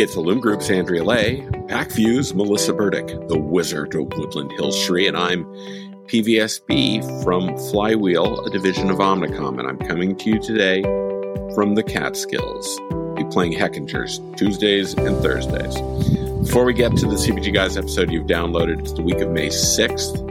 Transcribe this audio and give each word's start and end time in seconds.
It's 0.00 0.16
Illum 0.16 0.40
Group's 0.40 0.70
Andrea 0.70 1.04
Lay, 1.04 1.42
Pacvue's 1.68 2.32
Melissa 2.32 2.72
Burdick, 2.72 3.06
the 3.28 3.38
Wizard 3.38 3.94
of 3.94 4.10
Woodland 4.16 4.50
Hills 4.52 4.74
Shri, 4.74 5.06
and 5.06 5.14
I'm 5.14 5.44
PVSB 6.06 7.22
from 7.22 7.54
Flywheel, 7.68 8.46
a 8.46 8.48
division 8.48 8.88
of 8.88 8.96
Omnicom, 8.96 9.58
and 9.58 9.68
I'm 9.68 9.76
coming 9.76 10.16
to 10.16 10.30
you 10.30 10.38
today 10.40 10.80
from 11.54 11.74
the 11.74 11.82
Catskills. 11.82 12.80
Be 13.14 13.24
playing 13.24 13.52
Heckingers 13.52 14.20
Tuesdays 14.38 14.94
and 14.94 15.22
Thursdays. 15.22 15.78
Before 16.46 16.64
we 16.64 16.72
get 16.72 16.96
to 16.96 17.04
the 17.04 17.16
CPG 17.16 17.52
Guys 17.52 17.76
episode 17.76 18.10
you've 18.10 18.26
downloaded, 18.26 18.80
it's 18.80 18.94
the 18.94 19.02
week 19.02 19.18
of 19.18 19.28
May 19.28 19.48
6th. 19.48 20.29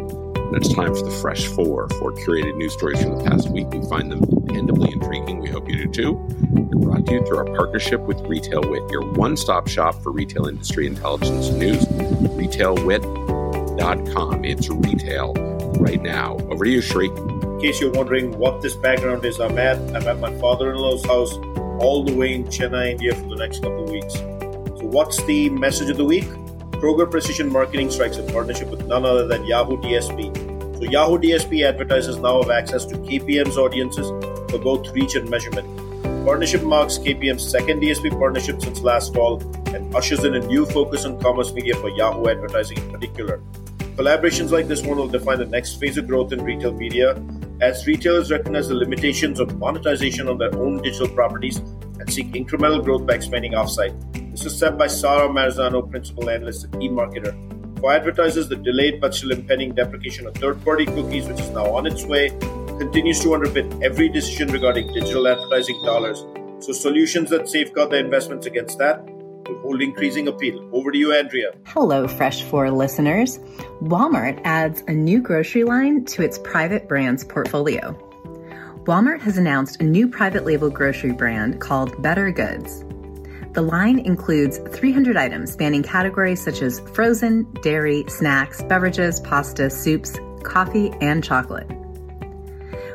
And 0.49 0.57
it's 0.57 0.73
time 0.73 0.95
for 0.95 1.03
the 1.03 1.11
Fresh 1.11 1.45
Four, 1.45 1.87
four 1.99 2.11
curated 2.11 2.57
news 2.57 2.73
stories 2.73 2.99
from 3.03 3.19
the 3.19 3.23
past 3.23 3.51
week. 3.51 3.69
We 3.69 3.87
find 3.87 4.11
them 4.11 4.21
dependably 4.21 4.91
intriguing. 4.91 5.41
We 5.41 5.51
hope 5.51 5.69
you 5.69 5.85
do 5.85 5.91
too. 5.91 6.13
We're 6.13 6.87
brought 6.87 7.05
to 7.05 7.13
you 7.13 7.23
through 7.23 7.37
our 7.37 7.45
partnership 7.45 8.01
with 8.01 8.19
Retail 8.21 8.67
Wit, 8.67 8.89
your 8.89 9.03
one 9.11 9.37
stop 9.37 9.67
shop 9.67 10.01
for 10.01 10.11
retail 10.11 10.47
industry 10.47 10.87
intelligence 10.87 11.49
news. 11.49 11.85
RetailWit.com. 11.85 14.43
It's 14.43 14.69
retail 14.69 15.33
right 15.79 16.01
now. 16.01 16.37
Over 16.49 16.65
to 16.65 16.71
you, 16.71 16.81
Shri. 16.81 17.09
In 17.09 17.59
case 17.61 17.79
you're 17.79 17.91
wondering 17.91 18.35
what 18.39 18.63
this 18.63 18.75
background 18.75 19.23
is, 19.25 19.39
I'm 19.39 19.55
at, 19.59 19.77
I'm 19.95 20.07
at 20.07 20.17
my 20.17 20.35
father 20.39 20.71
in 20.71 20.77
law's 20.77 21.05
house 21.05 21.33
all 21.79 22.03
the 22.03 22.15
way 22.15 22.33
in 22.33 22.45
Chennai, 22.45 22.93
India 22.93 23.13
for 23.13 23.27
the 23.27 23.35
next 23.35 23.61
couple 23.61 23.83
of 23.83 23.91
weeks. 23.91 24.15
So, 24.15 24.87
what's 24.87 25.23
the 25.25 25.51
message 25.51 25.91
of 25.91 25.97
the 25.97 26.05
week? 26.05 26.25
Kroger 26.79 27.11
Precision 27.11 27.51
Marketing 27.51 27.91
strikes 27.91 28.15
a 28.17 28.23
partnership 28.23 28.69
with 28.69 28.85
none 28.85 29.03
other 29.03 29.27
than 29.27 29.43
Yahoo 29.45 29.75
DSP. 29.81 30.77
So 30.77 30.83
Yahoo 30.85 31.17
DSP 31.17 31.67
advertisers 31.67 32.17
now 32.19 32.41
have 32.41 32.49
access 32.49 32.85
to 32.85 32.95
KPM's 32.95 33.57
audiences 33.57 34.07
for 34.49 34.59
both 34.59 34.89
reach 34.93 35.15
and 35.15 35.29
measurement. 35.29 35.67
Partnership 36.25 36.63
marks 36.63 36.97
KPM's 36.97 37.45
second 37.45 37.81
DSP 37.81 38.17
partnership 38.17 38.61
since 38.61 38.79
last 38.79 39.13
fall 39.13 39.41
and 39.75 39.93
ushers 39.93 40.23
in 40.23 40.35
a 40.35 40.39
new 40.39 40.65
focus 40.65 41.03
on 41.03 41.19
commerce 41.19 41.51
media 41.51 41.75
for 41.75 41.89
Yahoo 41.89 42.29
advertising 42.29 42.77
in 42.77 42.91
particular. 42.91 43.41
Collaborations 43.97 44.51
like 44.51 44.69
this 44.69 44.81
one 44.81 44.97
will 44.97 45.09
define 45.09 45.39
the 45.39 45.45
next 45.45 45.81
phase 45.81 45.97
of 45.97 46.07
growth 46.07 46.31
in 46.31 46.41
retail 46.41 46.71
media 46.71 47.21
as 47.59 47.85
retailers 47.87 48.31
recognize 48.31 48.69
the 48.69 48.75
limitations 48.75 49.41
of 49.41 49.57
monetization 49.57 50.29
on 50.29 50.37
their 50.37 50.55
own 50.55 50.81
digital 50.81 51.09
properties 51.09 51.57
and 51.57 52.09
seek 52.09 52.27
incremental 52.31 52.81
growth 52.81 53.05
by 53.05 53.15
expanding 53.15 53.51
offsite. 53.51 54.18
This 54.31 54.45
is 54.45 54.57
said 54.57 54.77
by 54.77 54.87
Sara 54.87 55.27
Marzano, 55.27 55.89
principal 55.89 56.29
analyst 56.29 56.65
at 56.65 56.71
eMarketer. 56.71 57.33
For 57.79 57.91
advertisers, 57.93 58.47
the 58.47 58.55
delayed 58.55 58.99
but 59.01 59.15
still 59.15 59.31
impending 59.31 59.73
deprecation 59.73 60.27
of 60.27 60.35
third 60.35 60.63
party 60.63 60.85
cookies, 60.85 61.27
which 61.27 61.39
is 61.39 61.49
now 61.49 61.65
on 61.75 61.85
its 61.85 62.05
way, 62.05 62.29
continues 62.77 63.19
to 63.21 63.29
underpin 63.29 63.83
every 63.83 64.09
decision 64.09 64.51
regarding 64.51 64.93
digital 64.93 65.27
advertising 65.27 65.81
dollars. 65.83 66.25
So, 66.59 66.73
solutions 66.73 67.29
that 67.29 67.47
safeguard 67.49 67.91
their 67.91 68.03
investments 68.03 68.45
against 68.45 68.77
that 68.79 69.03
will 69.05 69.59
hold 69.61 69.81
increasing 69.81 70.27
appeal. 70.27 70.69
Over 70.73 70.91
to 70.91 70.97
you, 70.97 71.13
Andrea. 71.13 71.51
Hello, 71.65 72.07
Fresh 72.07 72.43
4 72.43 72.69
listeners. 72.69 73.39
Walmart 73.81 74.39
adds 74.43 74.83
a 74.87 74.91
new 74.91 75.21
grocery 75.21 75.63
line 75.63 76.05
to 76.05 76.21
its 76.21 76.37
private 76.39 76.87
brands 76.87 77.23
portfolio. 77.23 77.93
Walmart 78.83 79.21
has 79.21 79.37
announced 79.37 79.81
a 79.81 79.83
new 79.83 80.07
private 80.07 80.45
label 80.45 80.69
grocery 80.69 81.13
brand 81.13 81.61
called 81.61 82.01
Better 82.01 82.31
Goods. 82.31 82.83
The 83.53 83.61
line 83.63 83.99
includes 83.99 84.59
300 84.59 85.17
items 85.17 85.51
spanning 85.51 85.81
categories 85.81 86.41
such 86.41 86.61
as 86.61 86.79
frozen, 86.79 87.51
dairy, 87.63 88.05
snacks, 88.07 88.61
beverages, 88.63 89.19
pasta, 89.21 89.69
soups, 89.69 90.17
coffee, 90.43 90.91
and 91.01 91.23
chocolate. 91.23 91.67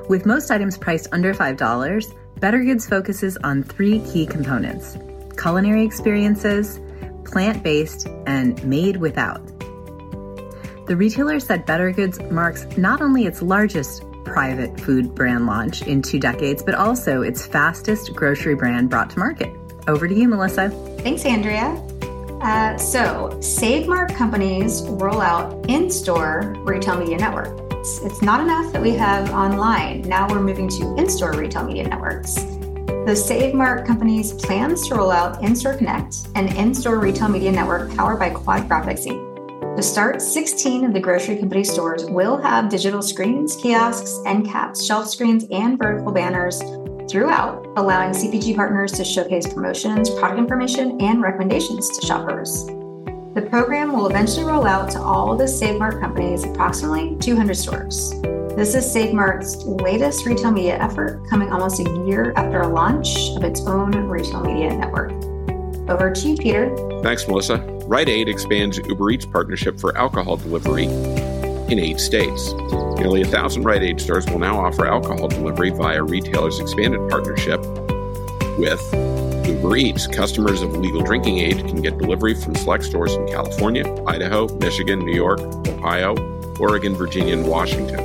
With 0.08 0.26
most 0.26 0.50
items 0.50 0.78
priced 0.78 1.08
under 1.12 1.34
$5, 1.34 2.14
Better 2.38 2.62
Goods 2.62 2.86
focuses 2.86 3.36
on 3.38 3.62
three 3.62 4.00
key 4.00 4.26
components 4.26 4.96
culinary 5.36 5.84
experiences, 5.84 6.80
plant 7.24 7.62
based, 7.62 8.06
and 8.26 8.62
made 8.64 8.96
without. 8.96 9.44
The 10.86 10.96
retailer 10.96 11.40
said 11.40 11.66
Better 11.66 11.90
Goods 11.90 12.20
marks 12.30 12.64
not 12.76 13.00
only 13.00 13.26
its 13.26 13.42
largest 13.42 14.04
private 14.24 14.78
food 14.80 15.14
brand 15.14 15.46
launch 15.46 15.82
in 15.82 16.02
two 16.02 16.20
decades, 16.20 16.62
but 16.62 16.74
also 16.74 17.22
its 17.22 17.46
fastest 17.46 18.14
grocery 18.14 18.54
brand 18.54 18.90
brought 18.90 19.10
to 19.10 19.18
market. 19.18 19.50
Over 19.86 20.08
to 20.08 20.14
you, 20.14 20.28
Melissa. 20.28 20.70
Thanks, 21.00 21.24
Andrea. 21.24 21.80
Uh, 22.40 22.76
so, 22.76 23.38
Save 23.40 23.86
Mart 23.86 24.14
companies 24.14 24.82
roll 24.82 25.20
out 25.20 25.68
in 25.68 25.90
store 25.90 26.54
retail 26.58 26.98
media 26.98 27.16
network. 27.16 27.58
It's, 27.72 28.00
it's 28.00 28.22
not 28.22 28.40
enough 28.40 28.72
that 28.72 28.82
we 28.82 28.90
have 28.92 29.30
online. 29.30 30.02
Now 30.02 30.28
we're 30.28 30.40
moving 30.40 30.68
to 30.68 30.94
in 30.96 31.08
store 31.08 31.32
retail 31.32 31.64
media 31.64 31.88
networks. 31.88 32.34
The 33.06 33.14
Save 33.14 33.54
Mart 33.54 33.86
companies 33.86 34.32
plans 34.32 34.88
to 34.88 34.94
roll 34.94 35.10
out 35.10 35.42
In 35.42 35.54
Store 35.54 35.74
Connect, 35.74 36.28
an 36.34 36.48
in 36.56 36.74
store 36.74 36.98
retail 36.98 37.28
media 37.28 37.52
network 37.52 37.94
powered 37.94 38.18
by 38.18 38.30
Quad 38.30 38.68
Graphics 38.68 39.06
Inc. 39.06 39.76
To 39.76 39.82
start, 39.82 40.22
16 40.22 40.84
of 40.84 40.92
the 40.92 41.00
grocery 41.00 41.36
company 41.36 41.64
stores 41.64 42.04
will 42.06 42.36
have 42.38 42.70
digital 42.70 43.02
screens, 43.02 43.56
kiosks, 43.56 44.20
end 44.24 44.46
caps, 44.46 44.84
shelf 44.84 45.08
screens, 45.08 45.44
and 45.50 45.76
vertical 45.76 46.12
banners 46.12 46.62
throughout, 47.08 47.66
allowing 47.76 48.12
CPG 48.12 48.54
partners 48.56 48.92
to 48.92 49.04
showcase 49.04 49.52
promotions, 49.52 50.10
product 50.10 50.38
information, 50.38 51.00
and 51.00 51.22
recommendations 51.22 51.88
to 51.98 52.06
shoppers. 52.06 52.66
The 53.34 53.46
program 53.50 53.92
will 53.92 54.08
eventually 54.08 54.44
roll 54.44 54.66
out 54.66 54.90
to 54.92 55.00
all 55.00 55.36
the 55.36 55.48
Save 55.48 55.78
Mart 55.78 56.00
companies, 56.00 56.44
approximately 56.44 57.16
200 57.16 57.54
stores. 57.54 58.12
This 58.56 58.74
is 58.74 58.90
Save 58.90 59.12
Mart's 59.12 59.64
latest 59.64 60.24
retail 60.24 60.52
media 60.52 60.78
effort, 60.78 61.28
coming 61.28 61.52
almost 61.52 61.80
a 61.80 62.04
year 62.06 62.32
after 62.36 62.60
a 62.60 62.68
launch 62.68 63.30
of 63.36 63.42
its 63.42 63.60
own 63.62 63.90
retail 63.90 64.42
media 64.42 64.76
network. 64.76 65.10
Over 65.90 66.12
to 66.12 66.28
you, 66.28 66.36
Peter. 66.36 66.74
Thanks, 67.02 67.26
Melissa. 67.26 67.56
Rite 67.86 68.08
Aid 68.08 68.28
expands 68.28 68.78
Uber 68.78 69.10
Eats 69.10 69.26
partnership 69.26 69.78
for 69.80 69.96
alcohol 69.98 70.36
delivery 70.36 70.86
in 71.74 71.84
eight 71.84 71.98
states. 71.98 72.52
Nearly 72.98 73.22
a 73.22 73.26
thousand 73.26 73.64
Rite 73.64 73.82
Aid 73.82 74.00
stores 74.00 74.26
will 74.26 74.38
now 74.38 74.60
offer 74.60 74.86
alcohol 74.86 75.26
delivery 75.26 75.70
via 75.70 76.02
retailers' 76.02 76.60
expanded 76.60 77.00
partnership 77.10 77.60
with 78.56 78.80
Uber 79.44 79.76
Eats. 79.76 80.06
Customers 80.06 80.62
of 80.62 80.76
legal 80.76 81.02
drinking 81.02 81.38
age 81.38 81.58
can 81.58 81.82
get 81.82 81.98
delivery 81.98 82.34
from 82.34 82.54
select 82.54 82.84
stores 82.84 83.14
in 83.14 83.26
California, 83.26 83.84
Idaho, 84.06 84.46
Michigan, 84.58 85.00
New 85.00 85.14
York, 85.14 85.40
Ohio, 85.66 86.14
Oregon, 86.60 86.94
Virginia, 86.94 87.36
and 87.36 87.46
Washington. 87.46 87.98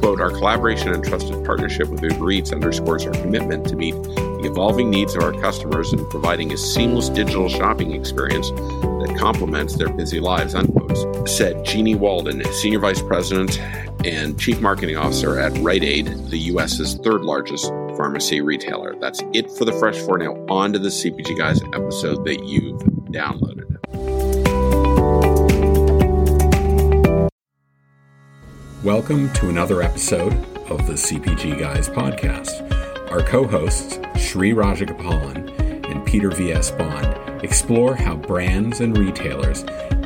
Quote, 0.00 0.20
our 0.20 0.30
collaboration 0.30 0.92
and 0.92 1.04
trusted 1.04 1.44
partnership 1.44 1.88
with 1.88 2.02
Uber 2.02 2.30
Eats 2.30 2.52
underscores 2.52 3.04
our 3.04 3.12
commitment 3.14 3.66
to 3.68 3.76
meet 3.76 3.94
the 3.94 4.42
evolving 4.44 4.90
needs 4.90 5.16
of 5.16 5.22
our 5.24 5.32
customers 5.32 5.92
and 5.92 6.08
providing 6.08 6.52
a 6.52 6.56
seamless 6.56 7.08
digital 7.08 7.48
shopping 7.48 7.92
experience 7.92 8.50
that 8.50 9.16
complements 9.18 9.74
their 9.76 9.88
busy 9.88 10.20
lives, 10.20 10.54
unquote, 10.54 10.81
said 11.28 11.64
Jeanniey 11.64 11.96
Walden, 11.96 12.42
Senior 12.52 12.78
Vice 12.78 13.02
President 13.02 13.58
and 14.04 14.38
Chief 14.38 14.60
Marketing 14.60 14.96
Officer 14.96 15.38
at 15.38 15.56
Rite 15.58 15.84
Aid, 15.84 16.06
the 16.28 16.38
U.S.'s 16.38 16.96
third 16.96 17.22
largest 17.22 17.66
pharmacy 17.96 18.40
retailer. 18.40 18.96
That's 19.00 19.22
it 19.32 19.50
for 19.50 19.64
the 19.64 19.72
Fresh 19.72 19.98
Four. 19.98 20.18
Now, 20.18 20.34
on 20.48 20.72
to 20.72 20.78
the 20.78 20.88
CPG 20.88 21.38
Guys 21.38 21.62
episode 21.72 22.24
that 22.24 22.44
you've 22.44 22.80
downloaded. 23.12 23.62
Welcome 28.82 29.32
to 29.34 29.48
another 29.48 29.80
episode 29.80 30.32
of 30.68 30.86
the 30.88 30.94
CPG 30.94 31.58
Guys 31.58 31.88
podcast. 31.88 33.10
Our 33.12 33.22
co 33.22 33.46
hosts, 33.46 34.00
Shri 34.16 34.52
Rajagopalan 34.52 35.88
and 35.88 36.04
Peter 36.04 36.30
V.S. 36.30 36.72
Bond, 36.72 37.44
explore 37.44 37.94
how 37.94 38.16
brands 38.16 38.80
and 38.80 38.96
retailers 38.98 39.64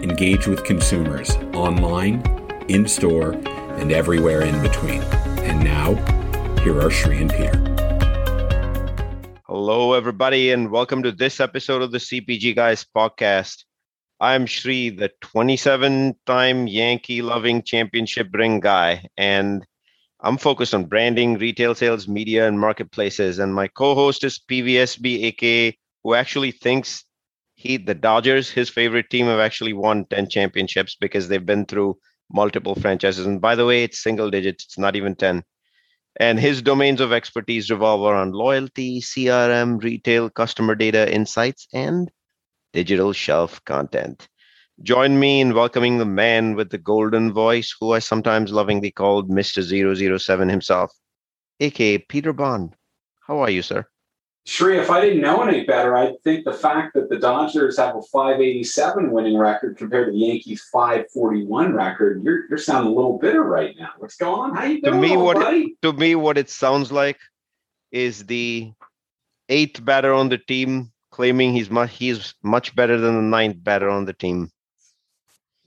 engage 0.08 0.46
with 0.46 0.62
consumers 0.62 1.34
online, 1.52 2.22
in 2.68 2.86
store, 2.86 3.32
and 3.80 3.90
everywhere 3.90 4.42
in 4.42 4.62
between. 4.62 5.02
And 5.42 5.64
now, 5.64 5.94
here 6.62 6.80
are 6.80 6.90
Shri 6.90 7.18
and 7.18 7.30
Peter. 7.30 7.58
Hello, 9.48 9.94
everybody, 9.94 10.52
and 10.52 10.70
welcome 10.70 11.02
to 11.02 11.10
this 11.10 11.40
episode 11.40 11.82
of 11.82 11.90
the 11.90 11.98
CPG 11.98 12.54
Guys 12.54 12.86
podcast. 12.96 13.64
I'm 14.20 14.46
Shri, 14.46 14.90
the 14.90 15.10
27 15.22 16.14
time 16.24 16.68
Yankee 16.68 17.20
loving 17.20 17.62
championship 17.64 18.28
ring 18.32 18.60
guy, 18.60 19.08
and 19.16 19.66
I'm 20.20 20.38
focused 20.38 20.72
on 20.72 20.84
branding, 20.84 21.36
retail 21.36 21.74
sales, 21.74 22.06
media, 22.06 22.46
and 22.46 22.60
marketplaces. 22.60 23.40
And 23.40 23.52
my 23.52 23.66
co 23.66 23.96
host 23.96 24.22
is 24.22 24.38
PVSB, 24.38 25.24
aka, 25.24 25.76
who 26.04 26.14
actually 26.14 26.52
thinks 26.52 27.04
he, 27.66 27.76
the 27.76 27.94
Dodgers, 27.94 28.50
his 28.50 28.70
favorite 28.70 29.10
team, 29.10 29.26
have 29.26 29.40
actually 29.40 29.72
won 29.72 30.04
10 30.06 30.28
championships 30.28 30.96
because 31.00 31.28
they've 31.28 31.44
been 31.44 31.66
through 31.66 31.98
multiple 32.32 32.74
franchises. 32.74 33.26
And 33.26 33.40
by 33.40 33.54
the 33.54 33.66
way, 33.66 33.82
it's 33.84 34.02
single 34.02 34.30
digits, 34.30 34.64
it's 34.64 34.78
not 34.78 34.96
even 34.96 35.14
10. 35.14 35.42
And 36.18 36.40
his 36.40 36.62
domains 36.62 37.00
of 37.00 37.12
expertise 37.12 37.70
revolve 37.70 38.10
around 38.10 38.34
loyalty, 38.34 39.00
CRM, 39.00 39.82
retail, 39.82 40.30
customer 40.30 40.74
data, 40.74 41.12
insights, 41.12 41.68
and 41.72 42.10
digital 42.72 43.12
shelf 43.12 43.62
content. 43.64 44.28
Join 44.82 45.18
me 45.18 45.40
in 45.40 45.54
welcoming 45.54 45.98
the 45.98 46.04
man 46.04 46.54
with 46.54 46.70
the 46.70 46.78
golden 46.78 47.32
voice, 47.32 47.74
who 47.80 47.92
I 47.92 47.98
sometimes 47.98 48.52
lovingly 48.52 48.90
called 48.90 49.30
Mr. 49.30 49.62
007 50.18 50.48
himself, 50.48 50.90
aka 51.60 51.98
Peter 51.98 52.32
Bond. 52.32 52.74
How 53.26 53.38
are 53.40 53.50
you, 53.50 53.62
sir? 53.62 53.86
Shree, 54.46 54.78
if 54.78 54.90
I 54.90 55.00
didn't 55.00 55.22
know 55.22 55.42
any 55.42 55.64
better, 55.64 55.96
I 55.96 56.14
think 56.22 56.44
the 56.44 56.52
fact 56.52 56.94
that 56.94 57.08
the 57.08 57.18
Dodgers 57.18 57.78
have 57.78 57.96
a 57.96 58.02
587 58.02 59.10
winning 59.10 59.36
record 59.36 59.76
compared 59.76 60.06
to 60.06 60.12
the 60.12 60.18
Yankees 60.18 60.62
541 60.72 61.74
record, 61.74 62.22
you're 62.22 62.48
you're 62.48 62.56
sounding 62.56 62.92
a 62.92 62.94
little 62.94 63.18
bitter 63.18 63.42
right 63.42 63.74
now. 63.76 63.90
What's 63.98 64.16
going 64.16 64.52
on? 64.52 64.56
How 64.56 64.64
you 64.64 64.80
doing, 64.80 64.94
to 64.94 65.00
me, 65.00 65.16
what 65.16 65.36
buddy? 65.36 65.62
It, 65.62 65.82
to 65.82 65.92
me, 65.92 66.14
what 66.14 66.38
it 66.38 66.48
sounds 66.48 66.92
like 66.92 67.18
is 67.90 68.24
the 68.26 68.72
eighth 69.48 69.84
batter 69.84 70.14
on 70.14 70.28
the 70.28 70.38
team 70.38 70.92
claiming 71.10 71.52
he's 71.52 71.68
much 71.68 71.90
he's 71.96 72.34
much 72.44 72.76
better 72.76 72.98
than 73.00 73.16
the 73.16 73.22
ninth 73.22 73.56
batter 73.64 73.88
on 73.88 74.04
the 74.04 74.12
team. 74.12 74.48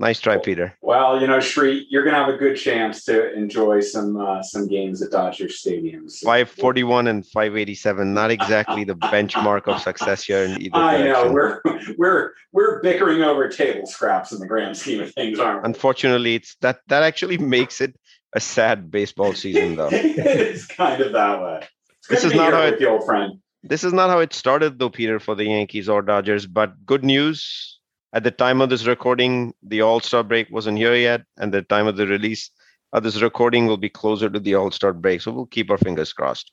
Nice 0.02 0.22
try, 0.22 0.38
Peter. 0.38 0.74
Well, 0.82 1.20
you 1.20 1.28
know, 1.28 1.42
Shri, 1.42 1.86
you're 1.90 2.04
going 2.04 2.14
to 2.14 2.22
have 2.22 2.34
a 2.34 2.38
good 2.38 2.56
chance 2.56 3.04
to 3.04 3.34
enjoy 3.34 3.82
some 3.82 4.16
uh, 4.16 4.42
some 4.42 4.66
games 4.66 5.02
at 5.02 5.12
Dodger 5.12 5.50
Stadium. 5.50 6.08
So 6.08 6.26
541 6.26 7.08
and 7.08 7.26
587, 7.28 8.14
not 8.14 8.32
exactly 8.32 8.86
the 8.86 8.96
benchmark 8.96 9.68
of 9.68 9.82
success 9.82 10.24
here 10.24 10.44
in 10.44 10.62
either 10.62 10.78
I 10.78 10.98
direction. 11.00 11.28
know 11.28 11.34
we're 11.34 11.62
we're 11.98 12.34
we're 12.54 12.82
bickering 12.82 13.24
over 13.24 13.50
table 13.50 13.86
scraps 13.86 14.32
in 14.32 14.40
the 14.40 14.48
grand 14.48 14.78
scheme 14.78 15.02
of 15.02 15.14
things, 15.14 15.38
aren't 15.38 15.64
we? 15.64 15.68
Unfortunately, 15.68 16.36
it's 16.36 16.56
that 16.62 16.80
that 16.88 17.04
actually 17.04 17.38
makes 17.38 17.82
it 17.82 17.94
a 18.34 18.40
sad 18.40 18.90
baseball 18.90 19.34
season, 19.34 19.76
though. 19.76 19.90
it's 19.92 20.66
kind 20.66 21.02
of 21.02 21.12
that 21.12 21.42
way. 21.42 21.68
This 22.10 22.24
is 22.24 22.34
not 22.34 22.54
how 22.54 22.62
it, 22.62 22.80
the 22.80 22.88
old 22.88 23.06
friend. 23.06 23.40
This 23.64 23.84
is 23.84 23.92
not 23.92 24.10
how 24.10 24.20
it 24.20 24.32
started, 24.32 24.80
though, 24.80 24.90
Peter, 24.90 25.20
for 25.20 25.36
the 25.36 25.44
Yankees 25.44 25.90
or 25.90 26.02
Dodgers. 26.02 26.46
But 26.46 26.86
good 26.86 27.04
news 27.04 27.79
at 28.14 28.24
the 28.24 28.32
time 28.32 28.62
of 28.62 28.70
this 28.70 28.88
recording, 28.88 29.54
the 29.64 29.82
All 29.82 30.00
Star 30.00 30.24
break 30.24 30.50
wasn't 30.50 30.78
here 30.78 30.96
yet, 30.96 31.22
and 31.38 31.54
the 31.54 31.62
time 31.62 31.88
of 31.88 31.98
the 31.98 32.08
release 32.08 32.50
of 32.92 33.04
this 33.04 33.22
recording 33.22 33.68
will 33.68 33.78
be 33.78 33.90
closer 33.90 34.30
to 34.30 34.40
the 34.40 34.56
All 34.56 34.72
Star 34.72 34.94
break. 34.94 35.22
So 35.22 35.32
we'll 35.32 35.46
keep 35.46 35.70
our 35.70 35.78
fingers 35.78 36.14
crossed. 36.14 36.52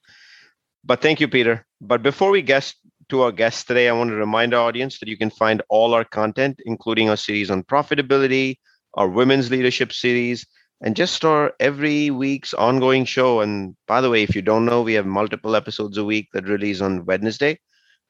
But 0.85 1.03
thank 1.03 1.21
you, 1.21 1.29
Peter. 1.29 1.67
But 1.81 2.03
before 2.03 2.31
we 2.31 2.43
get 2.43 2.73
to 3.09 3.23
our 3.23 3.33
guests 3.33 3.65
today, 3.65 3.89
I 3.89 3.93
want 3.93 4.11
to 4.11 4.17
remind 4.17 4.55
our 4.55 4.69
audience 4.69 4.99
that 4.99 5.09
you 5.09 5.17
can 5.17 5.31
find 5.31 5.63
all 5.69 5.95
our 5.95 6.05
content, 6.05 6.61
including 6.65 7.09
our 7.09 7.17
series 7.17 7.51
on 7.51 7.65
profitability, 7.65 8.57
our 8.95 9.09
women's 9.09 9.51
leadership 9.51 9.93
series, 9.93 10.47
and 10.83 10.95
just 10.95 11.25
our 11.25 11.55
every 11.59 12.11
week's 12.11 12.53
ongoing 12.55 13.05
show. 13.05 13.41
And 13.41 13.77
by 13.87 14.01
the 14.01 14.11
way, 14.11 14.23
if 14.23 14.35
you 14.35 14.43
don't 14.43 14.67
know, 14.67 14.83
we 14.83 14.95
have 14.95 15.07
multiple 15.07 15.57
episodes 15.57 15.97
a 15.97 16.05
week 16.05 16.29
that 16.33 16.49
release 16.49 16.81
on 16.81 17.07
Wednesday 17.07 17.59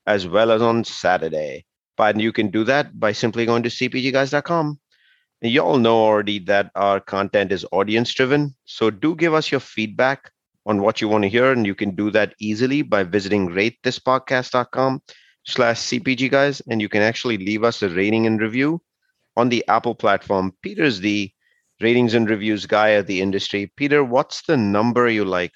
as 0.06 0.26
well 0.26 0.50
as 0.50 0.62
on 0.62 0.84
Saturday. 0.84 1.64
But 1.96 2.20
you 2.20 2.32
can 2.32 2.50
do 2.50 2.64
that 2.64 2.98
by 2.98 3.12
simply 3.12 3.46
going 3.46 3.62
to 3.62 3.68
cpgguys.com. 3.68 4.78
And 5.42 5.52
you 5.52 5.60
all 5.60 5.78
know 5.78 5.96
already 5.96 6.38
that 6.40 6.70
our 6.74 7.00
content 7.00 7.52
is 7.52 7.66
audience 7.72 8.12
driven. 8.12 8.54
So 8.64 8.90
do 8.90 9.14
give 9.14 9.34
us 9.34 9.50
your 9.50 9.60
feedback 9.60 10.30
on 10.64 10.80
what 10.80 11.00
you 11.00 11.08
want 11.08 11.22
to 11.24 11.28
hear. 11.28 11.52
And 11.52 11.66
you 11.66 11.74
can 11.74 11.94
do 11.94 12.10
that 12.10 12.34
easily 12.38 12.82
by 12.82 13.02
visiting 13.02 13.48
ratethispodcast.com 13.48 15.02
slash 15.44 15.78
CPG 15.78 16.30
guys. 16.30 16.60
And 16.68 16.80
you 16.80 16.88
can 16.88 17.02
actually 17.02 17.38
leave 17.38 17.64
us 17.64 17.82
a 17.82 17.88
rating 17.88 18.26
and 18.26 18.40
review 18.40 18.80
on 19.36 19.48
the 19.48 19.64
Apple 19.68 19.94
platform. 19.94 20.52
Peter's 20.62 21.00
the 21.00 21.30
ratings 21.80 22.14
and 22.14 22.28
reviews 22.28 22.64
guy 22.66 22.88
of 22.90 23.06
the 23.06 23.20
industry. 23.20 23.70
Peter, 23.76 24.02
what's 24.02 24.42
the 24.42 24.56
number 24.56 25.08
you 25.08 25.24
like? 25.24 25.52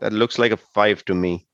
That 0.00 0.12
looks 0.12 0.38
like 0.38 0.50
a 0.50 0.56
five 0.56 1.04
to 1.04 1.14
me. 1.14 1.46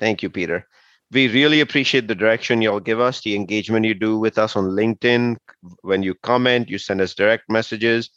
Thank 0.00 0.22
you, 0.22 0.30
Peter 0.30 0.66
we 1.12 1.28
really 1.28 1.60
appreciate 1.60 2.08
the 2.08 2.14
direction 2.14 2.62
y'all 2.62 2.80
give 2.80 3.00
us, 3.00 3.20
the 3.20 3.36
engagement 3.36 3.84
you 3.84 3.94
do 3.94 4.18
with 4.18 4.38
us 4.38 4.56
on 4.56 4.70
LinkedIn. 4.70 5.36
When 5.82 6.02
you 6.02 6.14
comment, 6.14 6.70
you 6.70 6.78
send 6.78 7.02
us 7.02 7.14
direct 7.14 7.50
messages, 7.50 8.10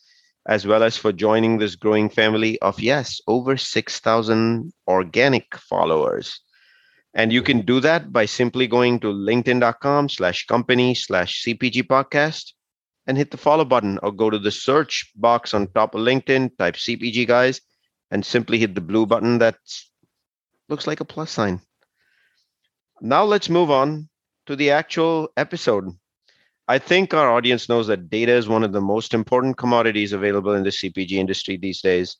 as 0.47 0.65
well 0.65 0.81
as 0.81 0.95
for 0.95 1.11
joining 1.11 1.57
this 1.57 1.75
growing 1.75 2.09
family 2.09 2.57
of, 2.61 2.79
yes, 2.79 3.19
over 3.27 3.57
6,000 3.57 4.71
organic 4.87 5.55
followers. 5.57 6.39
And 7.13 7.33
you 7.33 7.41
can 7.41 7.61
do 7.61 7.81
that 7.81 8.13
by 8.13 8.25
simply 8.25 8.65
going 8.65 8.99
to 9.01 9.07
linkedin.com 9.07 10.09
slash 10.09 10.45
company 10.45 10.95
slash 10.95 11.43
CPG 11.43 11.83
podcast 11.83 12.53
and 13.07 13.17
hit 13.17 13.31
the 13.31 13.37
follow 13.37 13.65
button 13.65 13.99
or 14.03 14.11
go 14.11 14.29
to 14.29 14.39
the 14.39 14.51
search 14.51 15.11
box 15.15 15.53
on 15.53 15.67
top 15.67 15.95
of 15.95 16.01
LinkedIn, 16.01 16.57
type 16.57 16.75
CPG 16.75 17.27
guys, 17.27 17.61
and 18.11 18.25
simply 18.25 18.57
hit 18.57 18.73
the 18.73 18.81
blue 18.81 19.05
button 19.05 19.39
that 19.39 19.57
looks 20.69 20.87
like 20.87 21.01
a 21.01 21.05
plus 21.05 21.31
sign 21.31 21.61
now 23.05 23.23
let's 23.23 23.49
move 23.49 23.69
on 23.69 24.09
to 24.47 24.55
the 24.55 24.71
actual 24.71 25.29
episode. 25.37 25.85
I 26.67 26.79
think 26.79 27.13
our 27.13 27.29
audience 27.29 27.69
knows 27.69 27.85
that 27.85 28.09
data 28.09 28.31
is 28.31 28.47
one 28.47 28.63
of 28.63 28.73
the 28.73 28.81
most 28.81 29.13
important 29.13 29.57
commodities 29.57 30.11
available 30.11 30.55
in 30.55 30.63
the 30.63 30.71
CPG 30.71 31.11
industry 31.11 31.55
these 31.55 31.81
days. 31.81 32.17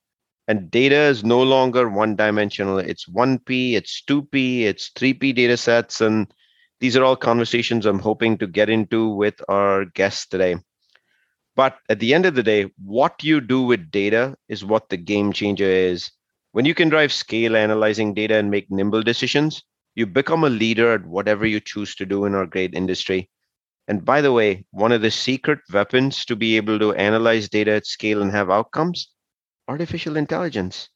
And 0.47 0.69
data 0.69 0.95
is 0.95 1.23
no 1.23 1.41
longer 1.41 1.89
one 1.89 2.15
dimensional. 2.15 2.77
It's 2.77 3.09
1P, 3.09 3.73
it's 3.73 4.03
2P, 4.07 4.61
it's 4.61 4.91
3P 4.91 5.33
data 5.33 5.57
sets. 5.57 6.01
And 6.01 6.31
these 6.79 6.95
are 6.95 7.03
all 7.03 7.15
conversations 7.15 7.87
I'm 7.87 7.97
hoping 7.97 8.37
to 8.37 8.45
get 8.45 8.69
into 8.69 9.09
with 9.09 9.41
our 9.49 9.85
guests 9.85 10.27
today. 10.27 10.57
But 11.55 11.79
at 11.89 11.99
the 11.99 12.13
end 12.13 12.27
of 12.27 12.35
the 12.35 12.43
day, 12.43 12.69
what 12.83 13.23
you 13.23 13.41
do 13.41 13.63
with 13.63 13.89
data 13.89 14.35
is 14.49 14.63
what 14.63 14.89
the 14.89 14.97
game 14.97 15.33
changer 15.33 15.65
is. 15.65 16.11
When 16.51 16.65
you 16.65 16.75
can 16.75 16.89
drive 16.89 17.11
scale 17.11 17.55
analyzing 17.55 18.13
data 18.13 18.35
and 18.35 18.51
make 18.51 18.69
nimble 18.69 19.01
decisions, 19.01 19.63
you 19.95 20.05
become 20.05 20.43
a 20.43 20.49
leader 20.49 20.91
at 20.91 21.05
whatever 21.05 21.45
you 21.45 21.59
choose 21.59 21.95
to 21.95 22.05
do 22.05 22.25
in 22.25 22.35
our 22.35 22.45
great 22.45 22.73
industry. 22.73 23.29
And 23.87 24.03
by 24.03 24.21
the 24.21 24.33
way, 24.33 24.65
one 24.71 24.91
of 24.91 25.01
the 25.01 25.11
secret 25.11 25.59
weapons 25.71 26.25
to 26.25 26.35
be 26.35 26.57
able 26.57 26.79
to 26.79 26.93
analyze 26.93 27.49
data 27.49 27.71
at 27.71 27.85
scale 27.87 28.21
and 28.21 28.31
have 28.31 28.49
outcomes 28.49 29.09
artificial 29.67 30.17
intelligence. 30.17 30.89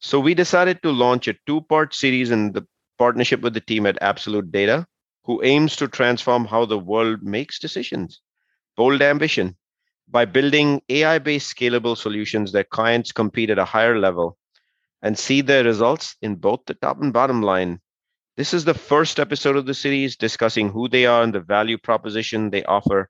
So 0.00 0.18
we 0.18 0.34
decided 0.34 0.82
to 0.82 0.90
launch 0.90 1.28
a 1.28 1.36
two 1.46 1.60
part 1.62 1.94
series 1.94 2.30
in 2.30 2.52
the 2.52 2.66
partnership 2.98 3.40
with 3.40 3.54
the 3.54 3.60
team 3.60 3.86
at 3.86 4.00
Absolutdata, 4.00 4.86
who 5.24 5.42
aims 5.42 5.76
to 5.76 5.88
transform 5.88 6.44
how 6.44 6.64
the 6.64 6.78
world 6.78 7.22
makes 7.22 7.58
decisions. 7.58 8.20
Bold 8.76 9.02
ambition 9.02 9.56
by 10.08 10.24
building 10.24 10.82
AI 10.88 11.18
based 11.18 11.54
scalable 11.54 11.96
solutions 11.96 12.52
that 12.52 12.70
clients 12.70 13.12
compete 13.12 13.50
at 13.50 13.58
a 13.58 13.64
higher 13.64 13.98
level 13.98 14.36
and 15.02 15.18
see 15.18 15.40
their 15.40 15.64
results 15.64 16.16
in 16.20 16.34
both 16.34 16.60
the 16.66 16.74
top 16.74 17.00
and 17.00 17.12
bottom 17.12 17.42
line 17.42 17.80
this 18.40 18.54
is 18.54 18.64
the 18.64 18.72
first 18.72 19.20
episode 19.20 19.54
of 19.54 19.66
the 19.66 19.74
series 19.74 20.16
discussing 20.16 20.70
who 20.70 20.88
they 20.88 21.04
are 21.04 21.22
and 21.22 21.34
the 21.34 21.40
value 21.40 21.76
proposition 21.76 22.48
they 22.48 22.64
offer. 22.64 23.06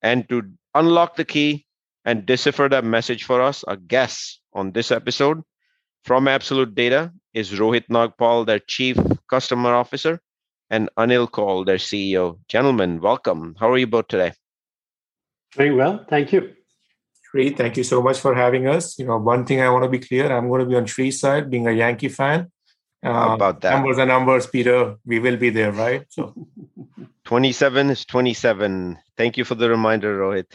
And 0.00 0.26
to 0.30 0.40
unlock 0.74 1.16
the 1.16 1.24
key 1.26 1.66
and 2.06 2.24
decipher 2.24 2.66
that 2.66 2.82
message 2.82 3.24
for 3.24 3.42
us, 3.42 3.62
our 3.64 3.76
guests 3.76 4.40
on 4.54 4.72
this 4.72 4.90
episode 4.90 5.42
from 6.04 6.24
Absolutdata 6.24 7.12
is 7.34 7.50
Rohit 7.50 7.88
Nagpal, 7.90 8.46
their 8.46 8.58
Chief 8.58 8.96
Customer 9.28 9.74
Officer, 9.74 10.18
and 10.70 10.88
Anil 10.96 11.30
Kaul, 11.30 11.66
their 11.66 11.76
CEO. 11.76 12.38
Gentlemen, 12.48 13.02
welcome. 13.02 13.56
How 13.60 13.70
are 13.70 13.76
you 13.76 13.86
both 13.86 14.08
today? 14.08 14.32
Very 15.54 15.74
well. 15.74 16.06
Thank 16.08 16.32
you. 16.32 16.54
Shree, 17.30 17.50
thank 17.50 17.76
you 17.76 17.84
so 17.84 18.00
much 18.00 18.18
for 18.18 18.34
having 18.34 18.66
us. 18.66 18.98
You 18.98 19.04
know, 19.04 19.18
one 19.18 19.44
thing 19.44 19.60
I 19.60 19.68
want 19.68 19.84
to 19.84 19.90
be 19.90 19.98
clear, 19.98 20.32
I'm 20.32 20.48
going 20.48 20.60
to 20.60 20.66
be 20.66 20.76
on 20.76 20.86
Shree's 20.86 21.20
side, 21.20 21.50
being 21.50 21.66
a 21.66 21.72
Yankee 21.72 22.08
fan. 22.08 22.50
How 23.02 23.30
uh, 23.30 23.34
about 23.34 23.60
that? 23.62 23.72
Numbers 23.72 23.98
are 23.98 24.06
numbers, 24.06 24.46
Peter. 24.46 24.96
We 25.06 25.18
will 25.20 25.36
be 25.36 25.50
there, 25.50 25.72
right? 25.72 26.04
So 26.08 26.34
27 27.24 27.90
is 27.90 28.04
27. 28.04 28.98
Thank 29.16 29.36
you 29.36 29.44
for 29.44 29.54
the 29.54 29.70
reminder, 29.70 30.18
Rohit. 30.18 30.52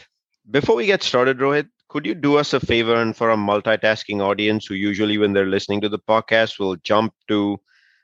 Before 0.50 0.76
we 0.76 0.86
get 0.86 1.02
started, 1.02 1.38
Rohit, 1.38 1.68
could 1.88 2.06
you 2.06 2.14
do 2.14 2.36
us 2.36 2.52
a 2.52 2.60
favor 2.60 2.94
and 2.94 3.16
for 3.16 3.30
a 3.30 3.36
multitasking 3.36 4.20
audience 4.20 4.66
who 4.66 4.74
usually, 4.74 5.18
when 5.18 5.32
they're 5.32 5.46
listening 5.46 5.80
to 5.80 5.88
the 5.88 5.98
podcast, 5.98 6.58
will 6.58 6.76
jump 6.76 7.14
to 7.28 7.58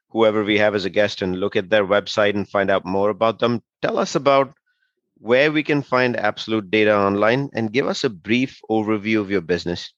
whoever 0.08 0.44
we 0.44 0.58
have 0.58 0.74
as 0.74 0.84
a 0.84 0.90
guest 0.90 1.22
and 1.22 1.38
look 1.38 1.56
at 1.56 1.70
their 1.70 1.86
website 1.86 2.34
and 2.34 2.48
find 2.48 2.70
out 2.70 2.84
more 2.84 3.10
about 3.10 3.38
them? 3.38 3.62
Tell 3.80 3.98
us 3.98 4.14
about 4.14 4.54
where 5.18 5.52
we 5.52 5.62
can 5.62 5.82
find 5.82 6.16
Absolutdata 6.16 6.96
online 6.96 7.48
and 7.54 7.72
give 7.72 7.86
us 7.86 8.02
a 8.02 8.10
brief 8.10 8.60
overview 8.68 9.20
of 9.20 9.30
your 9.30 9.40
business. 9.40 9.92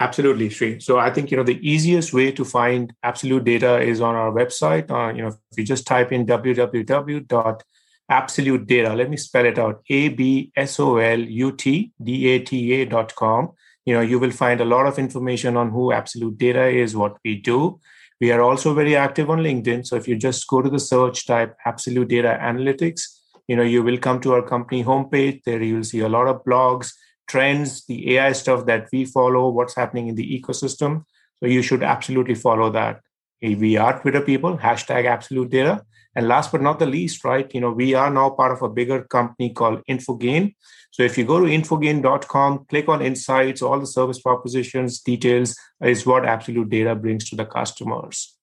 Absolutely, 0.00 0.48
Shree. 0.48 0.80
So 0.80 0.98
I 0.98 1.10
think 1.10 1.30
you 1.30 1.36
know 1.36 1.42
the 1.42 1.60
easiest 1.60 2.14
way 2.14 2.32
to 2.32 2.42
find 2.42 2.94
Absolutdata 3.04 3.86
is 3.86 4.00
on 4.00 4.14
our 4.14 4.32
website. 4.32 4.90
Uh, 4.90 5.12
you 5.14 5.20
know, 5.22 5.28
if 5.28 5.58
you 5.58 5.64
just 5.64 5.86
type 5.86 6.10
in 6.10 6.24
www.absolutdata, 6.24 8.96
let 8.96 9.10
me 9.10 9.18
spell 9.18 9.44
it 9.44 9.58
out: 9.58 9.82
a 9.90 10.08
b 10.08 10.50
s 10.56 10.80
o 10.80 10.96
l 10.96 11.20
u 11.20 11.52
t 11.52 11.92
d 12.02 12.28
a 12.28 12.38
t 12.38 12.72
a 12.72 12.86
dot 12.86 13.14
com. 13.14 13.50
You 13.84 13.92
know, 13.94 14.00
you 14.00 14.18
will 14.18 14.30
find 14.30 14.62
a 14.62 14.64
lot 14.64 14.86
of 14.86 14.98
information 14.98 15.58
on 15.58 15.68
who 15.70 15.92
Absolutdata 15.92 16.72
is, 16.72 16.96
what 16.96 17.18
we 17.22 17.34
do. 17.36 17.78
We 18.22 18.32
are 18.32 18.40
also 18.40 18.72
very 18.72 18.96
active 18.96 19.28
on 19.28 19.40
LinkedIn. 19.40 19.86
So 19.86 19.96
if 19.96 20.08
you 20.08 20.16
just 20.16 20.48
go 20.48 20.62
to 20.62 20.70
the 20.70 20.78
search 20.78 21.26
type 21.26 21.54
Absolutdata 21.66 22.40
Analytics, 22.40 23.02
you 23.48 23.56
know, 23.56 23.62
you 23.62 23.82
will 23.82 23.98
come 23.98 24.18
to 24.20 24.32
our 24.32 24.42
company 24.42 24.82
homepage. 24.82 25.42
There 25.44 25.62
you'll 25.62 25.84
see 25.84 26.00
a 26.00 26.08
lot 26.08 26.26
of 26.26 26.42
blogs 26.44 26.94
trends, 27.30 27.84
the 27.86 27.98
AI 28.12 28.32
stuff 28.32 28.66
that 28.66 28.88
we 28.92 29.04
follow, 29.04 29.48
what's 29.48 29.76
happening 29.76 30.08
in 30.08 30.16
the 30.16 30.28
ecosystem. 30.38 31.04
So 31.38 31.46
you 31.46 31.62
should 31.62 31.82
absolutely 31.82 32.34
follow 32.34 32.70
that. 32.70 33.00
We 33.40 33.76
are 33.76 34.00
Twitter 34.00 34.20
people, 34.20 34.58
hashtag 34.58 35.04
Absolutdata. 35.16 35.82
And 36.16 36.26
last 36.26 36.50
but 36.52 36.60
not 36.60 36.80
the 36.80 36.86
least, 36.86 37.24
right, 37.24 37.48
you 37.54 37.60
know, 37.60 37.70
we 37.70 37.94
are 37.94 38.10
now 38.10 38.30
part 38.30 38.52
of 38.52 38.62
a 38.62 38.68
bigger 38.68 39.04
company 39.04 39.50
called 39.50 39.80
Infogain. 39.88 40.54
So 40.90 41.04
if 41.04 41.16
you 41.16 41.24
go 41.24 41.38
to 41.38 41.46
infogain.com, 41.46 42.66
click 42.68 42.88
on 42.88 43.00
insights, 43.00 43.62
all 43.62 43.78
the 43.78 43.86
service 43.86 44.20
propositions, 44.20 45.00
details 45.00 45.54
is 45.80 46.04
what 46.04 46.24
Absolutdata 46.24 47.00
brings 47.00 47.30
to 47.30 47.36
the 47.36 47.46
customers. 47.46 48.36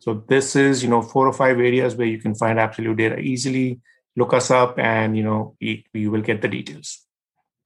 So 0.00 0.24
this 0.28 0.56
is, 0.56 0.82
you 0.82 0.90
know, 0.90 1.02
four 1.02 1.28
or 1.28 1.32
five 1.32 1.58
areas 1.58 1.94
where 1.94 2.08
you 2.08 2.18
can 2.18 2.34
find 2.34 2.58
Absolutdata 2.58 3.20
easily. 3.20 3.80
Look 4.16 4.34
us 4.34 4.50
up, 4.50 4.78
and 4.78 5.16
you 5.16 5.22
know, 5.22 5.56
you 5.60 6.10
will 6.10 6.20
get 6.20 6.42
the 6.42 6.48
details. 6.48 7.03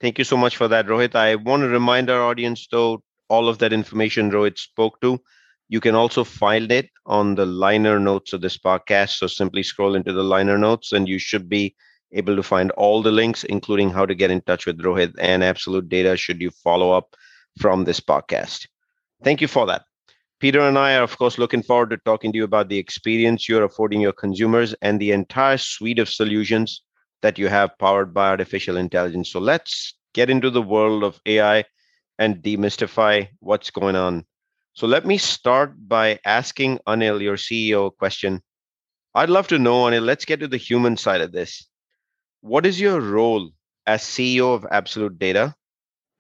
Thank 0.00 0.18
you 0.18 0.24
so 0.24 0.36
much 0.36 0.56
for 0.56 0.68
that, 0.68 0.86
Rohit. 0.86 1.14
I 1.14 1.34
want 1.36 1.62
to 1.62 1.68
remind 1.68 2.08
our 2.10 2.22
audience, 2.22 2.66
though, 2.70 3.02
all 3.28 3.48
of 3.48 3.58
that 3.58 3.72
information 3.72 4.30
Rohit 4.30 4.58
spoke 4.58 5.00
to, 5.00 5.20
you 5.68 5.80
can 5.80 5.94
also 5.94 6.24
find 6.24 6.72
it 6.72 6.88
on 7.04 7.34
the 7.34 7.44
liner 7.44 8.00
notes 8.00 8.32
of 8.32 8.40
this 8.40 8.56
podcast. 8.56 9.18
So 9.18 9.26
simply 9.26 9.62
scroll 9.62 9.94
into 9.94 10.12
the 10.12 10.22
liner 10.22 10.56
notes, 10.56 10.92
and 10.92 11.08
you 11.08 11.18
should 11.18 11.48
be 11.48 11.74
able 12.12 12.36
to 12.36 12.42
find 12.42 12.70
all 12.72 13.02
the 13.02 13.12
links, 13.12 13.44
including 13.44 13.90
how 13.90 14.06
to 14.06 14.14
get 14.14 14.30
in 14.30 14.40
touch 14.42 14.66
with 14.66 14.80
Rohit 14.80 15.14
and 15.18 15.42
Absolutdata 15.42 16.18
should 16.18 16.40
you 16.40 16.50
follow 16.50 16.92
up 16.92 17.14
from 17.60 17.84
this 17.84 18.00
podcast. 18.00 18.66
Thank 19.22 19.40
you 19.40 19.48
for 19.48 19.66
that. 19.66 19.82
Peter 20.40 20.60
and 20.60 20.78
I 20.78 20.96
are, 20.96 21.02
of 21.02 21.18
course, 21.18 21.36
looking 21.36 21.62
forward 21.62 21.90
to 21.90 21.96
talking 21.98 22.32
to 22.32 22.38
you 22.38 22.44
about 22.44 22.68
the 22.68 22.78
experience 22.78 23.48
you're 23.48 23.64
affording 23.64 24.00
your 24.00 24.12
consumers 24.12 24.74
and 24.80 24.98
the 25.00 25.10
entire 25.10 25.58
suite 25.58 25.98
of 25.98 26.08
solutions 26.08 26.82
that 27.22 27.38
you 27.38 27.48
have 27.48 27.78
powered 27.78 28.14
by 28.14 28.28
artificial 28.28 28.76
intelligence. 28.76 29.30
So 29.30 29.40
let's 29.40 29.94
get 30.14 30.30
into 30.30 30.50
the 30.50 30.62
world 30.62 31.04
of 31.04 31.20
AI 31.26 31.64
and 32.18 32.42
demystify 32.42 33.28
what's 33.40 33.70
going 33.70 33.96
on. 33.96 34.24
So 34.72 34.86
let 34.86 35.04
me 35.04 35.18
start 35.18 35.74
by 35.88 36.20
asking 36.24 36.78
Anil, 36.86 37.20
your 37.20 37.36
CEO, 37.36 37.86
a 37.86 37.90
question. 37.90 38.42
I'd 39.14 39.30
love 39.30 39.48
to 39.48 39.58
know, 39.58 39.84
Anil, 39.84 40.04
let's 40.04 40.24
get 40.24 40.40
to 40.40 40.48
the 40.48 40.56
human 40.56 40.96
side 40.96 41.20
of 41.20 41.32
this. 41.32 41.66
What 42.40 42.66
is 42.66 42.80
your 42.80 43.00
role 43.00 43.50
as 43.86 44.02
CEO 44.02 44.54
of 44.54 44.62
Absolutdata? 44.62 45.54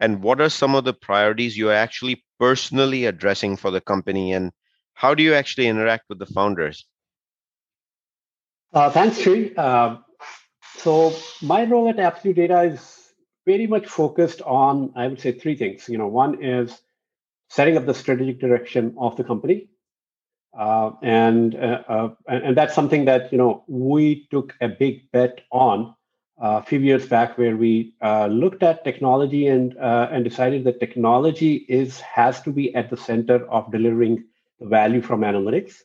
And 0.00 0.22
what 0.22 0.40
are 0.40 0.48
some 0.48 0.74
of 0.74 0.84
the 0.84 0.94
priorities 0.94 1.56
you're 1.56 1.72
actually 1.72 2.24
personally 2.38 3.04
addressing 3.04 3.56
for 3.56 3.70
the 3.70 3.80
company? 3.80 4.32
And 4.32 4.52
how 4.94 5.14
do 5.14 5.22
you 5.22 5.34
actually 5.34 5.68
interact 5.68 6.04
with 6.08 6.18
the 6.18 6.26
founders? 6.26 6.86
Uh, 8.72 8.90
thanks, 8.90 9.18
Sri. 9.18 9.54
Uh, 9.56 9.96
so 10.76 11.14
my 11.42 11.64
role 11.64 11.88
at 11.88 11.96
Absolutdata 11.96 12.72
is 12.72 13.12
very 13.46 13.66
much 13.66 13.86
focused 13.86 14.42
on, 14.42 14.92
I 14.94 15.08
would 15.08 15.20
say, 15.20 15.32
three 15.32 15.56
things. 15.56 15.88
You 15.88 15.98
know, 15.98 16.06
one 16.06 16.42
is 16.42 16.80
setting 17.48 17.76
up 17.76 17.86
the 17.86 17.94
strategic 17.94 18.40
direction 18.40 18.94
of 18.98 19.16
the 19.16 19.24
company, 19.24 19.70
uh, 20.58 20.90
and 21.02 21.54
uh, 21.54 21.82
uh, 21.88 22.08
and 22.26 22.56
that's 22.56 22.74
something 22.74 23.04
that 23.06 23.32
you 23.32 23.38
know 23.38 23.64
we 23.68 24.26
took 24.30 24.54
a 24.60 24.68
big 24.68 25.10
bet 25.12 25.40
on 25.50 25.94
a 26.40 26.62
few 26.62 26.78
years 26.78 27.06
back 27.06 27.36
where 27.36 27.56
we 27.56 27.94
uh, 28.02 28.26
looked 28.26 28.62
at 28.62 28.84
technology 28.84 29.48
and 29.48 29.76
uh, 29.78 30.08
and 30.12 30.24
decided 30.24 30.64
that 30.64 30.80
technology 30.80 31.66
is 31.68 32.00
has 32.00 32.40
to 32.42 32.50
be 32.52 32.74
at 32.74 32.90
the 32.90 32.96
center 32.96 33.48
of 33.50 33.70
delivering 33.72 34.24
the 34.60 34.66
value 34.66 35.02
from 35.02 35.22
analytics. 35.22 35.82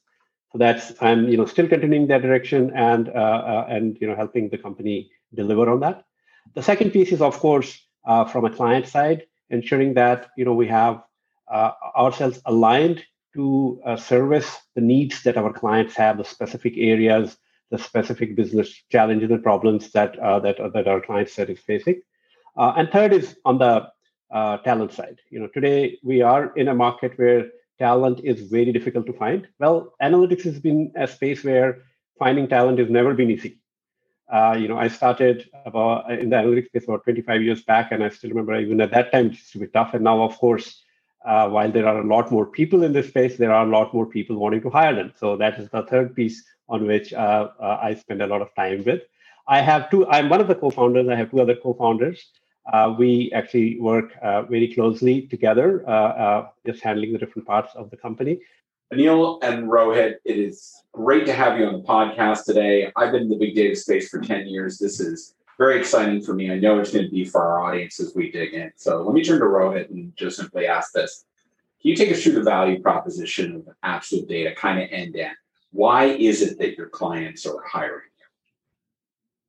So 0.53 0.59
that's 0.59 0.93
I'm 1.01 1.27
you 1.27 1.35
know 1.35 1.45
still 1.45 1.67
continuing 1.67 2.07
that 2.07 2.21
direction 2.21 2.71
and 2.75 3.09
uh, 3.09 3.11
uh 3.11 3.65
and 3.69 3.97
you 3.99 4.07
know 4.07 4.15
helping 4.15 4.49
the 4.49 4.57
company 4.57 5.11
deliver 5.33 5.69
on 5.69 5.81
that. 5.81 6.05
The 6.53 6.63
second 6.63 6.91
piece 6.91 7.11
is 7.11 7.21
of 7.21 7.37
course 7.39 7.77
uh, 8.05 8.25
from 8.25 8.45
a 8.45 8.49
client 8.49 8.87
side, 8.87 9.25
ensuring 9.49 9.95
that 9.95 10.29
you 10.37 10.45
know 10.45 10.53
we 10.53 10.67
have 10.67 11.03
uh, 11.51 11.71
ourselves 11.97 12.39
aligned 12.45 13.03
to 13.33 13.81
service 13.97 14.59
the 14.75 14.81
needs 14.81 15.23
that 15.23 15.37
our 15.37 15.51
clients 15.51 15.95
have, 15.95 16.17
the 16.19 16.23
specific 16.23 16.75
areas 16.77 17.35
the 17.73 17.79
specific 17.79 18.35
business 18.35 18.69
challenges 18.91 19.31
and 19.31 19.41
problems 19.41 19.91
that 19.91 20.17
uh, 20.19 20.39
that 20.39 20.59
uh, 20.59 20.69
that 20.69 20.87
our 20.87 21.01
client 21.01 21.27
set 21.27 21.49
is 21.49 21.59
facing. 21.59 21.99
Uh, 22.55 22.73
and 22.77 22.91
third 22.91 23.11
is 23.11 23.35
on 23.45 23.57
the 23.57 23.87
uh, 24.31 24.57
talent 24.57 24.93
side. 24.93 25.19
You 25.31 25.39
know, 25.39 25.47
today 25.47 25.97
we 26.03 26.21
are 26.21 26.55
in 26.55 26.67
a 26.67 26.75
market 26.75 27.17
where 27.17 27.49
talent 27.83 28.21
is 28.23 28.37
very 28.57 28.71
difficult 28.77 29.05
to 29.07 29.15
find. 29.23 29.47
Well, 29.59 29.77
analytics 30.01 30.43
has 30.49 30.59
been 30.67 30.81
a 30.95 31.07
space 31.15 31.43
where 31.43 31.69
finding 32.17 32.47
talent 32.47 32.79
has 32.79 32.89
never 32.89 33.13
been 33.13 33.31
easy. 33.35 33.53
Uh, 34.37 34.55
you 34.61 34.67
know, 34.69 34.79
I 34.85 34.87
started 34.87 35.49
about 35.65 36.09
in 36.23 36.29
the 36.29 36.37
analytics 36.37 36.67
space 36.67 36.85
about 36.85 37.03
25 37.03 37.43
years 37.47 37.61
back, 37.71 37.91
and 37.91 37.99
I 38.05 38.09
still 38.09 38.29
remember 38.29 38.55
even 38.55 38.79
at 38.85 38.91
that 38.91 39.11
time 39.11 39.25
it 39.27 39.33
used 39.33 39.51
to 39.53 39.59
be 39.59 39.67
tough. 39.67 39.93
And 39.93 40.03
now, 40.05 40.17
of 40.29 40.37
course, 40.37 40.67
uh, 41.25 41.49
while 41.49 41.71
there 41.71 41.87
are 41.91 41.99
a 42.01 42.07
lot 42.15 42.31
more 42.31 42.45
people 42.59 42.83
in 42.83 42.93
this 42.93 43.09
space, 43.09 43.37
there 43.37 43.53
are 43.57 43.65
a 43.65 43.73
lot 43.77 43.93
more 43.93 44.07
people 44.15 44.37
wanting 44.37 44.61
to 44.61 44.69
hire 44.69 44.95
them. 44.95 45.11
So 45.21 45.35
that 45.37 45.59
is 45.59 45.69
the 45.69 45.83
third 45.91 46.15
piece 46.15 46.43
on 46.69 46.87
which 46.87 47.13
uh, 47.13 47.49
uh, 47.59 47.79
I 47.87 47.95
spend 47.95 48.21
a 48.21 48.27
lot 48.27 48.41
of 48.41 48.49
time 48.55 48.83
with. 48.85 49.01
I 49.47 49.59
have 49.61 49.89
two, 49.91 50.07
I'm 50.07 50.29
one 50.29 50.41
of 50.41 50.47
the 50.47 50.55
co 50.55 50.69
founders, 50.69 51.09
I 51.09 51.15
have 51.15 51.31
two 51.31 51.41
other 51.41 51.55
co 51.55 51.73
founders. 51.73 52.19
Uh, 52.71 52.95
we 52.97 53.31
actually 53.33 53.79
work 53.79 54.11
uh, 54.21 54.43
very 54.43 54.73
closely 54.73 55.23
together, 55.27 55.83
uh, 55.87 55.91
uh, 55.91 56.47
just 56.65 56.81
handling 56.81 57.11
the 57.11 57.19
different 57.19 57.47
parts 57.47 57.73
of 57.75 57.89
the 57.89 57.97
company. 57.97 58.39
Anil 58.93 59.43
and 59.43 59.67
Rohit, 59.67 60.15
it 60.23 60.37
is 60.37 60.73
great 60.91 61.25
to 61.25 61.33
have 61.33 61.59
you 61.59 61.65
on 61.65 61.73
the 61.73 61.83
podcast 61.83 62.45
today. 62.45 62.91
I've 62.95 63.11
been 63.11 63.23
in 63.23 63.29
the 63.29 63.37
big 63.37 63.55
data 63.55 63.75
space 63.75 64.09
for 64.09 64.21
10 64.21 64.47
years. 64.47 64.77
This 64.77 64.99
is 64.99 65.35
very 65.57 65.77
exciting 65.79 66.21
for 66.21 66.33
me. 66.33 66.51
I 66.51 66.59
know 66.59 66.79
it's 66.79 66.91
going 66.91 67.05
to 67.05 67.11
be 67.11 67.25
for 67.25 67.41
our 67.41 67.63
audience 67.63 67.99
as 67.99 68.13
we 68.15 68.31
dig 68.31 68.53
in. 68.53 68.71
So 68.75 69.01
let 69.01 69.13
me 69.13 69.23
turn 69.23 69.39
to 69.39 69.45
Rohit 69.45 69.89
and 69.89 70.15
just 70.15 70.37
simply 70.37 70.67
ask 70.67 70.93
this. 70.93 71.25
Can 71.81 71.89
you 71.89 71.95
take 71.95 72.11
us 72.11 72.23
through 72.23 72.33
the 72.33 72.43
value 72.43 72.81
proposition 72.81 73.55
of 73.55 73.67
Absolutdata, 73.83 74.55
kind 74.55 74.81
of 74.81 74.89
end 74.91 75.13
to 75.15 75.23
end? 75.23 75.35
why 75.73 76.05
is 76.05 76.41
it 76.41 76.57
that 76.59 76.77
your 76.77 76.87
clients 76.87 77.45
are 77.45 77.61
hiring? 77.65 78.07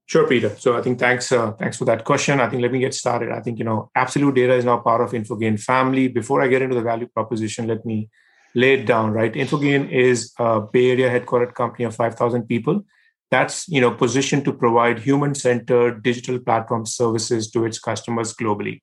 Sure, 0.07 0.29
Peter. 0.29 0.51
So 0.59 0.77
I 0.77 0.83
think 0.83 0.99
thanks, 0.99 1.33
uh, 1.33 1.53
thanks 1.53 1.79
for 1.79 1.87
that 1.87 2.05
question. 2.05 2.39
I 2.39 2.49
think 2.49 2.61
let 2.61 2.73
me 2.73 2.79
get 2.79 2.93
started. 2.93 3.33
I 3.33 3.41
think 3.41 3.59
you 3.59 3.65
know, 3.65 3.91
Absolutdata 3.97 4.57
is 4.59 4.65
now 4.65 4.79
part 4.79 5.01
of 5.01 5.13
Infogain 5.13 5.59
family. 5.59 6.09
Before 6.09 6.43
I 6.43 6.49
get 6.49 6.61
into 6.61 6.75
the 6.75 6.83
value 6.83 7.07
proposition, 7.07 7.67
let 7.67 7.87
me 7.87 8.11
lay 8.55 8.75
it 8.75 8.85
down. 8.87 9.13
Right, 9.13 9.33
Infogain 9.33 9.91
is 9.91 10.33
a 10.39 10.61
Bay 10.61 10.91
Area 10.91 11.09
headquartered 11.09 11.55
company 11.55 11.87
of 11.87 11.97
five 11.97 12.17
thousand 12.17 12.47
people. 12.49 12.85
That's 13.31 13.67
you 13.69 13.81
know 13.81 13.93
positioned 13.93 14.45
to 14.45 14.53
provide 14.53 14.99
human-centered 14.99 16.03
digital 16.03 16.39
platform 16.39 16.85
services 16.85 17.51
to 17.53 17.65
its 17.65 17.79
customers 17.79 18.35
globally. 18.35 18.83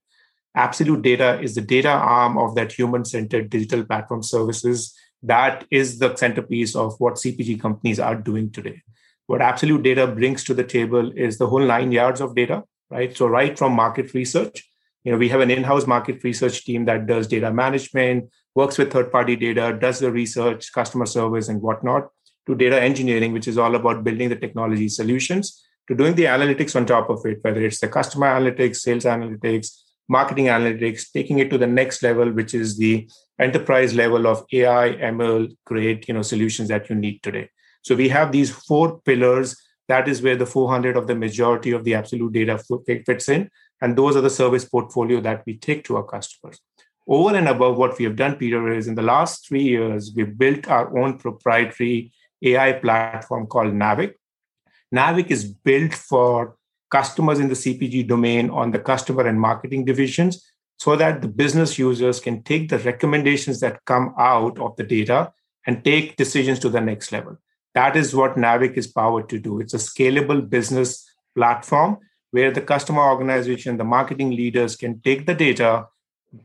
Absolutdata 0.57 1.41
is 1.41 1.53
the 1.53 1.61
data 1.61 1.89
arm 1.89 2.37
of 2.37 2.55
that 2.55 2.71
human-centered 2.71 3.49
digital 3.49 3.85
platform 3.85 4.23
services 4.23 4.93
that 5.23 5.65
is 5.69 5.99
the 5.99 6.15
centerpiece 6.15 6.75
of 6.75 6.95
what 6.99 7.13
CPG 7.13 7.61
companies 7.61 7.99
are 7.99 8.15
doing 8.15 8.51
today. 8.51 8.81
What 9.31 9.39
Absolutdata 9.39 10.13
brings 10.13 10.43
to 10.43 10.53
the 10.53 10.65
table 10.65 11.09
is 11.15 11.37
the 11.37 11.47
whole 11.47 11.65
nine 11.65 11.93
yards 11.93 12.19
of 12.19 12.35
data, 12.35 12.65
right? 12.89 13.15
So, 13.15 13.27
right 13.27 13.57
from 13.57 13.71
market 13.71 14.13
research, 14.13 14.69
you 15.05 15.13
know, 15.13 15.17
we 15.17 15.29
have 15.29 15.39
an 15.39 15.49
in-house 15.49 15.87
market 15.87 16.21
research 16.25 16.65
team 16.65 16.83
that 16.83 17.07
does 17.07 17.27
data 17.27 17.49
management, 17.49 18.29
works 18.55 18.77
with 18.77 18.91
third-party 18.91 19.37
data, 19.37 19.77
does 19.79 19.99
the 19.99 20.11
research, 20.11 20.73
customer 20.73 21.05
service, 21.05 21.47
and 21.47 21.61
whatnot, 21.61 22.09
to 22.45 22.55
data 22.55 22.81
engineering, 22.81 23.31
which 23.31 23.47
is 23.47 23.57
all 23.57 23.73
about 23.75 24.03
building 24.03 24.27
the 24.27 24.35
technology 24.35 24.89
solutions, 24.89 25.63
to 25.87 25.95
doing 25.95 26.15
the 26.15 26.25
analytics 26.25 26.75
on 26.75 26.85
top 26.85 27.09
of 27.09 27.25
it, 27.25 27.37
whether 27.41 27.61
it's 27.61 27.79
the 27.79 27.87
customer 27.87 28.27
analytics, 28.27 28.81
sales 28.81 29.05
analytics, 29.05 29.79
marketing 30.09 30.47
analytics, 30.47 31.09
taking 31.13 31.39
it 31.39 31.49
to 31.49 31.57
the 31.57 31.65
next 31.65 32.03
level, 32.03 32.29
which 32.29 32.53
is 32.53 32.77
the 32.77 33.09
enterprise 33.39 33.93
level 33.93 34.27
of 34.27 34.43
AI, 34.51 34.89
ML, 34.89 35.55
create 35.63 36.09
you 36.09 36.15
know 36.15 36.21
solutions 36.21 36.67
that 36.67 36.89
you 36.89 36.97
need 36.97 37.23
today. 37.23 37.47
So 37.81 37.95
we 37.95 38.09
have 38.09 38.31
these 38.31 38.51
four 38.51 38.99
pillars. 39.01 39.55
That 39.87 40.07
is 40.07 40.21
where 40.21 40.35
the 40.35 40.45
400 40.45 40.95
of 40.95 41.07
the 41.07 41.15
majority 41.15 41.71
of 41.71 41.83
the 41.83 41.93
Absolutdata 41.93 43.05
fits 43.05 43.29
in, 43.29 43.49
and 43.81 43.97
those 43.97 44.15
are 44.15 44.21
the 44.21 44.29
service 44.29 44.65
portfolio 44.65 45.19
that 45.21 45.43
we 45.45 45.57
take 45.57 45.83
to 45.85 45.97
our 45.97 46.03
customers. 46.03 46.59
Over 47.07 47.35
and 47.35 47.47
above 47.47 47.77
what 47.77 47.97
we 47.97 48.05
have 48.05 48.15
done, 48.15 48.35
Peter, 48.35 48.71
is 48.71 48.87
in 48.87 48.95
the 48.95 49.01
last 49.01 49.47
three 49.47 49.63
years 49.63 50.13
we 50.15 50.23
built 50.23 50.67
our 50.67 50.97
own 50.97 51.17
proprietary 51.17 52.11
AI 52.41 52.73
platform 52.73 53.47
called 53.47 53.73
NAVIK. 53.73 54.13
NAVIK 54.93 55.31
is 55.31 55.45
built 55.45 55.93
for 55.93 56.55
customers 56.89 57.39
in 57.39 57.47
the 57.47 57.55
CPG 57.55 58.07
domain 58.07 58.49
on 58.49 58.71
the 58.71 58.79
customer 58.79 59.25
and 59.27 59.39
marketing 59.39 59.85
divisions 59.85 60.51
so 60.77 60.95
that 60.95 61.21
the 61.21 61.27
business 61.27 61.79
users 61.79 62.19
can 62.19 62.43
take 62.43 62.69
the 62.69 62.79
recommendations 62.79 63.59
that 63.59 63.83
come 63.85 64.13
out 64.17 64.59
of 64.59 64.75
the 64.75 64.83
data 64.83 65.31
and 65.65 65.83
take 65.83 66.15
decisions 66.17 66.59
to 66.59 66.69
the 66.69 66.81
next 66.81 67.11
level. 67.11 67.37
That 67.73 67.95
is 67.95 68.15
what 68.15 68.35
NAVIK 68.35 68.77
is 68.77 68.87
powered 68.87 69.29
to 69.29 69.39
do. 69.39 69.59
It's 69.59 69.73
a 69.73 69.77
scalable 69.77 70.49
business 70.49 71.09
platform 71.35 71.97
where 72.31 72.51
the 72.51 72.61
customer 72.61 73.01
organization, 73.01 73.77
the 73.77 73.83
marketing 73.83 74.31
leaders 74.31 74.75
can 74.75 74.99
take 75.01 75.25
the 75.25 75.33
data, 75.33 75.87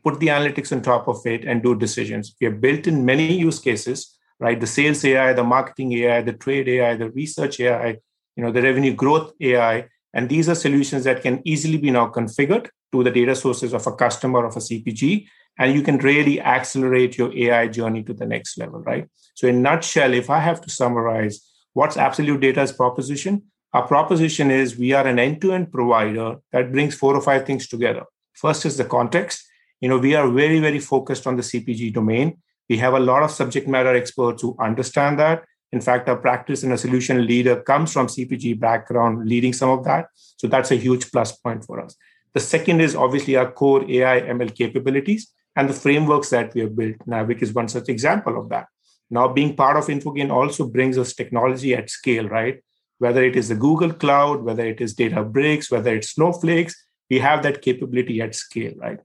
put 0.05 0.19
the 0.21 0.29
analytics 0.29 0.73
on 0.73 0.83
top 0.83 1.09
of 1.09 1.25
it, 1.27 1.45
and 1.45 1.63
do 1.63 1.75
decisions. 1.75 2.35
We 2.41 2.47
have 2.47 2.61
built 2.61 2.87
in 2.87 3.05
many 3.05 3.37
use 3.37 3.59
cases, 3.59 4.17
right? 4.41 4.61
The 4.61 4.67
sales 4.67 5.05
AI, 5.05 5.33
the 5.33 5.45
marketing 5.45 5.93
AI, 5.93 6.23
the 6.23 6.33
trade 6.33 6.69
AI, 6.69 6.97
the 6.97 7.11
research 7.11 7.61
AI, 7.61 7.99
you 8.37 8.45
know, 8.45 8.53
the 8.53 8.63
revenue 8.63 8.95
growth 8.95 9.33
AI 9.41 9.89
and 10.17 10.31
these 10.31 10.49
are 10.49 10.55
solutions 10.55 11.05
that 11.05 11.21
can 11.21 11.43
easily 11.45 11.77
be 11.77 11.91
now 11.91 12.09
configured 12.09 12.71
to 12.91 13.05
the 13.05 13.11
data 13.11 13.37
sources 13.37 13.75
of 13.75 13.87
a 13.87 13.93
customer 13.93 14.47
of 14.47 14.57
a 14.57 14.61
CPG. 14.61 15.27
And 15.59 15.75
you 15.75 15.83
can 15.83 15.99
really 15.99 16.41
accelerate 16.41 17.17
your 17.17 17.37
AI 17.37 17.69
journey 17.69 18.03
to 18.05 18.13
the 18.13 18.27
next 18.27 18.59
level, 18.59 18.81
right? 18.81 19.09
So, 19.35 19.49
in 19.49 19.63
nutshell, 19.63 20.13
if 20.13 20.29
I 20.31 20.41
have 20.41 20.61
to 20.63 20.71
summarize 20.71 21.41
what's 21.73 21.97
Absolutdata's 21.97 22.73
proposition, 22.73 23.43
our 23.73 23.87
proposition 23.87 24.51
is 24.51 24.79
we 24.79 24.93
are 24.93 25.07
an 25.07 25.19
end-to-end 25.19 25.73
provider 25.73 26.37
that 26.53 26.73
brings 26.73 26.95
four 26.95 27.15
or 27.15 27.21
five 27.21 27.45
things 27.45 27.69
together. 27.69 28.05
First 28.35 28.65
is 28.65 28.77
the 28.77 28.85
context. 28.85 29.45
You 29.81 29.89
know, 29.89 29.99
we 29.99 30.15
are 30.15 30.29
very, 30.31 30.61
very 30.61 30.79
focused 30.79 31.27
on 31.27 31.37
the 31.37 31.43
CPG 31.43 31.93
domain. 31.93 32.39
We 32.69 32.79
have 32.79 32.95
a 32.95 33.01
lot 33.01 33.23
of 33.23 33.31
subject 33.31 33.69
matter 33.69 33.95
experts 33.95 34.43
who 34.43 34.57
understand 34.59 35.19
that. 35.19 35.45
In 35.73 35.81
fact, 35.81 36.09
our 36.09 36.17
practice 36.17 36.63
and 36.63 36.73
a 36.73 36.79
solution 36.79 37.27
leader 37.27 37.61
comes 37.61 37.93
from 37.93 38.07
CPG 38.07 38.59
background, 38.59 39.29
leading 39.29 39.53
some 39.53 39.71
of 39.71 39.85
that. 39.85 40.07
So 40.39 40.47
that's 40.47 40.71
a 40.71 40.77
huge 40.77 41.11
plus 41.11 41.33
point 41.33 41.65
for 41.65 41.81
us. 41.81 41.97
The 42.35 42.41
second 42.41 42.81
is 42.81 42.95
obviously 42.95 43.37
our 43.37 43.51
core 43.51 43.83
AI 43.91 44.21
ML 44.21 44.55
capabilities 44.55 45.33
and 45.57 45.69
the 45.69 45.75
frameworks 45.75 46.31
that 46.31 46.55
we 46.55 46.61
have 46.61 46.77
built. 46.77 46.99
NAVIK 47.07 47.43
is 47.43 47.53
one 47.53 47.69
such 47.69 47.89
example 47.89 48.39
of 48.39 48.49
that. 48.51 48.67
Now, 49.11 49.29
being 49.29 49.57
part 49.57 49.77
of 49.77 49.87
Infogain 49.87 50.31
also 50.31 50.69
brings 50.69 50.99
us 50.99 51.15
technology 51.15 51.75
at 51.75 51.91
scale, 51.91 52.29
right? 52.29 52.63
Whether 52.99 53.25
it 53.25 53.37
is 53.37 53.49
the 53.49 53.55
Google 53.55 53.93
Cloud, 53.93 54.43
whether 54.43 54.67
it 54.67 54.81
is 54.81 54.95
Databricks, 54.95 55.71
whether 55.71 55.95
it's 55.95 56.11
Snowflakes, 56.11 56.75
we 57.09 57.19
have 57.21 57.43
that 57.43 57.63
capability 57.63 58.21
at 58.21 58.35
scale, 58.35 58.73
right? 58.77 58.99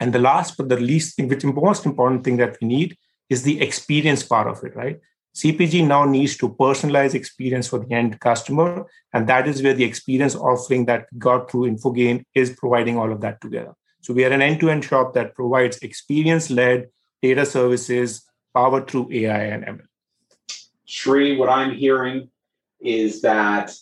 And 0.00 0.12
the 0.12 0.18
last 0.18 0.56
but 0.56 0.68
the 0.68 0.80
least 0.80 1.16
thing, 1.16 1.28
which 1.28 1.42
the 1.42 1.52
most 1.52 1.86
important 1.86 2.24
thing 2.24 2.36
that 2.38 2.56
we 2.60 2.68
need 2.68 2.96
is 3.28 3.42
the 3.42 3.60
experience 3.60 4.22
part 4.22 4.48
of 4.48 4.62
it, 4.64 4.74
right? 4.74 4.98
CPG 5.34 5.86
now 5.86 6.04
needs 6.04 6.36
to 6.36 6.48
personalize 6.48 7.14
experience 7.14 7.66
for 7.66 7.80
the 7.80 7.92
end 7.92 8.20
customer. 8.20 8.86
And 9.12 9.26
that 9.28 9.48
is 9.48 9.62
where 9.62 9.74
the 9.74 9.84
experience 9.84 10.36
offering 10.36 10.86
that 10.86 11.06
got 11.18 11.50
through 11.50 11.70
Infogain 11.70 12.24
is 12.34 12.50
providing 12.50 12.96
all 12.98 13.12
of 13.12 13.20
that 13.22 13.40
together. 13.40 13.74
So 14.04 14.12
we 14.12 14.22
are 14.26 14.30
an 14.30 14.42
end-to-end 14.42 14.84
shop 14.84 15.14
that 15.14 15.34
provides 15.34 15.78
experience-led 15.78 16.90
data 17.22 17.46
services 17.46 18.26
powered 18.52 18.86
through 18.86 19.08
AI 19.10 19.44
and 19.44 19.64
ML. 19.64 19.86
Sri, 20.84 21.38
what 21.38 21.48
I'm 21.48 21.74
hearing 21.74 22.28
is 22.82 23.22
that 23.22 23.74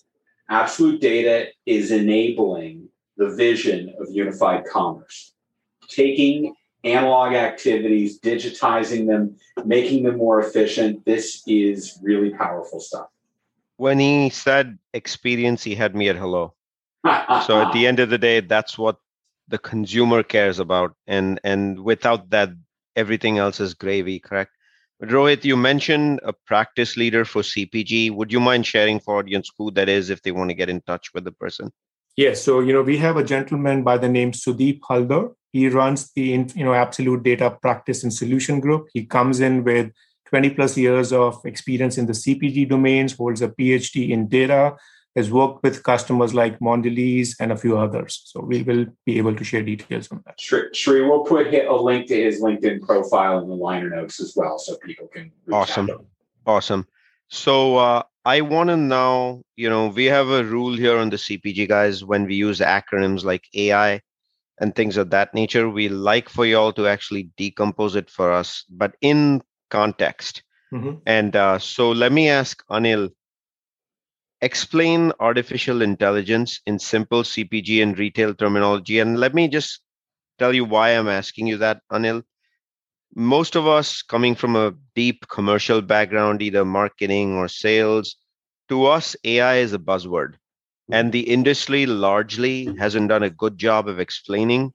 Absolutdata 0.48 1.48
is 1.66 1.90
enabling 1.90 2.88
the 3.16 3.30
vision 3.30 3.96
of 3.98 4.12
unified 4.12 4.64
commerce, 4.64 5.32
taking 5.88 6.54
analog 6.84 7.32
activities, 7.32 8.20
digitizing 8.20 9.08
them, 9.08 9.36
making 9.64 10.04
them 10.04 10.18
more 10.18 10.40
efficient. 10.40 11.04
This 11.04 11.42
is 11.48 11.98
really 12.00 12.30
powerful 12.30 12.78
stuff. 12.78 13.08
When 13.76 13.98
he 13.98 14.30
said 14.30 14.78
experience, 14.94 15.64
he 15.64 15.74
had 15.74 15.96
me 15.96 16.08
at 16.08 16.14
hello. 16.14 16.54
so 17.44 17.60
at 17.60 17.72
the 17.72 17.88
end 17.88 17.98
of 17.98 18.08
the 18.08 18.18
day, 18.18 18.38
that's 18.38 18.78
what 18.78 18.98
the 19.48 19.58
consumer 19.58 20.22
cares 20.22 20.58
about. 20.58 20.94
And 21.06 21.40
and 21.44 21.80
without 21.80 22.30
that, 22.30 22.50
everything 22.96 23.38
else 23.38 23.60
is 23.60 23.74
gravy, 23.74 24.18
correct? 24.18 24.52
Rohit, 25.02 25.44
you 25.44 25.56
mentioned 25.56 26.20
a 26.22 26.32
practice 26.32 26.96
leader 26.96 27.24
for 27.24 27.42
CPG. 27.42 28.12
Would 28.12 28.32
you 28.32 28.38
mind 28.38 28.66
sharing 28.66 29.00
for 29.00 29.18
audience 29.18 29.50
who 29.58 29.72
that 29.72 29.88
is 29.88 30.10
if 30.10 30.22
they 30.22 30.30
want 30.30 30.50
to 30.50 30.54
get 30.54 30.68
in 30.68 30.80
touch 30.82 31.12
with 31.12 31.24
the 31.24 31.32
person? 31.32 31.72
Yes. 32.16 32.42
So, 32.42 32.60
you 32.60 32.72
know, 32.72 32.82
we 32.82 32.98
have 32.98 33.16
a 33.16 33.24
gentleman 33.24 33.82
by 33.82 33.98
the 33.98 34.08
name 34.08 34.32
Sudeep 34.32 34.80
Haldar. 34.80 35.34
He 35.52 35.68
runs 35.68 36.12
the, 36.12 36.22
you 36.54 36.64
know, 36.64 36.72
Absolutdata 36.72 37.60
Practice 37.60 38.04
and 38.04 38.12
Solution 38.12 38.60
Group. 38.60 38.88
He 38.92 39.04
comes 39.04 39.40
in 39.40 39.64
with 39.64 39.90
20 40.26 40.50
plus 40.50 40.76
years 40.76 41.12
of 41.12 41.44
experience 41.44 41.98
in 41.98 42.06
the 42.06 42.12
CPG 42.12 42.68
domains, 42.68 43.14
holds 43.14 43.42
a 43.42 43.48
PhD 43.48 44.10
in 44.10 44.28
data, 44.28 44.76
has 45.14 45.30
worked 45.30 45.62
with 45.62 45.82
customers 45.82 46.32
like 46.32 46.58
Mondelez 46.60 47.36
and 47.38 47.52
a 47.52 47.56
few 47.56 47.78
others. 47.78 48.22
So 48.24 48.40
we 48.40 48.62
will 48.62 48.86
be 49.04 49.18
able 49.18 49.36
to 49.36 49.44
share 49.44 49.62
details 49.62 50.10
on 50.10 50.22
that. 50.24 50.40
Shri, 50.40 50.68
Shri 50.72 51.02
we'll 51.02 51.24
put 51.24 51.52
a 51.52 51.76
link 51.76 52.06
to 52.08 52.16
his 52.16 52.40
LinkedIn 52.40 52.82
profile 52.82 53.38
in 53.40 53.48
the 53.48 53.54
liner 53.54 53.90
notes 53.90 54.20
as 54.20 54.32
well, 54.34 54.58
so 54.58 54.76
people 54.78 55.08
can. 55.08 55.30
Awesome, 55.52 55.90
awesome. 56.46 56.86
So 57.28 57.76
uh, 57.76 58.02
I 58.24 58.40
want 58.40 58.68
to 58.70 58.76
now, 58.76 59.42
you 59.56 59.68
know, 59.68 59.88
we 59.88 60.04
have 60.06 60.28
a 60.28 60.44
rule 60.44 60.76
here 60.76 60.96
on 60.96 61.10
the 61.10 61.16
CPG 61.16 61.68
guys 61.68 62.04
when 62.04 62.26
we 62.26 62.34
use 62.34 62.60
acronyms 62.60 63.24
like 63.24 63.48
AI 63.54 64.00
and 64.60 64.74
things 64.74 64.96
of 64.96 65.10
that 65.10 65.34
nature. 65.34 65.68
We 65.68 65.88
like 65.88 66.28
for 66.28 66.46
y'all 66.46 66.72
to 66.74 66.86
actually 66.86 67.30
decompose 67.36 67.96
it 67.96 68.10
for 68.10 68.32
us, 68.32 68.64
but 68.70 68.94
in 69.00 69.42
context. 69.70 70.42
Mm-hmm. 70.72 70.98
And 71.06 71.36
uh, 71.36 71.58
so 71.58 71.90
let 71.90 72.12
me 72.12 72.28
ask 72.28 72.64
Anil 72.70 73.10
explain 74.42 75.12
artificial 75.20 75.82
intelligence 75.82 76.60
in 76.66 76.78
simple 76.78 77.24
CPG 77.24 77.82
and 77.82 77.98
retail 77.98 78.34
terminology. 78.34 78.98
And 79.00 79.18
let 79.18 79.34
me 79.34 79.48
just 79.48 79.80
tell 80.38 80.54
you 80.54 80.64
why 80.64 80.90
I'm 80.90 81.08
asking 81.08 81.48
you 81.48 81.58
that, 81.58 81.82
Anil. 81.92 82.24
Most 83.14 83.56
of 83.56 83.66
us 83.66 84.02
coming 84.02 84.34
from 84.34 84.56
a 84.56 84.74
deep 84.94 85.26
commercial 85.28 85.80
background, 85.82 86.42
either 86.42 86.64
marketing 86.64 87.34
or 87.36 87.48
sales, 87.48 88.16
to 88.68 88.86
us, 88.86 89.16
AI 89.24 89.56
is 89.56 89.72
a 89.72 89.78
buzzword. 89.78 90.34
And 90.90 91.12
the 91.12 91.20
industry 91.30 91.86
largely 91.86 92.66
hasn't 92.78 93.08
done 93.08 93.22
a 93.22 93.30
good 93.30 93.58
job 93.58 93.88
of 93.88 94.00
explaining 94.00 94.72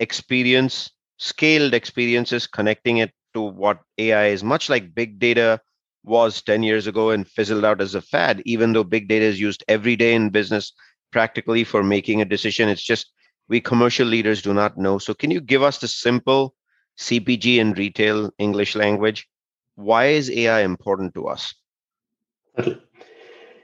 experience, 0.00 0.90
scaled 1.18 1.74
experiences, 1.74 2.46
connecting 2.46 2.98
it 2.98 3.12
to 3.34 3.40
what 3.42 3.80
AI 3.98 4.26
is, 4.28 4.42
much 4.44 4.68
like 4.70 4.94
big 4.94 5.18
data 5.18 5.60
was 6.06 6.40
10 6.40 6.62
years 6.62 6.86
ago 6.86 7.10
and 7.10 7.28
fizzled 7.28 7.64
out 7.64 7.80
as 7.80 7.94
a 7.94 8.00
fad, 8.00 8.40
even 8.46 8.72
though 8.72 8.84
big 8.84 9.08
data 9.08 9.24
is 9.24 9.40
used 9.40 9.64
every 9.68 9.96
day 9.96 10.14
in 10.14 10.30
business 10.30 10.72
practically 11.12 11.64
for 11.64 11.82
making 11.82 12.20
a 12.20 12.24
decision. 12.24 12.68
It's 12.68 12.82
just 12.82 13.12
we 13.48 13.60
commercial 13.60 14.06
leaders 14.06 14.40
do 14.40 14.54
not 14.54 14.78
know. 14.78 14.98
So, 14.98 15.12
can 15.14 15.30
you 15.30 15.40
give 15.40 15.62
us 15.62 15.78
the 15.78 15.88
simple 15.88 16.54
CPG 16.98 17.60
and 17.60 17.76
retail 17.76 18.30
English 18.38 18.74
language? 18.74 19.28
Why 19.74 20.06
is 20.06 20.30
AI 20.30 20.60
important 20.60 21.14
to 21.14 21.26
us? 21.28 21.54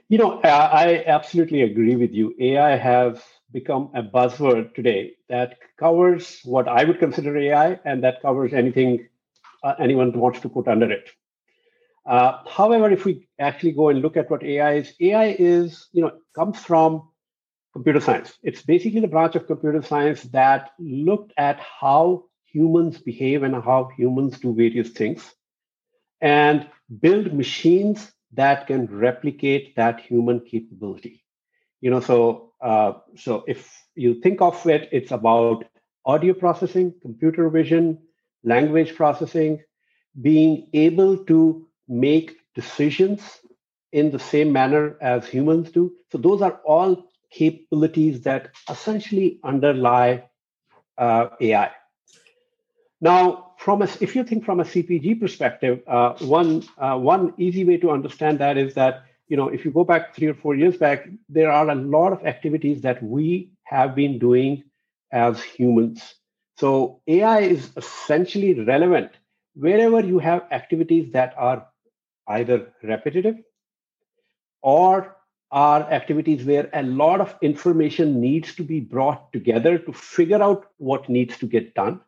You 0.09 0.17
know, 0.19 0.41
I 0.43 1.03
absolutely 1.07 1.63
agree 1.63 1.95
with 1.95 2.11
you. 2.11 2.35
AI 2.39 2.75
has 2.75 3.19
become 3.51 3.89
a 3.95 4.03
buzzword 4.03 4.75
today 4.75 5.13
that 5.29 5.57
covers 5.79 6.41
what 6.43 6.67
I 6.67 6.83
would 6.83 6.99
consider 6.99 7.35
AI 7.37 7.79
and 7.85 8.03
that 8.03 8.21
covers 8.21 8.53
anything 8.53 9.07
uh, 9.63 9.73
anyone 9.79 10.11
wants 10.11 10.41
to 10.41 10.49
put 10.49 10.67
under 10.67 10.91
it. 10.91 11.09
Uh, 12.05 12.39
however, 12.47 12.91
if 12.91 13.05
we 13.05 13.27
actually 13.39 13.71
go 13.71 13.89
and 13.89 14.01
look 14.01 14.17
at 14.17 14.29
what 14.29 14.43
AI 14.43 14.73
is, 14.75 14.93
AI 14.99 15.35
is, 15.39 15.87
you 15.93 16.01
know, 16.01 16.11
comes 16.35 16.59
from 16.59 17.09
computer 17.73 17.99
science. 17.99 18.37
It's 18.43 18.61
basically 18.61 18.99
the 18.99 19.07
branch 19.07 19.35
of 19.35 19.47
computer 19.47 19.81
science 19.81 20.23
that 20.23 20.71
looked 20.79 21.33
at 21.37 21.59
how 21.59 22.25
humans 22.45 22.99
behave 22.99 23.43
and 23.43 23.55
how 23.55 23.89
humans 23.97 24.39
do 24.39 24.53
various 24.53 24.89
things 24.89 25.33
and 26.21 26.67
build 27.01 27.33
machines 27.33 28.11
that 28.33 28.67
can 28.67 28.87
replicate 28.87 29.75
that 29.75 29.99
human 29.99 30.39
capability. 30.41 31.23
You 31.81 31.91
know, 31.91 31.99
so 31.99 32.53
uh, 32.61 32.93
so 33.15 33.43
if 33.47 33.69
you 33.95 34.21
think 34.21 34.41
of 34.41 34.65
it, 34.67 34.89
it's 34.91 35.11
about 35.11 35.65
audio 36.05 36.33
processing, 36.33 36.93
computer 37.01 37.49
vision, 37.49 37.99
language 38.43 38.95
processing, 38.95 39.61
being 40.21 40.69
able 40.73 41.17
to 41.25 41.67
make 41.93 42.37
decisions 42.55 43.39
in 43.91 44.11
the 44.11 44.19
same 44.19 44.51
manner 44.51 44.97
as 45.01 45.27
humans 45.27 45.71
do. 45.71 45.93
So 46.11 46.17
those 46.17 46.41
are 46.41 46.59
all 46.65 47.05
capabilities 47.31 48.21
that 48.21 48.51
essentially 48.69 49.39
underlie 49.43 50.23
uh, 50.97 51.27
AI. 51.39 51.71
Now, 53.01 53.53
from 53.57 53.81
a, 53.81 53.87
if 54.01 54.15
you 54.15 54.23
think 54.23 54.45
from 54.45 54.59
a 54.59 54.63
CPG 54.63 55.19
perspective, 55.19 55.81
uh, 55.87 56.13
one 56.19 56.63
uh, 56.77 56.97
one 56.97 57.33
easy 57.37 57.63
way 57.65 57.77
to 57.77 57.91
understand 57.91 58.39
that 58.39 58.57
is 58.57 58.73
that 58.75 59.03
you 59.27 59.37
know 59.37 59.49
if 59.49 59.65
you 59.65 59.71
go 59.71 59.83
back 59.83 60.15
three 60.15 60.27
or 60.27 60.33
four 60.33 60.55
years 60.55 60.77
back, 60.77 61.07
there 61.29 61.51
are 61.51 61.69
a 61.69 61.75
lot 61.75 62.13
of 62.13 62.25
activities 62.25 62.81
that 62.81 63.01
we 63.03 63.51
have 63.63 63.95
been 63.95 64.19
doing 64.19 64.63
as 65.11 65.41
humans. 65.43 66.15
So 66.57 67.01
AI 67.07 67.39
is 67.41 67.71
essentially 67.75 68.53
relevant 68.53 69.11
wherever 69.55 69.99
you 69.99 70.19
have 70.19 70.47
activities 70.51 71.11
that 71.13 71.33
are 71.37 71.67
either 72.27 72.73
repetitive 72.83 73.35
or 74.61 75.15
are 75.51 75.81
activities 75.91 76.43
where 76.45 76.69
a 76.73 76.81
lot 76.81 77.21
of 77.21 77.35
information 77.43 78.19
needs 78.19 78.55
to 78.55 78.63
be 78.63 78.79
brought 78.79 79.31
together 79.31 79.77
to 79.77 79.93
figure 79.93 80.41
out 80.41 80.65
what 80.77 81.07
needs 81.09 81.37
to 81.37 81.45
get 81.45 81.75
done, 81.75 82.01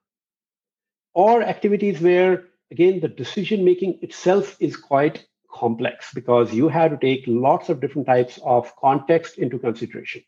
or 1.14 1.44
activities 1.44 2.02
where, 2.02 2.46
again, 2.72 3.00
the 3.00 3.08
decision 3.08 3.64
making 3.64 4.00
itself 4.02 4.58
is 4.60 4.76
quite 4.76 5.28
complex 5.52 6.12
because 6.14 6.54
you 6.54 6.68
have 6.68 6.92
to 6.92 6.98
take 6.98 7.24
lots 7.28 7.70
of 7.70 7.80
different 7.80 8.08
types 8.08 8.40
of 8.44 8.76
context 8.78 9.38
into 9.38 9.60
consideration. 9.60 10.24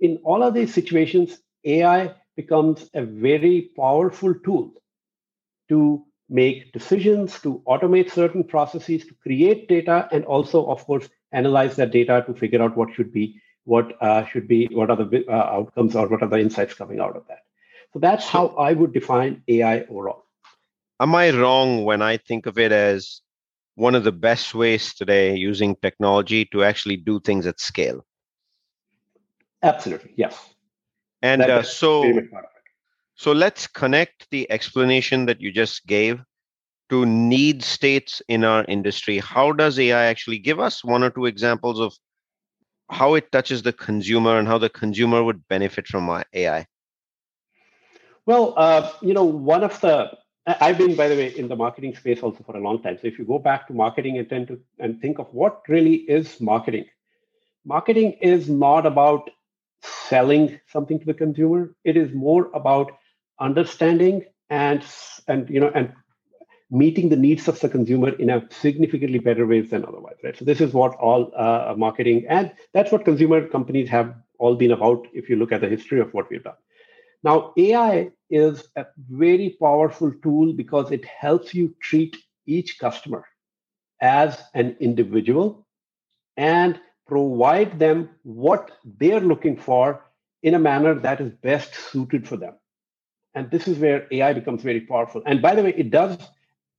In 0.00 0.18
all 0.22 0.42
of 0.42 0.52
these 0.52 0.74
situations, 0.74 1.40
AI 1.64 2.14
becomes 2.36 2.90
a 2.94 3.02
very 3.02 3.70
powerful 3.76 4.34
tool 4.34 4.74
to 5.70 6.04
make 6.30 6.72
decisions, 6.72 7.40
to 7.40 7.62
automate 7.66 8.10
certain 8.10 8.44
processes, 8.44 9.04
to 9.06 9.14
create 9.14 9.68
data, 9.68 10.08
and 10.12 10.24
also, 10.24 10.66
of 10.66 10.84
course, 10.84 11.08
analyze 11.32 11.76
that 11.76 11.90
data 11.90 12.24
to 12.26 12.34
figure 12.34 12.62
out 12.62 12.76
what 12.76 12.94
should 12.94 13.12
be 13.12 13.40
what 13.64 14.00
uh, 14.00 14.24
should 14.26 14.48
be 14.48 14.68
what 14.72 14.90
are 14.90 14.96
the 14.96 15.24
uh, 15.28 15.32
outcomes 15.32 15.94
or 15.94 16.08
what 16.08 16.22
are 16.22 16.28
the 16.28 16.38
insights 16.38 16.74
coming 16.74 16.98
out 17.00 17.16
of 17.16 17.26
that. 17.28 17.40
So 17.92 17.98
that's 17.98 18.26
how 18.26 18.48
I 18.48 18.72
would 18.72 18.92
define 18.92 19.42
AI 19.48 19.82
overall. 19.82 20.24
Am 21.00 21.14
I 21.14 21.30
wrong 21.30 21.84
when 21.84 22.02
I 22.02 22.16
think 22.16 22.46
of 22.46 22.58
it 22.58 22.72
as 22.72 23.20
one 23.74 23.94
of 23.94 24.04
the 24.04 24.12
best 24.12 24.54
ways 24.54 24.94
today 24.94 25.34
using 25.36 25.76
technology 25.76 26.44
to 26.46 26.62
actually 26.64 26.96
do 26.96 27.20
things 27.20 27.46
at 27.46 27.60
scale? 27.60 28.04
Absolutely, 29.62 30.12
yes. 30.16 30.36
And 31.22 31.42
uh, 31.42 31.62
so 31.62 32.02
so 33.20 33.32
let's 33.32 33.66
connect 33.66 34.26
the 34.30 34.50
explanation 34.50 35.26
that 35.26 35.42
you 35.42 35.52
just 35.52 35.86
gave 35.86 36.22
to 36.88 37.04
need 37.04 37.62
states 37.62 38.22
in 38.28 38.44
our 38.44 38.64
industry, 38.64 39.18
how 39.18 39.52
does 39.52 39.78
AI 39.78 40.06
actually 40.06 40.38
give 40.38 40.58
us 40.58 40.82
one 40.82 41.02
or 41.02 41.10
two 41.10 41.26
examples 41.26 41.80
of 41.80 41.92
how 42.90 43.12
it 43.12 43.30
touches 43.30 43.60
the 43.60 43.74
consumer 43.74 44.38
and 44.38 44.48
how 44.48 44.56
the 44.56 44.70
consumer 44.70 45.22
would 45.22 45.46
benefit 45.48 45.86
from 45.86 46.08
AI? 46.32 46.66
Well, 48.24 48.54
uh, 48.56 48.90
you 49.02 49.12
know, 49.12 49.24
one 49.24 49.64
of 49.64 49.78
the 49.82 50.16
I've 50.46 50.78
been, 50.78 50.96
by 50.96 51.08
the 51.08 51.14
way, 51.14 51.36
in 51.36 51.46
the 51.46 51.56
marketing 51.56 51.94
space 51.96 52.22
also 52.22 52.42
for 52.42 52.56
a 52.56 52.60
long 52.60 52.80
time. 52.82 52.96
So 53.02 53.06
if 53.06 53.18
you 53.18 53.26
go 53.26 53.38
back 53.38 53.66
to 53.66 53.74
marketing 53.74 54.16
and 54.16 54.30
tend 54.30 54.48
to 54.48 54.58
and 54.78 54.98
think 54.98 55.18
of 55.18 55.26
what 55.34 55.60
really 55.68 55.96
is 56.08 56.40
marketing, 56.40 56.86
marketing 57.66 58.12
is 58.22 58.48
not 58.48 58.86
about 58.86 59.28
selling 59.82 60.58
something 60.72 60.98
to 60.98 61.04
the 61.04 61.12
consumer. 61.12 61.74
It 61.84 61.98
is 61.98 62.14
more 62.14 62.50
about 62.54 62.92
understanding 63.40 64.24
and 64.50 64.84
and 65.28 65.48
you 65.48 65.60
know 65.60 65.70
and 65.74 65.92
meeting 66.70 67.08
the 67.08 67.16
needs 67.16 67.48
of 67.48 67.58
the 67.60 67.68
consumer 67.68 68.10
in 68.10 68.30
a 68.30 68.46
significantly 68.50 69.18
better 69.18 69.46
ways 69.46 69.70
than 69.70 69.84
otherwise 69.84 70.16
right? 70.22 70.36
So 70.36 70.44
this 70.44 70.60
is 70.60 70.72
what 70.72 70.94
all 70.96 71.32
uh, 71.36 71.74
marketing 71.76 72.26
and 72.28 72.52
that's 72.72 72.92
what 72.92 73.04
consumer 73.04 73.46
companies 73.48 73.88
have 73.88 74.14
all 74.38 74.54
been 74.54 74.70
about 74.70 75.06
if 75.12 75.28
you 75.28 75.36
look 75.36 75.52
at 75.52 75.60
the 75.60 75.68
history 75.68 76.00
of 76.00 76.12
what 76.14 76.30
we've 76.30 76.44
done. 76.44 76.54
Now 77.22 77.52
ai 77.58 78.10
is 78.30 78.68
a 78.76 78.86
very 79.08 79.56
powerful 79.60 80.12
tool 80.22 80.52
because 80.52 80.92
it 80.92 81.04
helps 81.04 81.54
you 81.54 81.74
treat 81.80 82.16
each 82.46 82.78
customer 82.78 83.24
as 84.00 84.40
an 84.54 84.76
individual 84.80 85.66
and 86.36 86.80
provide 87.06 87.78
them 87.78 88.08
what 88.22 88.70
they're 88.98 89.20
looking 89.20 89.56
for 89.56 90.04
in 90.42 90.54
a 90.54 90.58
manner 90.58 90.94
that 90.94 91.20
is 91.20 91.32
best 91.42 91.74
suited 91.74 92.26
for 92.26 92.36
them 92.36 92.54
and 93.34 93.50
this 93.50 93.68
is 93.68 93.78
where 93.78 94.06
ai 94.12 94.32
becomes 94.32 94.62
very 94.62 94.80
powerful 94.80 95.22
and 95.26 95.40
by 95.40 95.54
the 95.54 95.62
way 95.62 95.74
it 95.76 95.90
does 95.90 96.18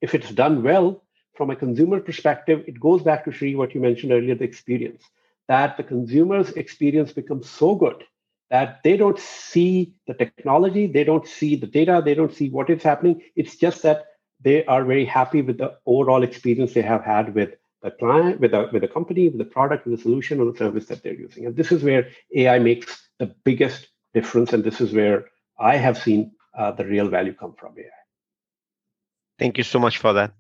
if 0.01 0.15
it's 0.15 0.31
done 0.31 0.63
well 0.63 1.01
from 1.41 1.49
a 1.49 1.55
consumer 1.55 1.99
perspective, 1.99 2.63
it 2.67 2.79
goes 2.79 3.01
back 3.01 3.25
to 3.25 3.31
Sri, 3.31 3.55
what 3.55 3.73
you 3.73 3.81
mentioned 3.81 4.11
earlier, 4.11 4.35
the 4.35 4.43
experience, 4.43 5.03
that 5.47 5.77
the 5.77 5.83
consumer's 5.83 6.51
experience 6.51 7.11
becomes 7.11 7.49
so 7.49 7.75
good 7.75 8.03
that 8.49 8.81
they 8.83 8.97
don't 8.97 9.17
see 9.17 9.93
the 10.07 10.13
technology, 10.13 10.85
they 10.85 11.05
don't 11.05 11.25
see 11.25 11.55
the 11.55 11.65
data, 11.65 12.01
they 12.03 12.13
don't 12.13 12.33
see 12.33 12.49
what 12.49 12.69
is 12.69 12.83
happening. 12.83 13.21
It's 13.37 13.55
just 13.55 13.81
that 13.83 14.07
they 14.41 14.65
are 14.65 14.83
very 14.83 15.05
happy 15.05 15.41
with 15.41 15.57
the 15.57 15.77
overall 15.85 16.21
experience 16.21 16.73
they 16.73 16.81
have 16.81 17.03
had 17.03 17.33
with 17.33 17.51
the 17.81 17.91
client, 17.91 18.41
with 18.41 18.51
the, 18.51 18.69
with 18.73 18.81
the 18.81 18.89
company, 18.89 19.29
with 19.29 19.37
the 19.37 19.45
product, 19.45 19.85
with 19.87 19.95
the 19.95 20.01
solution 20.03 20.41
or 20.41 20.51
the 20.51 20.57
service 20.57 20.85
that 20.87 21.01
they're 21.01 21.13
using. 21.13 21.45
And 21.45 21.55
this 21.55 21.71
is 21.71 21.81
where 21.81 22.09
AI 22.35 22.59
makes 22.59 23.07
the 23.19 23.33
biggest 23.45 23.87
difference. 24.13 24.51
And 24.51 24.63
this 24.63 24.81
is 24.81 24.93
where 24.93 25.29
I 25.57 25.77
have 25.77 25.97
seen 25.97 26.33
uh, 26.57 26.71
the 26.71 26.85
real 26.85 27.07
value 27.07 27.33
come 27.33 27.53
from 27.53 27.73
AI. 27.77 27.85
Thank 29.39 29.57
you 29.57 29.63
so 29.63 29.79
much 29.79 29.97
for 29.97 30.13
that. 30.13 30.33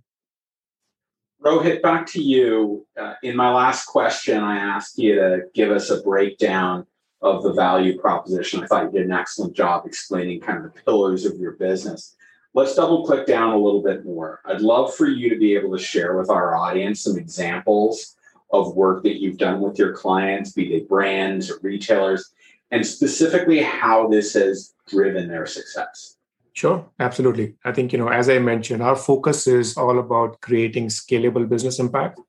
Rohit, 1.43 1.81
back 1.81 2.05
to 2.07 2.21
you. 2.21 2.85
Uh, 2.99 3.15
in 3.23 3.35
my 3.35 3.51
last 3.51 3.85
question, 3.85 4.43
I 4.43 4.57
asked 4.57 4.99
you 4.99 5.15
to 5.15 5.41
give 5.55 5.71
us 5.71 5.89
a 5.89 6.01
breakdown 6.01 6.85
of 7.21 7.43
the 7.43 7.53
value 7.53 7.99
proposition. 7.99 8.63
I 8.63 8.67
thought 8.67 8.85
you 8.85 8.91
did 8.91 9.07
an 9.07 9.11
excellent 9.11 9.55
job 9.55 9.85
explaining 9.85 10.41
kind 10.41 10.63
of 10.63 10.71
the 10.71 10.81
pillars 10.81 11.25
of 11.25 11.37
your 11.37 11.53
business. 11.53 12.15
Let's 12.53 12.75
double 12.75 13.05
click 13.05 13.25
down 13.25 13.53
a 13.53 13.57
little 13.57 13.81
bit 13.81 14.05
more. 14.05 14.41
I'd 14.45 14.61
love 14.61 14.93
for 14.93 15.07
you 15.07 15.29
to 15.29 15.37
be 15.37 15.55
able 15.55 15.75
to 15.75 15.83
share 15.83 16.17
with 16.17 16.29
our 16.29 16.55
audience 16.55 17.01
some 17.01 17.17
examples 17.17 18.17
of 18.51 18.75
work 18.75 19.03
that 19.03 19.21
you've 19.21 19.37
done 19.37 19.61
with 19.61 19.79
your 19.79 19.93
clients, 19.93 20.51
be 20.51 20.67
they 20.67 20.81
brands 20.81 21.49
or 21.49 21.59
retailers, 21.61 22.31
and 22.69 22.85
specifically 22.85 23.61
how 23.61 24.07
this 24.07 24.33
has 24.33 24.73
driven 24.91 25.27
their 25.27 25.45
success. 25.45 26.17
Sure, 26.53 26.85
absolutely. 26.99 27.55
I 27.63 27.71
think, 27.71 27.93
you 27.93 27.97
know, 27.97 28.09
as 28.09 28.29
I 28.29 28.39
mentioned, 28.39 28.83
our 28.83 28.95
focus 28.95 29.47
is 29.47 29.77
all 29.77 29.99
about 29.99 30.41
creating 30.41 30.87
scalable 30.87 31.47
business 31.47 31.79
impact. 31.79 32.19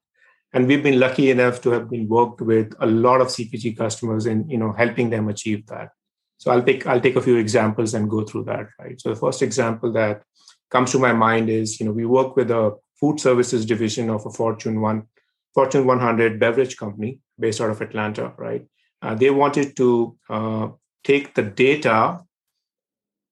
And 0.52 0.66
we've 0.66 0.82
been 0.82 1.00
lucky 1.00 1.30
enough 1.30 1.60
to 1.62 1.70
have 1.70 1.90
been 1.90 2.08
worked 2.08 2.40
with 2.40 2.72
a 2.78 2.86
lot 2.86 3.20
of 3.20 3.28
CPG 3.28 3.76
customers 3.76 4.26
in, 4.26 4.48
you 4.48 4.58
know, 4.58 4.72
helping 4.72 5.10
them 5.10 5.28
achieve 5.28 5.66
that. 5.66 5.90
So 6.36 6.50
I'll 6.50 6.62
take 6.62 6.86
I'll 6.86 7.00
take 7.00 7.16
a 7.16 7.22
few 7.22 7.36
examples 7.36 7.94
and 7.94 8.10
go 8.10 8.24
through 8.24 8.44
that. 8.44 8.66
Right. 8.78 9.00
So 9.00 9.10
the 9.10 9.16
first 9.16 9.42
example 9.42 9.92
that 9.92 10.22
comes 10.70 10.92
to 10.92 10.98
my 10.98 11.12
mind 11.12 11.48
is, 11.48 11.80
you 11.80 11.86
know, 11.86 11.92
we 11.92 12.04
work 12.04 12.36
with 12.36 12.50
a 12.50 12.76
food 13.00 13.18
services 13.20 13.64
division 13.64 14.10
of 14.10 14.26
a 14.26 14.30
Fortune 14.30 14.80
one 14.80 15.04
Fortune 15.54 15.86
100 15.86 16.38
beverage 16.40 16.76
company 16.76 17.20
based 17.38 17.60
out 17.60 17.70
of 17.70 17.80
Atlanta. 17.80 18.32
Right. 18.36 18.66
Uh, 19.00 19.14
they 19.14 19.30
wanted 19.30 19.76
to 19.76 20.16
uh, 20.28 20.68
take 21.04 21.34
the 21.34 21.42
data 21.42 22.20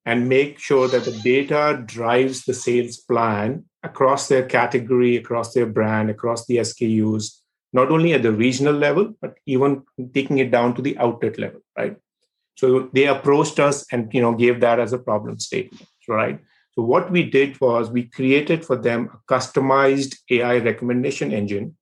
and 0.06 0.28
make 0.28 0.58
sure 0.58 0.88
that 0.88 1.04
the 1.04 1.18
data 1.22 1.82
drives 1.84 2.44
the 2.44 2.54
sales 2.54 2.96
plan 2.96 3.64
across 3.82 4.28
their 4.28 4.44
category, 4.44 5.16
across 5.16 5.52
their 5.52 5.66
brand, 5.66 6.10
across 6.10 6.46
the 6.46 6.56
SKUs, 6.56 7.40
not 7.72 7.90
only 7.90 8.12
at 8.12 8.22
the 8.22 8.32
regional 8.32 8.74
level, 8.74 9.14
but 9.20 9.34
even 9.46 9.82
taking 10.14 10.38
it 10.38 10.50
down 10.50 10.74
to 10.74 10.82
the 10.82 10.96
outlet 10.98 11.38
level, 11.38 11.60
right? 11.76 11.96
So 12.56 12.90
they 12.92 13.06
approached 13.06 13.58
us 13.58 13.86
and 13.92 14.12
you 14.12 14.20
know 14.20 14.34
gave 14.34 14.60
that 14.60 14.80
as 14.80 14.92
a 14.92 14.98
problem 14.98 15.38
statement, 15.38 15.86
right? 16.08 16.40
So 16.72 16.82
what 16.82 17.10
we 17.10 17.28
did 17.28 17.60
was 17.60 17.90
we 17.90 18.04
created 18.04 18.64
for 18.64 18.76
them 18.76 19.10
a 19.12 19.32
customized 19.32 20.16
AI 20.30 20.58
recommendation 20.58 21.32
engine 21.32 21.76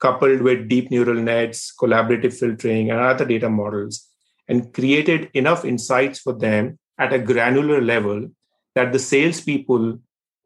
coupled 0.00 0.42
with 0.42 0.68
deep 0.68 0.90
neural 0.90 1.14
nets, 1.14 1.72
collaborative 1.80 2.34
filtering, 2.38 2.90
and 2.90 3.00
other 3.00 3.24
data 3.24 3.48
models, 3.48 4.06
and 4.48 4.74
created 4.74 5.30
enough 5.34 5.64
insights 5.64 6.18
for 6.18 6.32
them 6.32 6.78
at 6.98 7.12
a 7.12 7.18
granular 7.18 7.80
level 7.80 8.28
that 8.74 8.92
the 8.92 8.98
salespeople, 8.98 9.98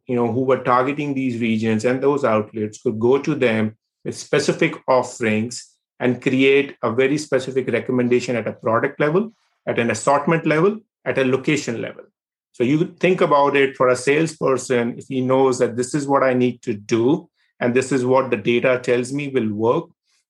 you 0.06 0.16
know, 0.16 0.32
who 0.32 0.42
were 0.42 0.62
targeting 0.62 1.14
these 1.14 1.40
regions 1.40 1.84
and 1.84 2.02
those 2.02 2.24
outlets 2.24 2.80
could 2.80 2.98
go 2.98 3.18
to 3.18 3.34
them 3.34 3.76
with 4.04 4.16
specific 4.16 4.74
offerings 4.86 5.76
and 6.00 6.22
create 6.22 6.76
a 6.82 6.92
very 6.92 7.18
specific 7.18 7.68
recommendation 7.68 8.36
at 8.36 8.46
a 8.46 8.52
product 8.52 9.00
level, 9.00 9.32
at 9.66 9.78
an 9.78 9.90
assortment 9.90 10.46
level, 10.46 10.78
at 11.04 11.18
a 11.18 11.24
location 11.24 11.80
level. 11.80 12.04
So 12.52 12.64
you 12.64 12.94
think 12.98 13.20
about 13.20 13.56
it 13.56 13.76
for 13.76 13.88
a 13.88 13.96
salesperson, 13.96 14.98
if 14.98 15.06
he 15.08 15.20
knows 15.20 15.58
that 15.58 15.76
this 15.76 15.94
is 15.94 16.06
what 16.06 16.22
I 16.22 16.34
need 16.34 16.62
to 16.62 16.74
do 16.74 17.28
and 17.60 17.74
this 17.74 17.92
is 17.92 18.04
what 18.04 18.30
the 18.30 18.36
data 18.36 18.80
tells 18.82 19.12
me 19.12 19.28
will 19.28 19.52
work, 19.52 19.84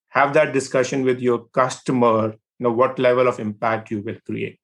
have 0.08 0.34
that 0.34 0.52
discussion 0.52 1.04
with 1.04 1.20
your 1.20 1.46
customer, 1.52 2.32
you 2.32 2.64
know, 2.64 2.72
what 2.72 2.98
level 2.98 3.28
of 3.28 3.38
impact 3.38 3.90
you 3.90 4.02
will 4.02 4.16
create 4.26 4.58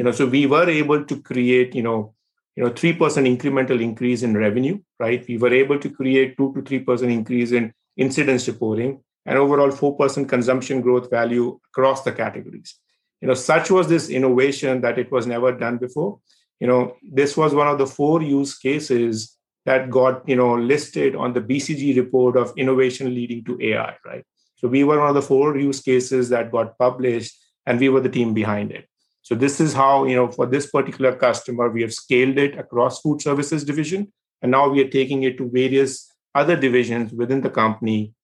you 0.00 0.04
know 0.04 0.12
so 0.18 0.24
we 0.34 0.46
were 0.46 0.68
able 0.80 1.04
to 1.04 1.20
create 1.20 1.74
you 1.78 1.82
know 1.86 2.14
you 2.56 2.64
know 2.64 2.70
3% 2.70 2.96
incremental 3.30 3.82
increase 3.88 4.22
in 4.22 4.34
revenue 4.34 4.78
right? 4.98 5.26
We 5.28 5.36
were 5.36 5.52
able 5.52 5.78
to 5.78 5.90
create 5.90 6.38
2 6.38 6.54
to 6.54 6.62
3% 6.62 7.12
increase 7.12 7.52
in 7.52 7.72
incidence 7.98 8.48
reporting 8.48 9.02
and 9.26 9.38
overall 9.38 9.70
4% 9.70 10.26
consumption 10.26 10.80
growth 10.80 11.10
value 11.10 11.60
across 11.70 12.02
the 12.02 12.12
categories. 12.12 12.74
You 13.20 13.28
know 13.28 13.34
such 13.34 13.70
was 13.70 13.88
this 13.88 14.08
innovation 14.08 14.80
that 14.80 14.98
it 14.98 15.12
was 15.12 15.26
never 15.26 15.52
done 15.52 15.76
before. 15.76 16.18
You 16.60 16.68
know 16.68 16.96
this 17.20 17.36
was 17.36 17.54
one 17.54 17.68
of 17.68 17.76
the 17.76 17.86
four 17.86 18.22
use 18.22 18.56
cases 18.58 19.36
that 19.66 19.90
got 19.90 20.26
you 20.26 20.36
know 20.36 20.54
listed 20.72 21.14
on 21.14 21.34
the 21.34 21.46
bcg 21.48 21.94
report 22.02 22.38
of 22.42 22.54
innovation 22.56 23.14
leading 23.14 23.44
to 23.50 23.58
ai 23.70 23.96
right? 24.06 24.24
So 24.56 24.68
we 24.76 24.84
were 24.84 25.00
one 25.00 25.10
of 25.10 25.18
the 25.22 25.28
four 25.32 25.58
use 25.58 25.82
cases 25.90 26.30
that 26.30 26.50
got 26.56 26.78
published 26.78 27.36
and 27.66 27.78
we 27.78 27.90
were 27.90 28.00
the 28.08 28.16
team 28.18 28.32
behind 28.32 28.72
it 28.78 28.89
so 29.22 29.34
this 29.34 29.60
is 29.60 29.72
how, 29.72 30.04
you 30.04 30.16
know, 30.16 30.30
for 30.30 30.46
this 30.46 30.70
particular 30.70 31.14
customer, 31.14 31.70
we 31.70 31.82
have 31.82 31.92
scaled 31.92 32.38
it 32.38 32.58
across 32.58 33.00
food 33.00 33.20
services 33.20 33.64
division. 33.64 34.12
And 34.42 34.50
now 34.50 34.68
we 34.68 34.82
are 34.82 34.88
taking 34.88 35.22
it 35.24 35.36
to 35.38 35.50
various 35.50 36.10
other 36.34 36.56
divisions 36.56 37.12
within 37.12 37.42
the 37.42 37.50
company 37.50 38.14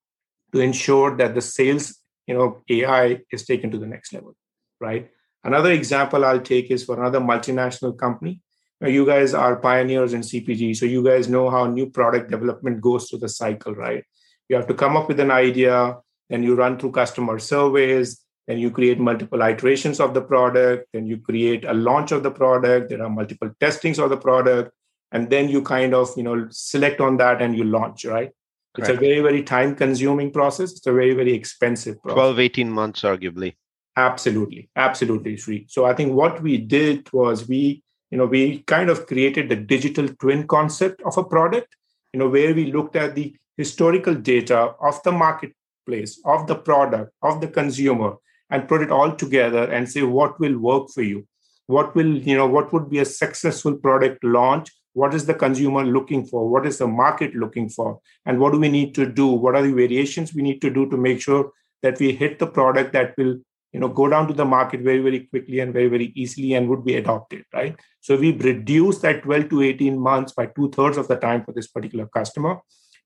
to 0.53 0.59
ensure 0.59 1.15
that 1.17 1.35
the 1.35 1.41
sales, 1.41 1.99
you 2.25 2.33
know, 2.33 2.61
AI 2.69 3.19
is 3.31 3.45
taken 3.45 3.69
to 3.71 3.77
the 3.77 3.85
next 3.85 4.13
level, 4.13 4.35
right? 4.79 5.09
Another 5.43 5.71
example 5.71 6.25
I'll 6.25 6.41
take 6.41 6.71
is 6.71 6.83
for 6.83 6.99
another 6.99 7.19
multinational 7.19 7.97
company. 7.97 8.41
Now, 8.81 8.87
you 8.87 9.05
guys 9.05 9.33
are 9.33 9.55
pioneers 9.57 10.13
in 10.13 10.21
CPG, 10.21 10.75
so 10.75 10.85
you 10.85 11.03
guys 11.03 11.27
know 11.27 11.49
how 11.49 11.65
new 11.67 11.89
product 11.89 12.29
development 12.29 12.81
goes 12.81 13.09
through 13.09 13.19
the 13.19 13.29
cycle, 13.29 13.73
right? 13.73 14.03
You 14.49 14.55
have 14.55 14.67
to 14.67 14.73
come 14.73 14.95
up 14.95 15.07
with 15.07 15.19
an 15.19 15.31
idea, 15.31 15.97
then 16.29 16.43
you 16.43 16.55
run 16.55 16.77
through 16.77 16.91
customer 16.91 17.39
surveys, 17.39 18.23
then 18.47 18.59
you 18.59 18.71
create 18.71 18.99
multiple 18.99 19.41
iterations 19.41 19.99
of 19.99 20.13
the 20.13 20.21
product. 20.21 20.87
Then 20.93 21.05
you 21.05 21.17
create 21.17 21.65
a 21.65 21.73
launch 21.73 22.13
of 22.13 22.23
the 22.23 22.31
product. 22.31 22.89
There 22.89 23.03
are 23.03 23.09
multiple 23.09 23.51
testings 23.59 23.99
of 23.99 24.09
the 24.09 24.17
product. 24.17 24.71
And 25.11 25.29
then 25.29 25.49
you 25.49 25.61
kind 25.61 25.93
of 25.93 26.09
you 26.17 26.23
know 26.23 26.47
select 26.49 27.01
on 27.01 27.17
that 27.17 27.41
and 27.41 27.55
you 27.57 27.63
launch 27.63 28.05
right? 28.05 28.31
It's 28.77 28.89
a 28.89 28.93
very 28.93 29.21
very 29.21 29.41
time 29.43 29.75
consuming 29.75 30.31
process. 30.31 30.71
It's 30.71 30.87
a 30.87 30.93
very 30.93 31.13
very 31.13 31.33
expensive 31.33 32.01
process. 32.01 32.15
12 32.15 32.39
18 32.39 32.71
months 32.71 33.01
arguably. 33.01 33.55
Absolutely. 33.95 34.69
Absolutely 34.75 35.37
free 35.37 35.65
so 35.67 35.85
i 35.85 35.93
think 35.93 36.13
what 36.13 36.41
we 36.41 36.57
did 36.57 37.11
was 37.11 37.47
we 37.47 37.81
you 38.11 38.17
know 38.17 38.25
we 38.25 38.59
kind 38.63 38.89
of 38.89 39.07
created 39.07 39.49
the 39.49 39.55
digital 39.55 40.07
twin 40.19 40.45
concept 40.47 41.01
of 41.03 41.17
a 41.17 41.23
product 41.23 41.75
you 42.13 42.19
know 42.19 42.29
where 42.29 42.53
we 42.53 42.71
looked 42.71 42.95
at 42.95 43.15
the 43.15 43.35
historical 43.57 44.13
data 44.13 44.73
of 44.81 45.01
the 45.03 45.11
marketplace 45.11 46.19
of 46.25 46.47
the 46.47 46.55
product 46.55 47.11
of 47.23 47.41
the 47.41 47.47
consumer 47.47 48.13
and 48.49 48.67
put 48.67 48.81
it 48.81 48.91
all 48.91 49.15
together 49.15 49.63
and 49.63 49.89
say 49.89 50.03
what 50.03 50.39
will 50.39 50.57
work 50.57 50.89
for 50.93 51.01
you? 51.01 51.27
What 51.67 51.95
will 51.95 52.17
you 52.17 52.37
know 52.37 52.47
what 52.47 52.71
would 52.71 52.89
be 52.89 52.99
a 52.99 53.05
successful 53.05 53.75
product 53.75 54.23
launch? 54.23 54.69
What 54.93 55.13
is 55.13 55.25
the 55.25 55.33
consumer 55.33 55.85
looking 55.85 56.25
for? 56.25 56.49
What 56.49 56.65
is 56.65 56.77
the 56.77 56.87
market 56.87 57.35
looking 57.35 57.69
for? 57.69 57.99
And 58.25 58.39
what 58.39 58.53
do 58.53 58.59
we 58.59 58.69
need 58.69 58.95
to 58.95 59.05
do? 59.05 59.27
What 59.27 59.55
are 59.55 59.61
the 59.61 59.73
variations 59.73 60.33
we 60.33 60.41
need 60.41 60.61
to 60.61 60.69
do 60.69 60.89
to 60.89 60.97
make 60.97 61.21
sure 61.21 61.51
that 61.83 61.99
we 61.99 62.13
hit 62.13 62.39
the 62.39 62.47
product 62.47 62.93
that 62.93 63.13
will 63.17 63.37
you 63.73 63.81
know 63.81 63.89
go 63.89 64.07
down 64.07 64.27
to 64.27 64.33
the 64.33 64.45
market 64.45 64.81
very 64.81 64.99
very 64.99 65.19
quickly 65.31 65.59
and 65.59 65.73
very 65.73 65.89
very 65.89 66.11
easily 66.15 66.53
and 66.53 66.69
would 66.69 66.85
be 66.85 66.95
adopted 66.95 67.43
right? 67.53 67.75
So 67.99 68.15
we've 68.15 68.43
reduced 68.43 69.01
that 69.01 69.23
12 69.23 69.49
to 69.49 69.61
18 69.61 69.99
months 69.99 70.31
by 70.31 70.47
two 70.47 70.71
thirds 70.71 70.97
of 70.97 71.07
the 71.09 71.17
time 71.17 71.43
for 71.43 71.51
this 71.51 71.67
particular 71.67 72.07
customer 72.07 72.59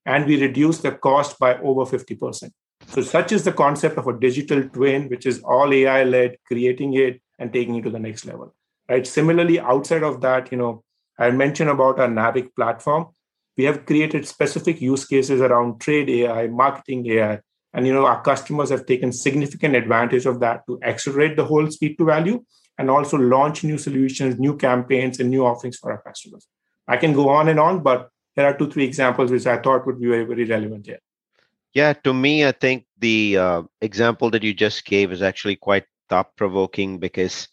and 0.06 0.26
we 0.26 0.40
reduce 0.40 0.78
the 0.78 0.92
cost 0.92 1.38
by 1.38 1.58
over 1.58 1.84
50% 1.84 2.50
so 2.88 3.02
such 3.02 3.32
is 3.32 3.44
the 3.44 3.52
concept 3.52 3.96
of 3.98 4.06
a 4.06 4.18
digital 4.18 4.62
twin 4.68 5.08
which 5.08 5.26
is 5.26 5.40
all 5.40 5.72
ai 5.72 6.04
led 6.04 6.36
creating 6.46 6.94
it 6.94 7.20
and 7.38 7.52
taking 7.52 7.76
it 7.76 7.82
to 7.82 7.90
the 7.90 7.98
next 7.98 8.24
level 8.26 8.54
right? 8.88 9.06
Similarly 9.06 9.60
outside 9.60 10.02
of 10.02 10.20
that 10.20 10.52
you 10.52 10.58
know 10.58 10.82
i 11.18 11.30
mentioned 11.30 11.70
about 11.70 11.98
our 12.00 12.08
NAVIK 12.08 12.54
platform. 12.56 13.06
We 13.56 13.64
have 13.64 13.84
created 13.84 14.26
specific 14.26 14.80
use 14.80 15.04
cases 15.04 15.40
around 15.40 15.80
trade 15.80 16.08
ai 16.10 16.46
marketing 16.46 17.06
ai 17.10 17.40
and 17.74 17.86
you 17.86 17.92
know 17.92 18.06
our 18.06 18.22
customers 18.22 18.70
have 18.70 18.86
taken 18.86 19.12
significant 19.12 19.76
advantage 19.76 20.26
of 20.26 20.40
that 20.40 20.66
to 20.66 20.78
accelerate 20.82 21.36
the 21.36 21.44
whole 21.44 21.70
speed 21.70 21.96
to 21.98 22.04
value 22.04 22.44
and 22.78 22.90
also 22.90 23.18
launch 23.18 23.62
new 23.62 23.78
solutions 23.78 24.38
new 24.38 24.56
campaigns 24.56 25.20
and 25.20 25.30
new 25.30 25.44
offerings 25.44 25.78
for 25.78 25.92
our 25.92 26.02
customers. 26.02 26.48
I 26.88 26.96
can 26.96 27.12
go 27.12 27.28
on 27.28 27.48
and 27.48 27.60
on 27.60 27.82
but 27.82 28.08
here 28.34 28.46
are 28.46 28.56
two 28.56 28.70
three 28.70 28.84
examples 28.84 29.30
which 29.30 29.46
i 29.46 29.58
thought 29.58 29.86
would 29.86 30.00
be 30.00 30.08
very 30.08 30.24
very 30.24 30.44
relevant 30.44 30.86
here 30.86 30.98
yeah 31.74 31.92
to 31.92 32.12
me 32.12 32.46
i 32.46 32.52
think 32.52 32.84
the 32.98 33.36
uh, 33.36 33.62
example 33.80 34.30
that 34.30 34.42
you 34.42 34.54
just 34.54 34.84
gave 34.84 35.12
is 35.12 35.22
actually 35.22 35.56
quite 35.56 35.84
thought 36.08 36.36
provoking 36.36 36.98
because 36.98 37.48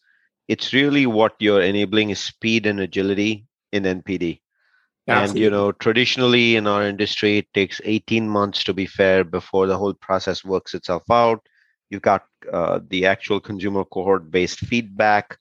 it's 0.47 0.73
really 0.73 1.05
what 1.05 1.35
you're 1.39 1.61
enabling 1.61 2.09
is 2.09 2.19
speed 2.19 2.65
and 2.65 2.79
agility 2.79 3.45
in 3.71 3.83
npd 3.83 4.39
Absolutely. 5.09 5.43
And 5.43 5.43
you 5.43 5.49
know, 5.49 5.71
traditionally 5.71 6.55
in 6.55 6.67
our 6.67 6.85
industry, 6.85 7.39
it 7.39 7.47
takes 7.53 7.81
18 7.83 8.29
months 8.29 8.63
to 8.65 8.73
be 8.75 8.85
fair 8.85 9.23
before 9.23 9.65
the 9.65 9.77
whole 9.77 9.93
process 9.93 10.45
works 10.45 10.75
itself 10.75 11.03
out. 11.09 11.41
You've 11.89 12.03
got 12.03 12.25
uh, 12.51 12.79
the 12.87 13.07
actual 13.07 13.39
consumer 13.39 13.85
cohort-based 13.85 14.59
feedback, 14.59 15.37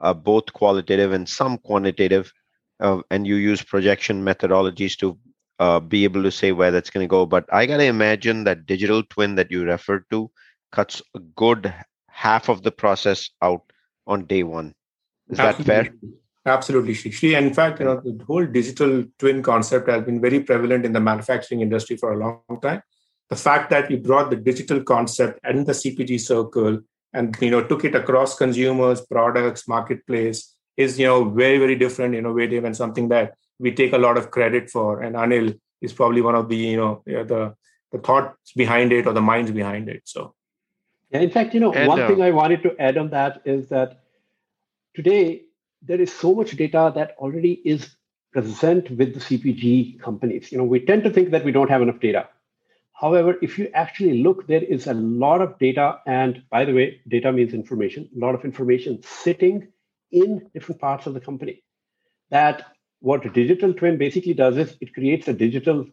uh, 0.00 0.14
both 0.14 0.50
qualitative 0.54 1.12
and 1.12 1.28
some 1.28 1.58
quantitative, 1.58 2.32
uh, 2.80 3.02
and 3.10 3.26
you 3.26 3.34
use 3.34 3.62
projection 3.62 4.24
methodologies 4.24 4.96
to 4.98 5.18
uh, 5.62 5.78
be 5.78 6.02
able 6.04 6.22
to 6.24 6.32
say 6.32 6.50
where 6.50 6.72
that's 6.72 6.90
going 6.90 7.04
to 7.04 7.14
go. 7.16 7.24
But 7.24 7.44
I 7.52 7.66
gotta 7.66 7.84
imagine 7.84 8.44
that 8.44 8.66
digital 8.66 9.02
twin 9.04 9.36
that 9.36 9.50
you 9.50 9.64
referred 9.64 10.04
to 10.10 10.30
cuts 10.72 11.00
a 11.14 11.20
good 11.20 11.72
half 12.08 12.48
of 12.48 12.62
the 12.62 12.72
process 12.72 13.30
out 13.40 13.62
on 14.06 14.26
day 14.26 14.42
one. 14.42 14.74
Is 15.28 15.38
Absolutely. 15.38 15.64
that 15.64 15.84
fair? 15.84 15.94
Absolutely, 16.44 16.94
Shri. 16.94 17.34
In 17.36 17.54
fact, 17.54 17.78
you 17.78 17.86
know, 17.86 18.00
the 18.04 18.24
whole 18.24 18.44
digital 18.44 19.04
twin 19.20 19.42
concept 19.42 19.88
has 19.88 20.02
been 20.02 20.20
very 20.20 20.40
prevalent 20.40 20.84
in 20.84 20.92
the 20.92 21.04
manufacturing 21.10 21.60
industry 21.60 21.96
for 21.96 22.12
a 22.12 22.18
long 22.18 22.60
time. 22.60 22.82
The 23.30 23.36
fact 23.36 23.70
that 23.70 23.88
we 23.88 23.96
brought 23.96 24.30
the 24.30 24.36
digital 24.36 24.82
concept 24.82 25.38
and 25.44 25.64
the 25.64 25.72
CPG 25.72 26.20
circle 26.20 26.80
and 27.12 27.36
you 27.40 27.52
know 27.52 27.62
took 27.62 27.84
it 27.84 27.94
across 27.94 28.36
consumers, 28.36 29.00
products, 29.02 29.68
marketplace 29.68 30.56
is 30.76 30.98
you 30.98 31.06
know 31.06 31.30
very 31.42 31.58
very 31.58 31.76
different, 31.76 32.16
innovative, 32.16 32.64
and 32.64 32.76
something 32.76 33.08
that 33.10 33.34
we 33.62 33.72
take 33.72 33.92
a 33.92 33.98
lot 33.98 34.18
of 34.18 34.30
credit 34.30 34.68
for. 34.68 35.00
And 35.00 35.14
Anil 35.14 35.58
is 35.80 35.92
probably 35.92 36.20
one 36.20 36.34
of 36.34 36.48
the 36.48 36.56
you 36.56 36.76
know 36.76 37.02
the 37.06 37.54
the 37.92 37.98
thoughts 37.98 38.52
behind 38.52 38.92
it 38.92 39.06
or 39.06 39.12
the 39.12 39.20
minds 39.20 39.50
behind 39.50 39.88
it. 39.88 40.02
So, 40.04 40.34
yeah. 41.10 41.20
In 41.20 41.30
fact, 41.30 41.54
you 41.54 41.60
know, 41.60 41.72
and, 41.72 41.88
one 41.88 42.00
uh, 42.00 42.08
thing 42.08 42.22
I 42.22 42.30
wanted 42.30 42.62
to 42.64 42.76
add 42.80 42.96
on 42.98 43.10
that 43.10 43.42
is 43.44 43.68
that 43.68 44.00
today 44.94 45.42
there 45.82 46.00
is 46.00 46.12
so 46.12 46.34
much 46.34 46.56
data 46.56 46.92
that 46.94 47.14
already 47.18 47.60
is 47.64 47.96
present 48.32 48.90
with 48.90 49.14
the 49.14 49.20
CPG 49.20 50.00
companies. 50.00 50.50
You 50.50 50.58
know, 50.58 50.64
we 50.64 50.84
tend 50.84 51.04
to 51.04 51.10
think 51.10 51.30
that 51.30 51.44
we 51.44 51.52
don't 51.52 51.70
have 51.70 51.82
enough 51.82 52.00
data. 52.00 52.28
However, 52.94 53.36
if 53.42 53.58
you 53.58 53.68
actually 53.74 54.22
look, 54.22 54.46
there 54.46 54.62
is 54.62 54.86
a 54.86 54.94
lot 54.94 55.40
of 55.42 55.58
data, 55.58 55.98
and 56.06 56.42
by 56.50 56.64
the 56.64 56.72
way, 56.72 57.00
data 57.08 57.32
means 57.32 57.52
information, 57.52 58.08
a 58.16 58.18
lot 58.18 58.34
of 58.34 58.44
information 58.44 59.02
sitting 59.02 59.68
in 60.12 60.48
different 60.54 60.80
parts 60.80 61.06
of 61.06 61.14
the 61.14 61.20
company. 61.20 61.62
That 62.30 62.64
what 63.02 63.26
a 63.26 63.30
digital 63.30 63.74
twin 63.74 63.98
basically 63.98 64.32
does 64.32 64.56
is 64.56 64.76
it 64.80 64.94
creates 64.94 65.26
a 65.26 65.32
digital 65.32 65.84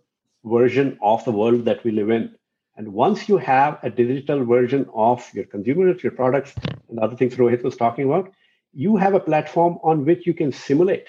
version 0.45 0.97
of 1.01 1.25
the 1.25 1.31
world 1.31 1.65
that 1.65 1.83
we 1.83 1.89
live 1.89 2.11
in. 2.11 2.35
And 2.77 2.93
once 2.93 3.27
you 3.27 3.37
have 3.37 3.79
a 3.81 3.89
digital 3.89 4.45
version 4.45 4.87
of 4.93 5.27
your 5.33 5.45
consumers, 5.45 6.03
your 6.03 6.11
products, 6.11 6.53
and 6.87 6.99
other 6.99 7.15
things 7.15 7.35
Rohit 7.35 7.63
was 7.63 7.75
talking 7.75 8.05
about, 8.05 8.31
you 8.73 8.95
have 8.95 9.15
a 9.15 9.19
platform 9.19 9.79
on 9.83 10.05
which 10.05 10.27
you 10.27 10.35
can 10.35 10.51
simulate 10.51 11.07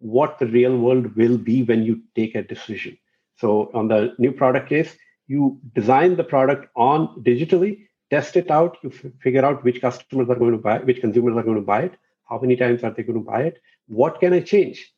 what 0.00 0.40
the 0.40 0.46
real 0.46 0.76
world 0.76 1.14
will 1.14 1.38
be 1.38 1.62
when 1.62 1.84
you 1.84 2.02
take 2.16 2.34
a 2.34 2.42
decision. 2.42 2.98
So 3.36 3.70
on 3.74 3.86
the 3.86 4.12
new 4.18 4.32
product 4.32 4.68
case, 4.68 4.96
you 5.28 5.60
design 5.72 6.16
the 6.16 6.24
product 6.24 6.68
on 6.74 7.22
digitally, 7.22 7.86
test 8.10 8.34
it 8.36 8.50
out, 8.50 8.76
you 8.82 8.90
f- 8.90 9.12
figure 9.22 9.44
out 9.44 9.62
which 9.62 9.80
customers 9.80 10.28
are 10.28 10.34
going 10.36 10.52
to 10.52 10.58
buy, 10.58 10.80
which 10.80 11.00
consumers 11.00 11.36
are 11.36 11.44
going 11.44 11.56
to 11.56 11.62
buy 11.62 11.82
it, 11.82 11.94
how 12.28 12.40
many 12.40 12.56
times 12.56 12.82
are 12.82 12.90
they 12.90 13.04
going 13.04 13.18
to 13.18 13.24
buy 13.24 13.42
it, 13.42 13.62
what 13.86 14.18
can 14.20 14.32
I 14.32 14.40
change, 14.40 14.92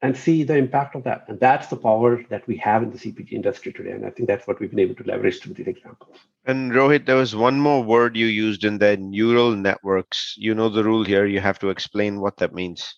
and 0.00 0.16
see 0.16 0.44
the 0.44 0.56
impact 0.56 0.94
of 0.94 1.02
that. 1.04 1.24
And 1.28 1.40
that's 1.40 1.66
the 1.68 1.76
power 1.76 2.22
that 2.30 2.46
we 2.46 2.56
have 2.58 2.82
in 2.82 2.90
the 2.90 2.98
CPG 2.98 3.32
industry 3.32 3.72
today. 3.72 3.90
And 3.90 4.06
I 4.06 4.10
think 4.10 4.28
that's 4.28 4.46
what 4.46 4.60
we've 4.60 4.70
been 4.70 4.78
able 4.78 4.94
to 4.94 5.04
leverage 5.04 5.40
through 5.40 5.54
these 5.54 5.66
examples. 5.66 6.16
And 6.44 6.72
Rohit, 6.72 7.06
there 7.06 7.16
was 7.16 7.34
one 7.34 7.58
more 7.58 7.82
word 7.82 8.16
you 8.16 8.26
used 8.26 8.64
in 8.64 8.78
there 8.78 8.96
neural 8.96 9.56
networks. 9.56 10.34
You 10.38 10.54
know 10.54 10.68
the 10.68 10.84
rule 10.84 11.04
here. 11.04 11.26
You 11.26 11.40
have 11.40 11.58
to 11.60 11.70
explain 11.70 12.20
what 12.20 12.36
that 12.36 12.54
means. 12.54 12.94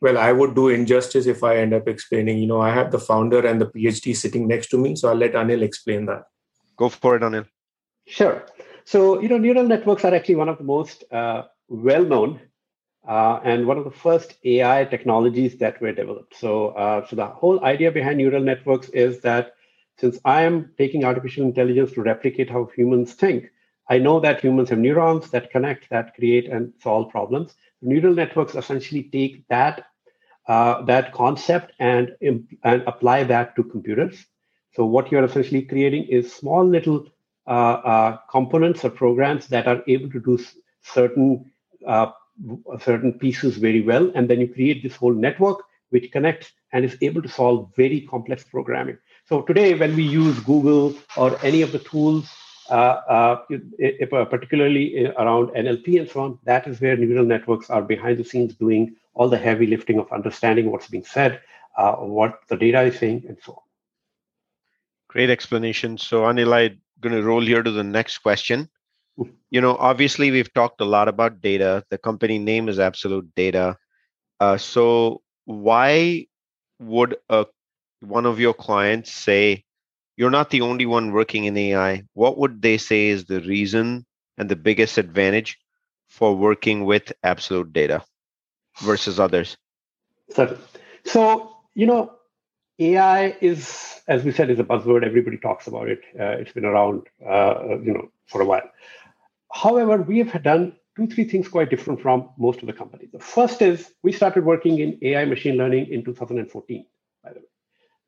Well, 0.00 0.16
I 0.16 0.32
would 0.32 0.54
do 0.54 0.68
injustice 0.68 1.26
if 1.26 1.44
I 1.44 1.58
end 1.58 1.74
up 1.74 1.86
explaining. 1.86 2.38
You 2.38 2.46
know, 2.46 2.62
I 2.62 2.70
have 2.70 2.90
the 2.90 2.98
founder 2.98 3.46
and 3.46 3.60
the 3.60 3.66
PhD 3.66 4.16
sitting 4.16 4.48
next 4.48 4.68
to 4.68 4.78
me. 4.78 4.96
So 4.96 5.10
I'll 5.10 5.14
let 5.14 5.34
Anil 5.34 5.60
explain 5.60 6.06
that. 6.06 6.22
Go 6.76 6.88
for 6.88 7.16
it, 7.16 7.22
Anil. 7.22 7.46
Sure. 8.06 8.46
So, 8.84 9.20
you 9.20 9.28
know, 9.28 9.36
neural 9.36 9.64
networks 9.64 10.06
are 10.06 10.14
actually 10.14 10.36
one 10.36 10.48
of 10.48 10.56
the 10.56 10.64
most 10.64 11.04
uh, 11.12 11.42
well 11.68 12.04
known 12.04 12.40
uh, 13.06 13.40
and 13.44 13.66
one 13.66 13.78
of 13.78 13.84
the 13.84 13.90
first 13.90 14.36
AI 14.44 14.84
technologies 14.84 15.56
that 15.58 15.80
were 15.80 15.92
developed. 15.92 16.36
So, 16.36 16.68
uh, 16.68 17.06
so 17.06 17.16
the 17.16 17.26
whole 17.26 17.64
idea 17.64 17.90
behind 17.90 18.18
neural 18.18 18.42
networks 18.42 18.88
is 18.90 19.20
that 19.22 19.54
since 19.98 20.18
I 20.24 20.42
am 20.42 20.72
taking 20.78 21.04
artificial 21.04 21.44
intelligence 21.44 21.92
to 21.92 22.02
replicate 22.02 22.50
how 22.50 22.70
humans 22.76 23.14
think, 23.14 23.50
I 23.88 23.98
know 23.98 24.20
that 24.20 24.40
humans 24.40 24.70
have 24.70 24.78
neurons 24.78 25.30
that 25.30 25.50
connect, 25.50 25.90
that 25.90 26.14
create 26.14 26.48
and 26.48 26.72
solve 26.80 27.10
problems. 27.10 27.54
Neural 27.82 28.14
networks 28.14 28.54
essentially 28.54 29.04
take 29.04 29.46
that 29.48 29.86
uh, 30.48 30.82
that 30.82 31.12
concept 31.12 31.72
and 31.78 32.16
and 32.20 32.82
apply 32.86 33.24
that 33.24 33.54
to 33.56 33.62
computers. 33.64 34.26
So 34.72 34.84
what 34.84 35.10
you're 35.10 35.24
essentially 35.24 35.62
creating 35.62 36.04
is 36.04 36.32
small 36.32 36.64
little 36.64 37.06
uh, 37.46 37.50
uh, 37.50 38.16
components 38.30 38.84
or 38.84 38.90
programs 38.90 39.48
that 39.48 39.66
are 39.66 39.82
able 39.86 40.10
to 40.10 40.20
do 40.20 40.38
certain 40.82 41.50
uh, 41.86 42.10
certain 42.80 43.12
pieces 43.12 43.56
very 43.56 43.82
well. 43.82 44.10
And 44.14 44.28
then 44.28 44.40
you 44.40 44.48
create 44.48 44.82
this 44.82 44.96
whole 44.96 45.14
network 45.14 45.62
which 45.90 46.10
connects 46.12 46.52
and 46.72 46.84
is 46.84 46.96
able 47.02 47.22
to 47.22 47.28
solve 47.28 47.70
very 47.76 48.02
complex 48.02 48.44
programming. 48.44 48.98
So 49.28 49.42
today, 49.42 49.74
when 49.74 49.94
we 49.94 50.02
use 50.02 50.38
Google 50.40 50.94
or 51.16 51.38
any 51.44 51.62
of 51.62 51.72
the 51.72 51.78
tools, 51.80 52.28
uh, 52.68 53.00
uh, 53.08 53.42
if, 53.48 54.12
uh, 54.12 54.24
particularly 54.24 55.06
around 55.06 55.48
NLP 55.48 56.00
and 56.00 56.08
so 56.08 56.20
on, 56.20 56.38
that 56.44 56.66
is 56.66 56.80
where 56.80 56.96
neural 56.96 57.24
networks 57.24 57.70
are 57.70 57.82
behind 57.82 58.18
the 58.18 58.24
scenes 58.24 58.54
doing 58.54 58.96
all 59.14 59.28
the 59.28 59.38
heavy 59.38 59.66
lifting 59.66 59.98
of 59.98 60.10
understanding 60.12 60.70
what's 60.70 60.88
being 60.88 61.04
said, 61.04 61.40
uh, 61.76 61.94
what 61.94 62.40
the 62.48 62.56
data 62.56 62.82
is 62.82 62.98
saying, 62.98 63.24
and 63.28 63.38
so 63.44 63.52
on. 63.52 63.62
Great 65.08 65.30
explanation. 65.30 65.98
So, 65.98 66.22
Anil, 66.22 66.52
I'm 66.52 66.78
going 67.00 67.14
to 67.14 67.22
roll 67.22 67.44
here 67.44 67.64
to 67.64 67.70
the 67.72 67.82
next 67.82 68.18
question 68.18 68.68
you 69.50 69.60
know 69.60 69.76
obviously 69.76 70.30
we've 70.30 70.52
talked 70.52 70.80
a 70.80 70.84
lot 70.84 71.08
about 71.08 71.40
data. 71.40 71.84
The 71.90 71.98
company 71.98 72.38
name 72.38 72.68
is 72.68 72.78
Absolutdata. 72.78 73.76
Uh, 74.38 74.56
so 74.56 75.22
why 75.44 76.26
would 76.78 77.16
a, 77.28 77.46
one 78.00 78.26
of 78.26 78.40
your 78.40 78.54
clients 78.54 79.12
say 79.12 79.64
you're 80.16 80.30
not 80.30 80.50
the 80.50 80.62
only 80.62 80.86
one 80.86 81.12
working 81.12 81.44
in 81.44 81.56
ai 81.56 82.02
what 82.14 82.38
would 82.38 82.62
they 82.62 82.78
say 82.78 83.08
is 83.08 83.24
the 83.24 83.40
reason 83.42 84.04
and 84.38 84.48
the 84.48 84.56
biggest 84.56 84.96
advantage 84.96 85.58
for 86.08 86.34
working 86.34 86.84
with 86.84 87.12
Absolutdata 87.24 88.02
versus 88.80 89.20
others? 89.20 89.56
So, 90.30 90.58
so 91.04 91.56
you 91.74 91.86
know 91.86 92.12
ai 92.78 93.36
is 93.40 94.00
as 94.08 94.24
we 94.24 94.32
said 94.32 94.50
is 94.50 94.58
a 94.58 94.64
buzzword. 94.64 95.04
Everybody 95.04 95.36
talks 95.36 95.66
about 95.66 95.88
it. 95.88 96.00
Uh, 96.18 96.38
it's 96.40 96.52
been 96.52 96.64
around 96.64 97.02
uh, 97.26 97.78
you 97.82 97.92
know 97.92 98.10
for 98.26 98.40
a 98.40 98.44
while 98.44 98.70
However, 99.52 100.02
we 100.02 100.18
have 100.18 100.42
done 100.42 100.76
two, 100.96 101.06
three 101.06 101.24
things 101.24 101.48
quite 101.48 101.70
different 101.70 102.00
from 102.00 102.30
most 102.38 102.60
of 102.60 102.66
the 102.66 102.72
companies. 102.72 103.10
The 103.12 103.18
first 103.18 103.62
is 103.62 103.92
we 104.02 104.12
started 104.12 104.44
working 104.44 104.78
in 104.78 104.98
AI 105.02 105.24
machine 105.24 105.56
learning 105.56 105.88
in 105.90 106.04
2014, 106.04 106.86
by 107.24 107.32
the 107.32 107.40
way, 107.40 107.46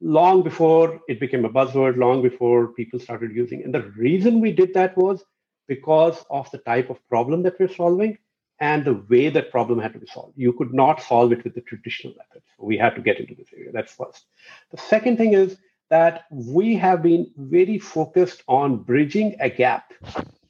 long 0.00 0.42
before 0.42 1.00
it 1.09 1.20
became 1.20 1.44
a 1.44 1.50
buzzword, 1.50 1.96
long 1.96 2.22
before 2.22 2.68
people 2.68 3.00
started 3.00 3.33
using. 3.35 3.62
And 3.64 3.74
the 3.74 3.83
reason 3.96 4.40
we 4.40 4.52
did 4.52 4.74
that 4.74 4.96
was 4.96 5.24
because 5.68 6.24
of 6.31 6.50
the 6.50 6.59
type 6.59 6.90
of 6.90 6.98
problem 7.09 7.42
that 7.44 7.59
we're 7.59 7.68
solving 7.68 8.18
and 8.61 8.85
the 8.85 9.02
way 9.09 9.28
that 9.28 9.50
problem 9.50 9.81
had 9.81 9.92
to 9.92 9.98
be 9.98 10.07
solved. 10.07 10.35
You 10.37 10.52
could 10.52 10.72
not 10.72 11.02
solve 11.02 11.33
it 11.33 11.42
with 11.42 11.55
the 11.55 11.62
traditional 11.62 12.14
methods. 12.14 12.46
We 12.59 12.76
had 12.76 12.94
to 12.94 13.00
get 13.00 13.18
into 13.18 13.35
this 13.35 13.48
area. 13.57 13.72
That's 13.72 13.92
first. 13.92 14.26
The 14.70 14.76
second 14.76 15.16
thing 15.16 15.33
is 15.33 15.57
that 15.90 16.24
we 16.31 16.76
have 16.76 17.02
been 17.02 17.31
very 17.37 17.78
focused 17.78 18.42
on 18.48 18.78
bridging 18.78 19.37
a 19.40 19.50
gap 19.50 19.92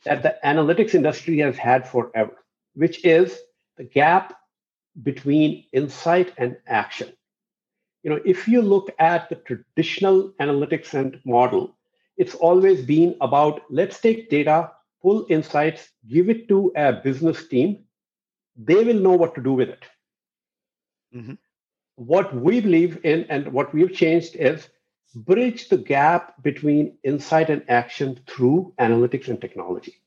that 0.04 0.22
the 0.22 0.36
analytics 0.44 0.94
industry 0.94 1.38
has 1.38 1.56
had 1.56 1.88
forever, 1.88 2.36
which 2.74 3.04
is 3.04 3.38
the 3.76 3.84
gap 3.84 4.38
between 5.02 5.64
insight 5.72 6.32
and 6.38 6.56
action. 6.66 7.12
You 8.02 8.10
know, 8.10 8.20
if 8.24 8.48
you 8.48 8.62
look 8.62 8.90
at 8.98 9.28
the 9.28 9.36
traditional 9.36 10.30
analytics 10.40 10.92
and 10.94 11.20
model, 11.24 11.76
it's 12.16 12.34
always 12.34 12.84
been 12.84 13.16
about 13.20 13.62
let's 13.70 14.00
take 14.00 14.28
data, 14.28 14.72
pull 15.00 15.26
insights, 15.28 15.90
give 16.08 16.28
it 16.28 16.48
to 16.48 16.72
a 16.76 16.92
business 16.92 17.46
team. 17.46 17.84
They 18.56 18.84
will 18.84 19.00
know 19.00 19.16
what 19.16 19.34
to 19.36 19.42
do 19.42 19.52
with 19.52 19.70
it. 19.70 19.84
Mm-hmm. 21.14 21.34
What 21.96 22.34
we 22.34 22.60
believe 22.60 23.04
in 23.04 23.24
and 23.28 23.52
what 23.52 23.72
we've 23.72 23.92
changed 23.92 24.36
is 24.36 24.68
bridge 25.14 25.68
the 25.68 25.79
gap 25.79 26.42
between 26.42 26.96
insight 27.05 27.51
and 27.51 27.64
action 27.68 28.18
through 28.27 28.75
analytics 28.81 29.29
and 29.29 29.40
technology. 29.40 30.01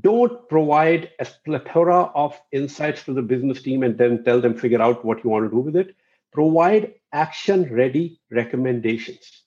Don't 0.00 0.48
provide 0.48 1.10
a 1.18 1.26
plethora 1.44 2.10
of 2.14 2.40
insights 2.50 3.02
to 3.04 3.12
the 3.12 3.22
business 3.22 3.62
team 3.62 3.82
and 3.82 3.98
then 3.98 4.24
tell 4.24 4.40
them 4.40 4.56
figure 4.56 4.80
out 4.80 5.04
what 5.04 5.22
you 5.22 5.30
want 5.30 5.44
to 5.44 5.50
do 5.50 5.60
with 5.60 5.76
it. 5.76 5.94
Provide 6.32 6.94
action 7.12 7.72
ready 7.74 8.20
recommendations, 8.30 9.42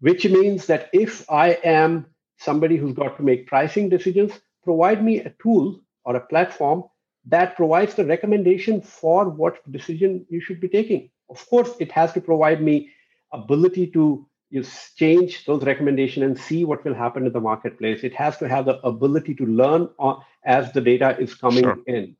which 0.00 0.24
means 0.24 0.66
that 0.66 0.88
if 0.92 1.28
I 1.28 1.58
am 1.64 2.06
somebody 2.36 2.76
who's 2.76 2.94
got 2.94 3.16
to 3.16 3.24
make 3.24 3.48
pricing 3.48 3.88
decisions, 3.88 4.32
provide 4.62 5.04
me 5.04 5.18
a 5.18 5.34
tool 5.42 5.80
or 6.04 6.14
a 6.14 6.26
platform 6.26 6.84
that 7.26 7.56
provides 7.56 7.94
the 7.94 8.04
recommendation 8.04 8.80
for 8.80 9.28
what 9.28 9.70
decision 9.72 10.24
you 10.28 10.40
should 10.40 10.60
be 10.60 10.68
taking. 10.68 11.10
Of 11.28 11.44
course, 11.50 11.72
it 11.80 11.90
has 11.92 12.12
to 12.12 12.20
provide 12.20 12.62
me 12.62 12.90
ability 13.32 13.88
to 13.88 14.26
you 14.50 14.64
change 14.96 15.44
those 15.44 15.62
recommendations 15.62 16.24
and 16.24 16.38
see 16.38 16.64
what 16.64 16.82
will 16.84 16.94
happen 16.94 17.26
in 17.26 17.32
the 17.32 17.40
marketplace. 17.40 18.02
It 18.02 18.14
has 18.14 18.38
to 18.38 18.48
have 18.48 18.64
the 18.64 18.80
ability 18.86 19.34
to 19.36 19.44
learn 19.44 19.90
on, 19.98 20.22
as 20.44 20.72
the 20.72 20.80
data 20.80 21.18
is 21.18 21.34
coming 21.34 21.64
sure. 21.64 21.78
in. 21.86 22.16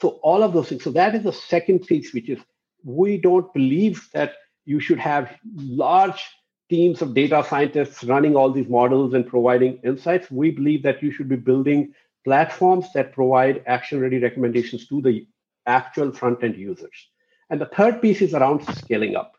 So 0.00 0.20
all 0.22 0.42
of 0.42 0.52
those 0.52 0.68
things. 0.68 0.82
So 0.82 0.90
that 0.90 1.14
is 1.14 1.22
the 1.22 1.32
second 1.32 1.86
piece, 1.86 2.12
which 2.12 2.28
is 2.28 2.40
we 2.84 3.18
don't 3.18 3.52
believe 3.52 4.08
that 4.12 4.32
you 4.64 4.80
should 4.80 4.98
have 4.98 5.34
large 5.54 6.22
teams 6.68 7.00
of 7.00 7.14
data 7.14 7.44
scientists 7.48 8.04
running 8.04 8.36
all 8.36 8.50
these 8.50 8.68
models 8.68 9.14
and 9.14 9.26
providing 9.26 9.78
insights. 9.84 10.30
We 10.30 10.50
believe 10.50 10.82
that 10.82 11.02
you 11.02 11.12
should 11.12 11.28
be 11.28 11.36
building 11.36 11.94
platforms 12.24 12.86
that 12.94 13.12
provide 13.12 13.62
action 13.66 14.00
ready 14.00 14.18
recommendations 14.18 14.86
to 14.88 15.00
the 15.00 15.26
actual 15.66 16.12
front 16.12 16.42
end 16.42 16.56
users. 16.56 17.08
And 17.50 17.60
the 17.60 17.66
third 17.66 18.02
piece 18.02 18.20
is 18.20 18.34
around 18.34 18.64
scaling 18.76 19.16
up, 19.16 19.36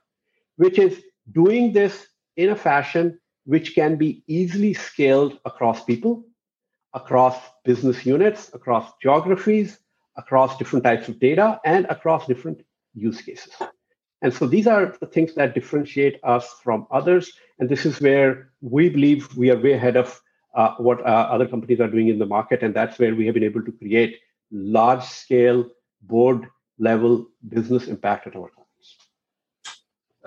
which 0.55 0.79
is 0.79 1.03
doing 1.31 1.73
this 1.73 2.07
in 2.37 2.49
a 2.49 2.55
fashion 2.55 3.19
which 3.45 3.75
can 3.75 3.95
be 3.95 4.23
easily 4.27 4.73
scaled 4.73 5.39
across 5.45 5.83
people, 5.83 6.23
across 6.93 7.35
business 7.65 8.05
units, 8.05 8.51
across 8.53 8.91
geographies, 9.01 9.79
across 10.17 10.57
different 10.57 10.83
types 10.83 11.07
of 11.07 11.19
data, 11.19 11.59
and 11.65 11.85
across 11.89 12.27
different 12.27 12.61
use 12.93 13.21
cases. 13.21 13.53
And 14.21 14.33
so 14.33 14.47
these 14.47 14.67
are 14.67 14.95
the 14.99 15.07
things 15.07 15.33
that 15.35 15.53
differentiate 15.53 16.19
us 16.23 16.45
from 16.61 16.85
others. 16.91 17.31
And 17.57 17.69
this 17.69 17.85
is 17.85 18.01
where 18.01 18.51
we 18.61 18.89
believe 18.89 19.35
we 19.37 19.49
are 19.49 19.59
way 19.59 19.73
ahead 19.73 19.95
of 19.95 20.21
uh, 20.55 20.75
what 20.77 20.99
uh, 21.01 21.27
other 21.31 21.47
companies 21.47 21.79
are 21.79 21.87
doing 21.87 22.09
in 22.09 22.19
the 22.19 22.25
market. 22.25 22.61
And 22.61 22.73
that's 22.73 22.99
where 22.99 23.15
we 23.15 23.25
have 23.25 23.33
been 23.33 23.43
able 23.43 23.63
to 23.63 23.71
create 23.71 24.19
large 24.51 25.03
scale, 25.03 25.69
board 26.01 26.47
level 26.77 27.27
business 27.47 27.87
impact 27.87 28.27
at 28.27 28.35
our. 28.35 28.58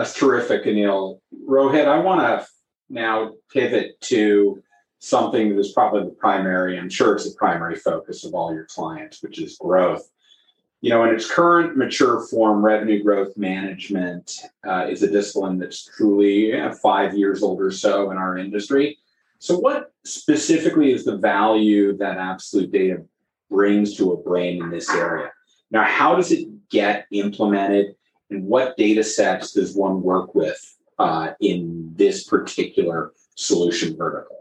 That's 0.03 0.15
terrific, 0.15 0.65
Anil. 0.65 1.21
Rohit, 1.49 1.87
I 1.87 2.01
want 2.01 2.21
to 2.23 2.45
now 2.91 3.35
pivot 3.53 4.01
to 4.01 4.61
something 4.99 5.51
that 5.51 5.61
is 5.61 5.71
probably 5.71 6.03
the 6.03 6.17
primary, 6.17 6.77
I'm 6.77 6.91
sure 6.91 7.15
it's 7.15 7.31
the 7.31 7.37
primary 7.37 7.77
focus 7.77 8.25
of 8.25 8.35
all 8.35 8.53
your 8.53 8.65
clients, 8.67 9.23
which 9.23 9.41
is 9.41 9.57
growth 9.59 10.03
you 10.81 10.91
know, 10.91 11.05
in 11.05 11.15
its 11.15 11.31
current 11.31 11.77
mature 11.77 12.27
form, 12.27 12.65
revenue 12.65 13.01
growth 13.01 13.37
management 13.37 14.41
uh, 14.67 14.89
is 14.91 15.05
a 15.05 15.11
discipline 15.11 15.57
that's 15.57 15.85
truly 15.85 16.51
yeah, 16.51 16.75
five 16.83 17.17
years 17.17 17.41
old 17.41 17.63
or 17.63 17.71
so 17.71 18.11
in 18.11 18.17
our 18.17 18.37
industry. 18.37 18.99
So, 19.39 19.57
what 19.57 19.93
specifically 20.05 20.93
is 20.93 21.05
the 21.05 21.17
value 21.17 21.97
that 21.99 22.19
absolutdata 22.19 23.07
brings 23.49 23.97
to 23.99 24.11
a 24.11 24.17
brain 24.17 24.61
in 24.61 24.71
this 24.71 24.91
area? 24.91 25.31
Now, 25.71 25.85
how 25.85 26.17
does 26.17 26.33
it 26.33 26.49
get 26.69 27.07
implemented, 27.13 27.95
what 28.37 28.77
data 28.77 29.05
sets 29.05 29.53
does 29.53 29.75
one 29.75 30.03
work 30.03 30.35
with 30.35 30.61
uh, 30.99 31.33
in 31.41 31.93
this 31.97 32.25
particular 32.25 33.13
solution 33.35 33.97
vertical? 33.97 34.39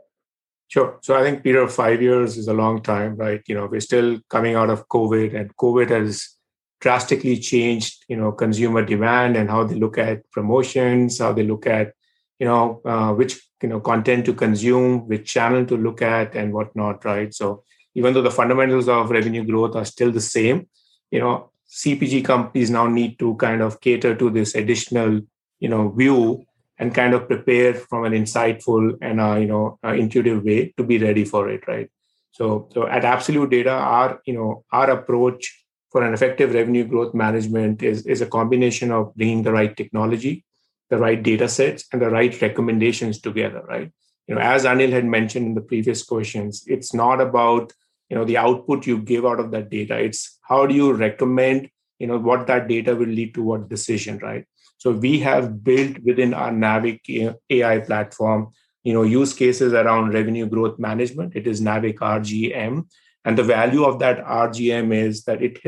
Sure. 0.68 1.00
So 1.02 1.18
I 1.18 1.24
think 1.24 1.44
Peter, 1.44 1.68
five 1.68 2.02
years 2.02 2.38
is 2.38 2.48
a 2.48 2.54
long 2.54 2.82
time, 2.82 3.16
right? 3.18 3.42
You 3.46 3.56
know, 3.56 3.66
we're 3.66 3.82
still 3.82 4.20
coming 4.30 4.56
out 4.56 4.70
of 4.70 4.88
COVID, 4.88 5.36
and 5.36 5.56
COVID 5.58 5.90
has 5.90 6.38
drastically 6.80 7.38
changed, 7.38 8.06
you 8.08 8.16
know, 8.16 8.32
consumer 8.32 8.84
demand 8.84 9.36
and 9.36 9.50
how 9.50 9.66
they 9.66 9.76
look 9.76 9.98
at 9.98 10.30
promotions, 10.32 11.20
how 11.20 11.34
they 11.34 11.44
look 11.44 11.68
at, 11.68 11.94
you 12.40 12.46
know, 12.46 12.82
uh, 12.86 13.14
which 13.14 13.40
you 13.62 13.70
know 13.70 13.80
content 13.80 14.26
to 14.26 14.34
consume, 14.34 15.08
which 15.08 15.32
channel 15.32 15.66
to 15.66 15.76
look 15.76 16.02
at, 16.02 16.36
and 16.36 16.54
whatnot, 16.54 17.04
right? 17.06 17.34
So 17.34 17.64
even 17.94 18.14
though 18.14 18.22
the 18.22 18.32
fundamentals 18.32 18.88
of 18.88 19.12
revenue 19.12 19.44
growth 19.44 19.76
are 19.76 19.86
still 19.86 20.12
the 20.12 20.22
same, 20.22 20.68
you 21.12 21.20
know, 21.20 21.51
CPG 21.72 22.26
companies 22.26 22.70
now 22.70 22.88
need 22.88 23.18
to 23.20 23.36
kind 23.36 23.62
of 23.62 23.80
cater 23.80 24.14
to 24.14 24.30
this 24.30 24.56
additional, 24.56 25.22
you 25.60 25.70
know, 25.70 25.90
view 25.90 26.46
and 26.82 26.96
kind 26.96 27.14
of 27.14 27.28
prepare 27.28 27.76
from 27.76 28.04
an 28.06 28.14
insightful 28.14 28.98
and 29.02 29.22
uh, 29.22 29.36
you 29.36 29.46
know 29.46 29.80
uh, 29.86 29.94
intuitive 29.94 30.44
way 30.44 30.74
to 30.76 30.84
be 30.84 30.98
ready 30.98 31.24
for 31.24 31.48
it 31.50 31.66
right? 31.68 31.90
So 32.32 32.68
so 32.74 32.88
at 32.88 33.04
absolutdata 33.04 33.72
our 33.72 34.20
you 34.26 34.34
know 34.34 34.66
our 34.72 34.90
approach 34.90 35.64
for 35.92 36.04
an 36.04 36.14
effective 36.14 36.54
revenue 36.54 36.86
growth 36.86 37.14
management 37.14 37.84
is 37.84 38.06
is 38.06 38.22
a 38.22 38.32
combination 38.38 38.92
of 38.92 39.14
bringing 39.16 39.44
the 39.44 39.52
right 39.52 39.76
technology 39.78 40.44
the 40.90 40.98
right 40.98 41.24
data 41.24 41.48
sets 41.48 41.86
and 41.94 42.02
the 42.02 42.10
right 42.10 42.42
recommendations 42.42 43.22
together 43.22 43.64
right? 43.70 43.92
You 44.28 44.36
know 44.36 44.42
as 44.42 44.66
anil 44.66 44.92
had 44.92 45.06
mentioned 45.06 45.46
in 45.46 45.54
the 45.54 45.68
previous 45.74 46.04
questions 46.04 46.64
it's 46.66 46.94
not 46.94 47.22
about 47.22 47.74
you 48.12 48.16
know 48.16 48.26
the 48.26 48.38
output 48.38 48.86
you 48.86 48.98
give 49.12 49.26
out 49.26 49.40
of 49.40 49.52
that 49.52 49.70
data 49.72 49.98
it's 49.98 50.38
how 50.44 50.66
do 50.68 50.76
you 50.76 50.94
recommend 50.94 51.70
you 51.98 52.08
know 52.08 52.20
what 52.30 52.48
that 52.48 52.68
data 52.68 52.96
will 52.96 53.14
lead 53.20 53.34
to 53.34 53.42
what 53.42 53.70
decision 53.70 54.20
right 54.20 54.46
so 54.82 54.90
we 54.90 55.20
have 55.20 55.64
built 55.64 56.00
within 56.00 56.34
our 56.34 56.50
NAVIK 56.50 57.36
AI 57.52 57.80
platform, 57.82 58.48
you 58.84 58.94
know, 58.94 59.04
use 59.04 59.32
cases 59.32 59.74
around 59.74 60.16
revenue 60.16 60.48
growth 60.48 60.80
management. 60.80 61.36
It 61.36 61.46
is 61.46 61.62
NAVIK 61.62 62.00
RGM. 62.00 62.88
And 63.24 63.38
the 63.38 63.44
value 63.44 63.84
of 63.84 64.00
that 64.00 64.26
RGM 64.26 64.92
is 64.92 65.26
that 65.26 65.44
it 65.44 65.60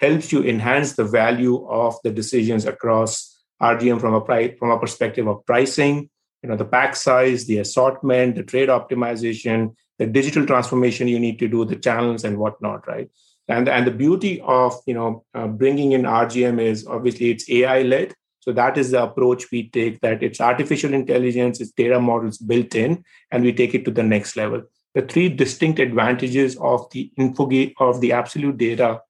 helps 0.00 0.32
you 0.32 0.42
enhance 0.42 0.94
the 0.94 1.04
value 1.04 1.64
of 1.68 1.94
the 2.02 2.10
decisions 2.10 2.64
across 2.64 3.40
RGM 3.62 4.00
from 4.00 4.14
a 4.14 4.20
price, 4.20 4.58
from 4.58 4.72
a 4.72 4.80
perspective 4.80 5.28
of 5.28 5.46
pricing, 5.46 6.10
you 6.42 6.48
know, 6.48 6.56
the 6.56 6.64
pack 6.64 6.96
size, 6.96 7.46
the 7.46 7.58
assortment, 7.58 8.34
the 8.34 8.42
trade 8.42 8.68
optimization, 8.68 9.76
the 9.98 10.06
digital 10.06 10.46
transformation 10.46 11.08
you 11.08 11.18
need 11.18 11.38
to 11.38 11.48
do, 11.48 11.64
the 11.64 11.76
channels 11.76 12.24
and 12.24 12.38
whatnot, 12.38 12.86
right? 12.86 13.08
And, 13.48 13.68
and 13.68 13.86
the 13.86 13.92
beauty 13.92 14.40
of 14.42 14.74
you 14.86 14.94
know 14.94 15.24
uh, 15.34 15.46
bringing 15.46 15.92
in 15.92 16.02
RGM 16.02 16.60
is 16.60 16.86
obviously 16.86 17.30
it's 17.30 17.48
AI 17.48 17.82
led, 17.82 18.14
so 18.40 18.52
that 18.52 18.78
is 18.78 18.90
the 18.92 19.02
approach 19.02 19.50
we 19.50 19.68
take 19.70 20.00
that 20.00 20.22
it's 20.22 20.40
artificial 20.40 20.94
intelligence, 20.94 21.60
it's 21.60 21.72
data 21.72 22.00
models 22.00 22.38
built 22.38 22.74
in, 22.74 23.04
and 23.30 23.42
we 23.42 23.52
take 23.52 23.74
it 23.74 23.84
to 23.84 23.90
the 23.90 24.02
next 24.02 24.36
level. 24.36 24.62
The 24.94 25.02
three 25.02 25.28
distinct 25.28 25.78
advantages 25.78 26.56
of 26.56 26.88
the 26.90 27.12
Infogain 27.18 27.74
of 27.78 28.00
the 28.00 28.10
absolutdata 28.10 29.00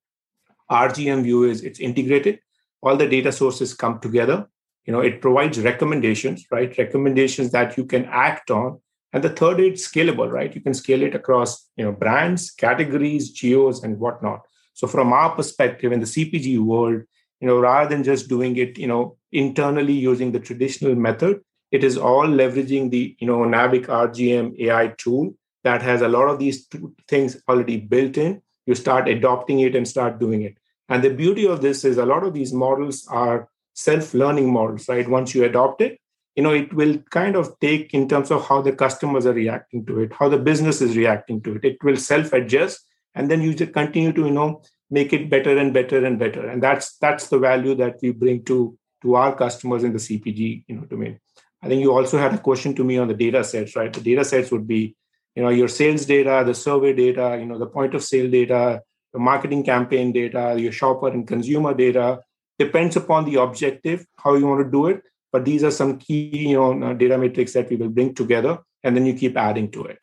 RGM 0.71 1.23
view 1.23 1.45
is 1.45 1.63
it's 1.63 1.81
integrated. 1.81 2.41
All 2.83 2.97
the 2.97 3.09
data 3.09 3.31
sources 3.31 3.75
come 3.75 4.01
together. 4.01 4.49
You 4.85 4.93
know, 4.93 5.01
it 5.01 5.21
provides 5.21 5.61
recommendations, 5.61 6.47
right? 6.51 6.77
Recommendations 6.77 7.51
that 7.53 7.77
you 7.77 7.85
can 7.85 8.05
act 8.07 8.51
on. 8.51 8.81
And 9.13 9.23
the 9.23 9.31
third, 9.31 9.61
is 9.61 9.87
scalable, 9.87 10.31
right? 10.31 10.55
You 10.55 10.61
can 10.61 10.75
scale 10.75 11.03
it 11.03 11.15
across, 11.15 11.69
you 11.77 11.85
know, 11.85 11.93
brands, 11.93 12.51
categories, 12.51 13.31
geos, 13.31 13.83
and 13.83 13.99
whatnot. 13.99 14.41
So 14.75 14.87
from 14.87 15.13
our 15.13 15.35
perspective 15.35 15.93
in 15.93 16.01
the 16.01 16.07
CPG 16.07 16.59
world, 16.59 17.03
you 17.41 17.47
know 17.47 17.59
rather 17.59 17.89
than 17.89 18.05
just 18.05 18.29
doing 18.29 18.57
it 18.57 18.79
you 18.79 18.87
know 18.87 19.17
internally 19.33 19.93
using 19.93 20.33
the 20.33 20.41
traditional 20.41 20.95
method 20.95 21.41
it 21.71 21.85
is 21.85 21.99
all 21.99 22.27
leveraging 22.27 22.91
the 22.91 23.17
you 23.19 23.27
know 23.27 23.39
NAVIK 23.39 23.87
rgm 23.87 24.59
ai 24.61 24.95
tool 24.99 25.35
that 25.65 25.83
has 25.83 26.03
a 26.03 26.09
lot 26.09 26.29
of 26.29 26.39
these 26.39 26.69
things 27.09 27.37
already 27.49 27.79
built 27.79 28.17
in 28.17 28.41
you 28.67 28.75
start 28.75 29.09
adopting 29.09 29.61
it 29.61 29.77
and 29.77 29.87
start 29.87 30.19
doing 30.19 30.43
it 30.43 30.57
and 30.89 31.03
the 31.03 31.11
beauty 31.11 31.47
of 31.47 31.61
this 31.61 31.85
is 31.85 31.99
a 31.99 32.07
lot 32.07 32.25
of 32.25 32.33
these 32.33 32.53
models 32.53 33.07
are 33.09 33.49
self-learning 33.75 34.53
models 34.53 34.89
right 34.89 35.09
once 35.09 35.35
you 35.35 35.45
adopt 35.45 35.81
it 35.81 35.99
you 36.37 36.43
know 36.43 36.53
it 36.53 36.73
will 36.73 36.99
kind 37.11 37.35
of 37.37 37.59
take 37.61 37.93
in 37.95 38.09
terms 38.09 38.31
of 38.31 38.47
how 38.47 38.61
the 38.63 38.73
customers 38.73 39.27
are 39.27 39.33
reacting 39.33 39.85
to 39.87 40.01
it 40.01 40.13
how 40.13 40.29
the 40.29 40.39
business 40.39 40.81
is 40.81 40.97
reacting 40.97 41.41
to 41.41 41.55
it 41.57 41.65
it 41.65 41.83
will 41.83 41.97
self-adjust 41.97 42.85
and 43.15 43.31
then 43.31 43.41
you 43.41 43.55
just 43.55 43.73
continue 43.73 44.13
to 44.13 44.27
you 44.27 44.31
know 44.31 44.63
make 44.91 45.13
it 45.13 45.29
better 45.29 45.57
and 45.59 45.73
better 45.75 46.05
and 46.05 46.19
better. 46.19 46.47
And 46.49 46.63
that's 46.63 46.97
that's 46.99 47.29
the 47.29 47.39
value 47.39 47.75
that 47.77 47.97
we 48.03 48.13
bring 48.13 48.45
to 48.45 48.79
to 49.03 49.15
our 49.15 49.35
customers 49.35 49.85
in 49.85 49.93
the 49.93 49.99
CPG 49.99 50.65
you 50.67 50.77
know 50.77 50.85
domain. 50.85 51.21
I 51.63 51.69
think 51.69 51.81
you 51.81 51.93
also 51.93 52.19
had 52.19 52.35
a 52.35 52.39
question 52.39 52.75
to 52.75 52.85
me 52.85 52.99
on 52.99 53.09
the 53.09 53.15
data 53.15 53.43
sets, 53.43 53.75
right? 53.75 53.93
The 53.93 54.01
data 54.01 54.25
sets 54.25 54.51
would 54.53 54.69
be, 54.69 54.95
you 55.35 55.43
know, 55.43 55.49
your 55.49 55.69
sales 55.69 56.05
data, 56.05 56.45
the 56.47 56.55
survey 56.55 56.93
data, 56.93 57.37
you 57.41 57.47
know, 57.47 57.59
the 57.59 57.67
point 57.67 57.95
of 57.95 58.05
sale 58.05 58.31
data, 58.31 58.83
the 59.13 59.19
marketing 59.19 59.65
campaign 59.65 60.13
data, 60.13 60.55
your 60.59 60.73
shopper 60.73 61.09
and 61.09 61.27
consumer 61.27 61.75
data. 61.75 62.21
Depends 62.59 62.97
upon 62.97 63.25
the 63.25 63.37
objective, 63.37 64.07
how 64.17 64.35
you 64.35 64.47
want 64.47 64.65
to 64.65 64.71
do 64.71 64.87
it. 64.87 65.03
But 65.33 65.45
these 65.45 65.65
are 65.65 65.71
some 65.71 65.99
key, 65.99 66.49
you 66.49 66.75
know, 66.75 66.95
data 66.95 67.19
metrics 67.19 67.53
that 67.55 67.69
we 67.69 67.77
will 67.77 67.89
bring 67.89 68.15
together, 68.15 68.59
and 68.83 68.97
then 68.97 69.07
you 69.07 69.15
keep 69.15 69.37
adding 69.37 69.71
to 69.73 69.85
it. 69.85 69.99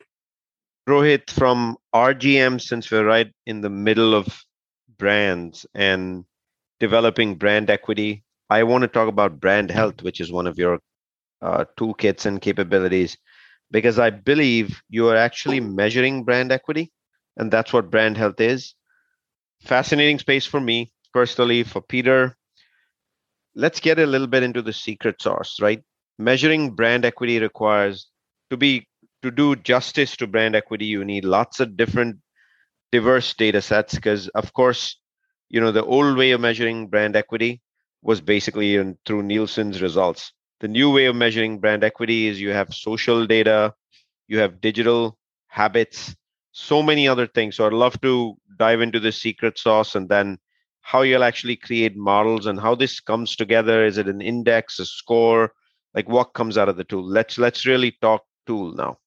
Rohit, 0.88 1.30
from 1.30 1.76
RGM, 1.94 2.60
since 2.60 2.90
we're 2.90 3.06
right 3.06 3.32
in 3.46 3.62
the 3.62 3.70
middle 3.70 4.14
of 4.14 4.42
brands 4.98 5.66
and 5.74 6.24
developing 6.78 7.36
brand 7.36 7.70
equity, 7.70 8.22
I 8.50 8.62
want 8.64 8.82
to 8.82 8.88
talk 8.88 9.08
about 9.08 9.40
brand 9.40 9.70
health, 9.70 10.02
which 10.02 10.20
is 10.20 10.30
one 10.30 10.46
of 10.46 10.58
your 10.58 10.78
uh, 11.40 11.64
toolkits 11.78 12.26
and 12.26 12.40
capabilities, 12.40 13.16
because 13.70 13.98
I 13.98 14.10
believe 14.10 14.82
you 14.90 15.08
are 15.08 15.16
actually 15.16 15.60
measuring 15.60 16.24
brand 16.24 16.52
equity, 16.52 16.92
and 17.36 17.50
that's 17.50 17.72
what 17.72 17.90
brand 17.90 18.18
health 18.18 18.40
is. 18.40 18.74
Fascinating 19.62 20.18
space 20.18 20.44
for 20.44 20.60
me 20.60 20.92
personally, 21.14 21.62
for 21.62 21.80
Peter. 21.80 22.36
Let's 23.54 23.80
get 23.80 23.98
a 23.98 24.06
little 24.06 24.26
bit 24.26 24.42
into 24.42 24.62
the 24.62 24.72
secret 24.72 25.20
sauce, 25.22 25.58
right? 25.60 25.82
Measuring 26.18 26.72
brand 26.74 27.04
equity 27.04 27.38
requires 27.38 28.08
to 28.50 28.56
be 28.56 28.86
to 29.22 29.30
do 29.30 29.56
justice 29.56 30.16
to 30.16 30.26
brand 30.26 30.54
equity, 30.54 30.86
you 30.86 31.04
need 31.04 31.24
lots 31.24 31.60
of 31.60 31.76
different 31.76 32.18
diverse 32.92 33.34
data 33.34 33.60
sets 33.62 33.94
because 33.94 34.28
of 34.28 34.52
course, 34.52 34.98
you 35.48 35.60
know, 35.60 35.72
the 35.72 35.84
old 35.84 36.16
way 36.16 36.32
of 36.32 36.40
measuring 36.40 36.88
brand 36.88 37.16
equity 37.16 37.60
was 38.02 38.20
basically 38.20 38.76
in, 38.76 38.98
through 39.06 39.22
Nielsen's 39.22 39.80
results. 39.82 40.32
The 40.60 40.68
new 40.68 40.92
way 40.92 41.06
of 41.06 41.16
measuring 41.16 41.58
brand 41.60 41.84
equity 41.84 42.28
is 42.28 42.40
you 42.40 42.50
have 42.50 42.72
social 42.74 43.26
data, 43.26 43.74
you 44.28 44.38
have 44.38 44.60
digital 44.60 45.18
habits, 45.48 46.14
so 46.52 46.82
many 46.82 47.08
other 47.08 47.26
things. 47.26 47.56
So 47.56 47.66
I'd 47.66 47.72
love 47.72 48.00
to 48.02 48.34
dive 48.58 48.80
into 48.80 49.00
the 49.00 49.12
secret 49.12 49.58
sauce 49.58 49.94
and 49.94 50.08
then 50.08 50.38
how 50.84 51.00
you'll 51.00 51.24
actually 51.24 51.56
create 51.56 51.96
models 51.96 52.44
and 52.44 52.60
how 52.60 52.74
this 52.74 53.00
comes 53.00 53.34
together. 53.34 53.86
Is 53.86 53.96
it 53.96 54.06
an 54.06 54.20
index, 54.20 54.78
a 54.78 54.84
score? 54.84 55.52
Like 55.94 56.08
what 56.10 56.34
comes 56.34 56.58
out 56.58 56.68
of 56.68 56.76
the 56.76 56.84
tool? 56.84 57.02
Let's 57.02 57.38
let's 57.38 57.64
really 57.64 57.96
talk 58.02 58.22
tool 58.46 58.74
now. 58.74 58.98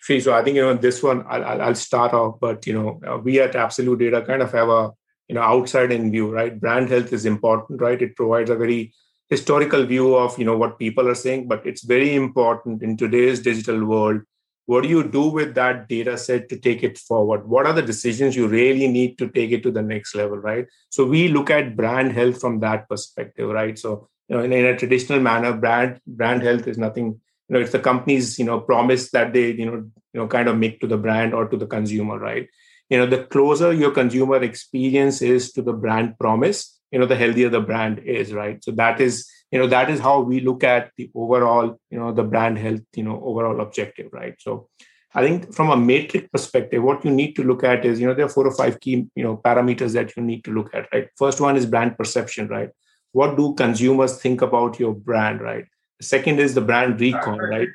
See, 0.00 0.20
So 0.20 0.32
I 0.32 0.44
think 0.44 0.54
you 0.54 0.62
know 0.62 0.74
this 0.74 1.02
one 1.02 1.24
I'll, 1.28 1.62
I'll 1.62 1.74
start 1.74 2.14
off, 2.14 2.38
but 2.40 2.66
you 2.68 2.72
know 2.72 3.00
uh, 3.06 3.18
we 3.18 3.40
at 3.40 3.54
Absolutdata 3.54 4.24
kind 4.24 4.42
of 4.42 4.52
have 4.52 4.68
a 4.68 4.92
you 5.28 5.34
know 5.34 5.42
outside 5.42 5.90
in 5.90 6.12
view, 6.12 6.30
right? 6.30 6.58
Brand 6.58 6.88
health 6.88 7.12
is 7.12 7.26
important, 7.26 7.80
right? 7.80 8.00
It 8.00 8.14
provides 8.14 8.48
a 8.48 8.56
very 8.56 8.94
historical 9.28 9.84
view 9.84 10.14
of 10.14 10.38
you 10.38 10.44
know 10.44 10.56
what 10.56 10.78
people 10.78 11.08
are 11.08 11.16
saying, 11.16 11.48
but 11.48 11.66
it's 11.66 11.82
very 11.82 12.14
important 12.14 12.80
in 12.80 12.96
today's 12.96 13.40
digital 13.40 13.84
world. 13.84 14.22
What 14.68 14.82
do 14.82 14.90
you 14.90 15.02
do 15.02 15.28
with 15.28 15.54
that 15.54 15.88
data 15.88 16.18
set 16.18 16.50
to 16.50 16.58
take 16.58 16.82
it 16.82 16.98
forward? 16.98 17.48
What 17.48 17.66
are 17.66 17.72
the 17.72 17.80
decisions 17.80 18.36
you 18.36 18.46
really 18.46 18.86
need 18.86 19.16
to 19.16 19.28
take 19.28 19.50
it 19.50 19.62
to 19.62 19.70
the 19.70 19.80
next 19.80 20.14
level, 20.14 20.36
right? 20.36 20.66
So 20.90 21.06
we 21.06 21.28
look 21.28 21.48
at 21.48 21.74
brand 21.74 22.12
health 22.12 22.38
from 22.38 22.60
that 22.60 22.86
perspective, 22.86 23.48
right? 23.48 23.78
So 23.78 24.10
you 24.28 24.36
know, 24.36 24.42
in, 24.42 24.52
in 24.52 24.66
a 24.66 24.76
traditional 24.76 25.20
manner, 25.20 25.54
brand 25.54 26.02
brand 26.06 26.42
health 26.42 26.68
is 26.68 26.76
nothing 26.76 27.18
you 27.48 27.54
know 27.54 27.60
it's 27.60 27.72
the 27.72 27.78
company's 27.78 28.38
you 28.38 28.44
know 28.44 28.60
promise 28.60 29.10
that 29.12 29.32
they 29.32 29.52
you 29.52 29.64
know 29.64 29.76
you 30.12 30.20
know 30.20 30.28
kind 30.28 30.48
of 30.48 30.58
make 30.58 30.80
to 30.80 30.86
the 30.86 30.98
brand 30.98 31.32
or 31.32 31.48
to 31.48 31.56
the 31.56 31.66
consumer 31.66 32.18
right 32.18 32.46
you 32.90 32.98
know 32.98 33.06
the 33.06 33.24
closer 33.24 33.72
your 33.72 33.90
consumer 33.90 34.42
experience 34.42 35.22
is 35.22 35.50
to 35.52 35.62
the 35.62 35.72
brand 35.72 36.18
promise 36.18 36.78
you 36.90 36.98
know 36.98 37.06
the 37.06 37.16
healthier 37.16 37.48
the 37.48 37.60
brand 37.60 37.98
is 38.00 38.32
right 38.32 38.62
so 38.62 38.70
that 38.70 39.00
is 39.00 39.26
you 39.50 39.58
know 39.58 39.66
that 39.66 39.90
is 39.90 40.00
how 40.00 40.20
we 40.20 40.40
look 40.40 40.64
at 40.64 40.90
the 40.96 41.10
overall 41.14 41.78
you 41.90 41.98
know 41.98 42.12
the 42.12 42.22
brand 42.22 42.58
health 42.58 42.82
you 42.94 43.02
know 43.02 43.20
overall 43.24 43.60
objective 43.60 44.08
right 44.12 44.34
so 44.38 44.68
i 45.14 45.22
think 45.22 45.54
from 45.54 45.70
a 45.70 45.76
metric 45.76 46.30
perspective 46.32 46.82
what 46.82 47.04
you 47.04 47.10
need 47.10 47.34
to 47.34 47.42
look 47.42 47.64
at 47.64 47.84
is 47.84 48.00
you 48.00 48.06
know 48.06 48.14
there 48.14 48.26
are 48.26 48.36
four 48.36 48.46
or 48.46 48.54
five 48.54 48.78
key 48.80 49.06
you 49.14 49.24
know 49.24 49.36
parameters 49.36 49.92
that 49.92 50.14
you 50.16 50.22
need 50.22 50.44
to 50.44 50.52
look 50.52 50.74
at 50.74 50.86
right 50.92 51.08
first 51.16 51.40
one 51.40 51.56
is 51.56 51.66
brand 51.66 51.96
perception 51.96 52.48
right 52.48 52.70
what 53.12 53.36
do 53.36 53.54
consumers 53.54 54.20
think 54.20 54.42
about 54.42 54.78
your 54.78 54.94
brand 54.94 55.40
right 55.40 55.64
second 56.00 56.38
is 56.38 56.54
the 56.54 56.60
brand 56.60 57.00
recall, 57.00 57.38
right? 57.38 57.68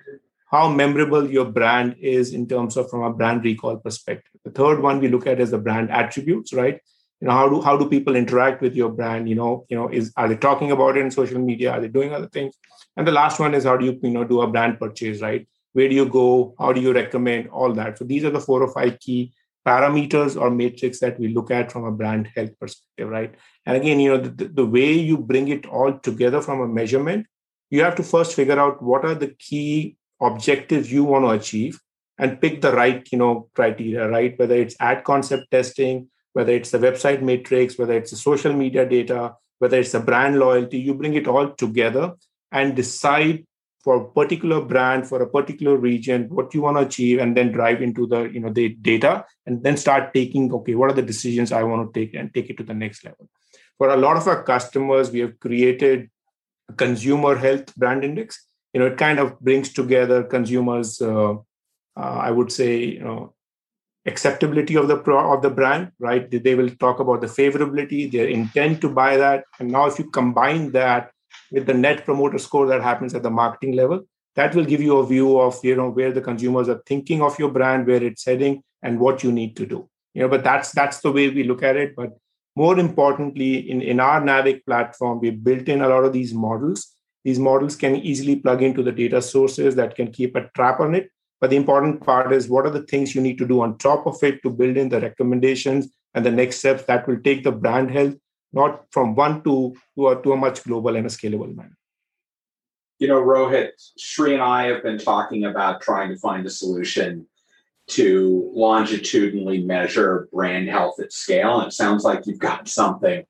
How 0.49 0.69
memorable 0.69 1.29
your 1.29 1.45
brand 1.45 1.95
is 1.99 2.33
in 2.33 2.47
terms 2.47 2.77
of 2.77 2.89
from 2.89 3.03
a 3.03 3.13
brand 3.13 3.43
recall 3.43 3.77
perspective. 3.77 4.31
The 4.45 4.51
third 4.51 4.81
one 4.81 4.99
we 4.99 5.07
look 5.07 5.27
at 5.27 5.39
is 5.39 5.51
the 5.51 5.57
brand 5.57 5.89
attributes, 5.89 6.53
right? 6.53 6.79
You 7.23 7.29
know, 7.29 7.35
how 7.35 7.47
do 7.47 7.61
how 7.61 7.77
do 7.77 7.87
people 7.87 8.17
interact 8.17 8.61
with 8.61 8.75
your 8.75 8.89
brand? 8.89 9.29
You 9.29 9.35
know, 9.35 9.65
you 9.69 9.77
know, 9.77 9.87
is 9.87 10.11
are 10.17 10.27
they 10.27 10.35
talking 10.35 10.71
about 10.71 10.97
it 10.97 11.05
in 11.05 11.09
social 11.09 11.39
media? 11.39 11.71
Are 11.71 11.79
they 11.79 11.87
doing 11.87 12.13
other 12.13 12.27
things? 12.27 12.53
And 12.97 13.07
the 13.07 13.13
last 13.13 13.39
one 13.39 13.55
is 13.55 13.63
how 13.63 13.77
do 13.77 13.85
you 13.85 13.97
you 14.03 14.09
know 14.09 14.25
do 14.25 14.41
a 14.41 14.47
brand 14.47 14.77
purchase, 14.79 15.21
right? 15.21 15.47
Where 15.71 15.87
do 15.87 15.95
you 15.95 16.05
go? 16.05 16.53
How 16.59 16.73
do 16.73 16.81
you 16.81 16.93
recommend 16.93 17.47
all 17.47 17.71
that? 17.75 17.97
So 17.97 18.03
these 18.03 18.25
are 18.25 18.29
the 18.29 18.41
four 18.41 18.61
or 18.61 18.71
five 18.73 18.99
key 18.99 19.31
parameters 19.65 20.39
or 20.39 20.51
matrix 20.51 20.99
that 20.99 21.17
we 21.17 21.29
look 21.29 21.49
at 21.49 21.71
from 21.71 21.85
a 21.85 21.91
brand 21.91 22.29
health 22.35 22.59
perspective, 22.59 23.09
right? 23.09 23.33
And 23.65 23.77
again, 23.77 24.01
you 24.01 24.09
know, 24.09 24.17
the, 24.17 24.49
the 24.49 24.65
way 24.65 24.91
you 24.91 25.17
bring 25.17 25.47
it 25.47 25.65
all 25.65 25.97
together 25.99 26.41
from 26.41 26.59
a 26.59 26.67
measurement 26.67 27.25
you 27.73 27.83
have 27.83 27.95
to 27.95 28.03
first 28.03 28.35
figure 28.35 28.59
out 28.59 28.83
what 28.83 29.03
are 29.03 29.15
the 29.15 29.33
key 29.39 29.97
objectives 30.21 30.91
you 30.91 31.03
want 31.03 31.25
to 31.25 31.31
achieve 31.31 31.79
and 32.19 32.39
pick 32.39 32.61
the 32.61 32.71
right 32.71 33.07
you 33.11 33.17
know 33.17 33.49
criteria 33.55 34.07
right 34.07 34.37
whether 34.37 34.55
it's 34.55 34.75
ad 34.79 35.03
concept 35.03 35.49
testing 35.49 36.07
whether 36.33 36.51
it's 36.51 36.71
the 36.71 36.77
website 36.77 37.21
matrix 37.21 37.77
whether 37.77 37.93
it's 37.93 38.11
the 38.11 38.17
social 38.17 38.53
media 38.53 38.87
data 38.87 39.33
whether 39.59 39.79
it's 39.79 39.91
the 39.91 39.99
brand 39.99 40.37
loyalty 40.37 40.77
you 40.77 40.93
bring 40.93 41.13
it 41.13 41.27
all 41.27 41.49
together 41.51 42.13
and 42.51 42.75
decide 42.75 43.45
for 43.83 43.97
a 43.97 44.09
particular 44.11 44.61
brand 44.61 45.05
for 45.07 45.21
a 45.21 45.29
particular 45.29 45.75
region 45.77 46.27
what 46.29 46.53
you 46.53 46.61
want 46.61 46.77
to 46.77 46.85
achieve 46.85 47.19
and 47.19 47.35
then 47.35 47.51
drive 47.51 47.81
into 47.81 48.07
the 48.07 48.23
you 48.35 48.39
know 48.39 48.51
the 48.51 48.69
data 48.89 49.25
and 49.45 49.63
then 49.63 49.75
start 49.75 50.13
taking 50.13 50.51
okay 50.53 50.75
what 50.75 50.89
are 50.89 50.99
the 51.01 51.09
decisions 51.13 51.51
i 51.51 51.63
want 51.63 51.81
to 51.85 51.99
take 51.99 52.13
and 52.13 52.33
take 52.33 52.49
it 52.49 52.57
to 52.57 52.63
the 52.63 52.73
next 52.73 53.03
level. 53.03 53.29
For 53.77 53.89
a 53.89 53.97
lot 53.97 54.17
of 54.17 54.27
our 54.27 54.43
customers 54.43 55.11
we 55.11 55.19
have 55.19 55.39
created 55.39 56.09
consumer 56.77 57.35
health 57.35 57.75
brand 57.75 58.03
index. 58.03 58.45
You 58.73 58.79
know 58.79 58.87
it 58.87 58.97
kind 58.97 59.19
of 59.19 59.39
brings 59.39 59.73
together 59.73 60.23
consumers 60.23 61.01
uh, 61.01 61.33
uh, 61.33 62.17
i 62.27 62.31
would 62.31 62.51
say 62.51 62.83
you 62.83 63.03
know 63.03 63.33
acceptability 64.05 64.75
of 64.75 64.87
the 64.87 64.97
pro- 64.97 65.33
of 65.33 65.41
the 65.41 65.49
brand 65.49 65.91
right 65.99 66.29
they 66.43 66.55
will 66.55 66.69
talk 66.85 66.99
about 66.99 67.21
the 67.21 67.27
favorability 67.27 68.11
their 68.11 68.27
intent 68.27 68.81
to 68.81 68.89
buy 68.89 69.15
that 69.17 69.43
and 69.59 69.71
now 69.71 69.85
if 69.85 69.97
you 69.97 70.09
combine 70.09 70.71
that 70.71 71.11
with 71.51 71.65
the 71.65 71.73
net 71.73 72.03
promoter 72.05 72.37
score 72.37 72.65
that 72.67 72.81
happens 72.81 73.13
at 73.13 73.23
the 73.23 73.29
marketing 73.29 73.75
level 73.75 74.01
that 74.35 74.53
will 74.55 74.65
give 74.65 74.81
you 74.81 74.97
a 74.97 75.07
view 75.07 75.39
of 75.39 75.57
you 75.63 75.75
know 75.75 75.89
where 75.89 76.11
the 76.11 76.21
consumers 76.21 76.67
are 76.67 76.81
thinking 76.85 77.21
of 77.21 77.39
your 77.39 77.49
brand 77.49 77.87
where 77.87 78.03
it's 78.03 78.25
heading 78.25 78.61
and 78.81 78.99
what 78.99 79.23
you 79.23 79.31
need 79.31 79.55
to 79.55 79.65
do 79.65 79.87
you 80.13 80.21
know 80.21 80.27
but 80.27 80.43
that's 80.43 80.71
that's 80.71 80.99
the 80.99 81.11
way 81.11 81.29
we 81.29 81.43
look 81.43 81.63
at 81.63 81.77
it 81.77 81.95
but 81.95 82.11
more 82.55 82.77
importantly, 82.77 83.69
in, 83.69 83.81
in 83.81 83.99
our 83.99 84.21
NAVIK 84.21 84.65
platform, 84.65 85.19
we 85.19 85.31
built 85.31 85.67
in 85.67 85.81
a 85.81 85.89
lot 85.89 86.03
of 86.05 86.13
these 86.13 86.33
models. 86.33 86.95
These 87.23 87.39
models 87.39 87.75
can 87.75 87.95
easily 87.95 88.35
plug 88.35 88.61
into 88.61 88.83
the 88.83 88.91
data 88.91 89.21
sources 89.21 89.75
that 89.75 89.95
can 89.95 90.11
keep 90.11 90.35
a 90.35 90.49
trap 90.55 90.79
on 90.79 90.93
it. 90.93 91.09
But 91.43 91.49
the 91.49 91.57
important 91.57 92.05
part 92.05 92.31
is 92.31 92.47
what 92.47 92.65
are 92.65 92.69
the 92.69 92.83
things 92.83 93.13
you 93.13 93.19
need 93.19 93.37
to 93.39 93.45
do 93.45 93.59
on 93.59 93.77
top 93.77 94.07
of 94.07 94.17
it 94.23 94.41
to 94.43 94.49
build 94.49 94.77
in 94.77 94.87
the 94.87 95.01
recommendations 95.01 95.89
and 96.13 96.25
the 96.25 96.31
next 96.31 96.59
steps 96.59 96.83
that 96.83 97.05
will 97.05 97.19
take 97.19 97.43
the 97.43 97.51
brand 97.51 97.91
health 97.91 98.15
not 98.53 98.85
from 98.91 99.13
one 99.13 99.43
to, 99.43 99.75
to, 99.97 100.07
a, 100.07 100.23
to 100.23 100.31
a 100.31 100.37
much 100.37 100.63
global 100.63 100.95
and 100.95 101.05
a 101.05 101.09
scalable 101.09 101.53
manner. 101.53 101.77
You 102.99 103.09
know, 103.09 103.21
Rohit, 103.21 103.71
Sri 103.97 104.35
and 104.35 104.41
I 104.41 104.67
have 104.67 104.83
been 104.83 104.97
talking 104.97 105.43
about 105.43 105.81
trying 105.81 106.11
to 106.11 106.15
find 106.15 106.45
a 106.45 106.49
solution 106.49 107.27
to 107.87 108.49
longitudinally 108.55 109.65
measure 109.65 110.29
brand 110.31 110.69
health 110.69 111.01
at 111.01 111.11
scale. 111.11 111.59
And 111.59 111.67
it 111.67 111.73
sounds 111.73 112.05
like 112.05 112.25
you've 112.25 112.39
got 112.39 112.69
something 112.69 113.25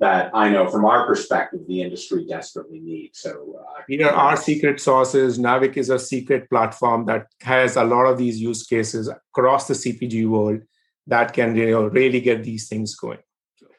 that 0.00 0.30
I 0.32 0.48
know 0.48 0.68
from 0.68 0.84
our 0.84 1.06
perspective 1.06 1.60
the 1.66 1.82
industry 1.82 2.24
desperately 2.24 2.78
needs. 2.78 3.18
So, 3.20 3.56
uh, 3.60 3.82
know, 3.88 4.10
our 4.10 4.36
secret 4.36 4.80
sauce 4.80 5.14
is 5.14 5.38
NAVIK 5.38 5.76
is 5.76 5.90
a 5.90 5.98
secret 5.98 6.48
platform 6.48 7.06
that 7.06 7.26
has 7.42 7.76
a 7.76 7.84
lot 7.84 8.04
of 8.04 8.16
these 8.16 8.40
use 8.40 8.62
cases 8.64 9.08
across 9.08 9.66
the 9.66 9.74
CPG 9.74 10.28
world 10.28 10.62
that 11.08 11.32
can 11.32 11.56
you 11.56 11.70
know, 11.70 11.86
really 11.86 12.20
get 12.20 12.44
these 12.44 12.68
things 12.68 12.94
going. 12.94 13.18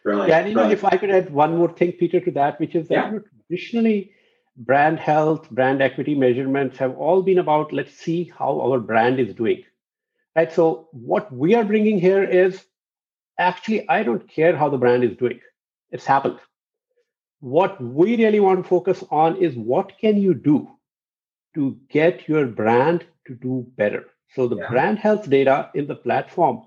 Brilliant. 0.03 0.29
Yeah, 0.29 0.39
and 0.39 0.49
you 0.49 0.55
know, 0.55 0.69
if 0.69 0.83
I 0.83 0.97
could 0.97 1.11
add 1.11 1.29
one 1.29 1.57
more 1.57 1.71
thing, 1.71 1.93
Peter, 1.93 2.19
to 2.19 2.31
that, 2.31 2.59
which 2.59 2.75
is 2.75 2.87
that 2.87 2.95
yeah. 2.95 3.05
you 3.07 3.15
know, 3.17 3.23
traditionally 3.47 4.11
brand 4.57 4.99
health, 4.99 5.49
brand 5.49 5.81
equity 5.81 6.15
measurements 6.15 6.77
have 6.77 6.97
all 6.97 7.21
been 7.21 7.39
about 7.39 7.71
let's 7.71 7.93
see 7.93 8.31
how 8.37 8.59
our 8.61 8.79
brand 8.79 9.19
is 9.19 9.33
doing. 9.35 9.63
Right. 10.35 10.51
So 10.51 10.89
what 10.91 11.31
we 11.31 11.55
are 11.55 11.63
bringing 11.63 11.99
here 11.99 12.23
is 12.23 12.63
actually, 13.37 13.87
I 13.89 14.03
don't 14.03 14.27
care 14.27 14.55
how 14.55 14.69
the 14.69 14.77
brand 14.77 15.03
is 15.03 15.17
doing. 15.17 15.39
It's 15.91 16.05
happened. 16.05 16.39
What 17.39 17.81
we 17.81 18.17
really 18.17 18.39
want 18.39 18.61
to 18.61 18.69
focus 18.69 19.03
on 19.09 19.37
is 19.37 19.55
what 19.55 19.97
can 19.99 20.17
you 20.17 20.33
do 20.33 20.69
to 21.55 21.77
get 21.89 22.27
your 22.27 22.45
brand 22.45 23.05
to 23.27 23.35
do 23.35 23.65
better. 23.77 24.05
So 24.35 24.47
the 24.47 24.57
yeah. 24.57 24.69
brand 24.69 24.99
health 24.99 25.29
data 25.29 25.69
in 25.73 25.87
the 25.87 25.95
platform 25.95 26.63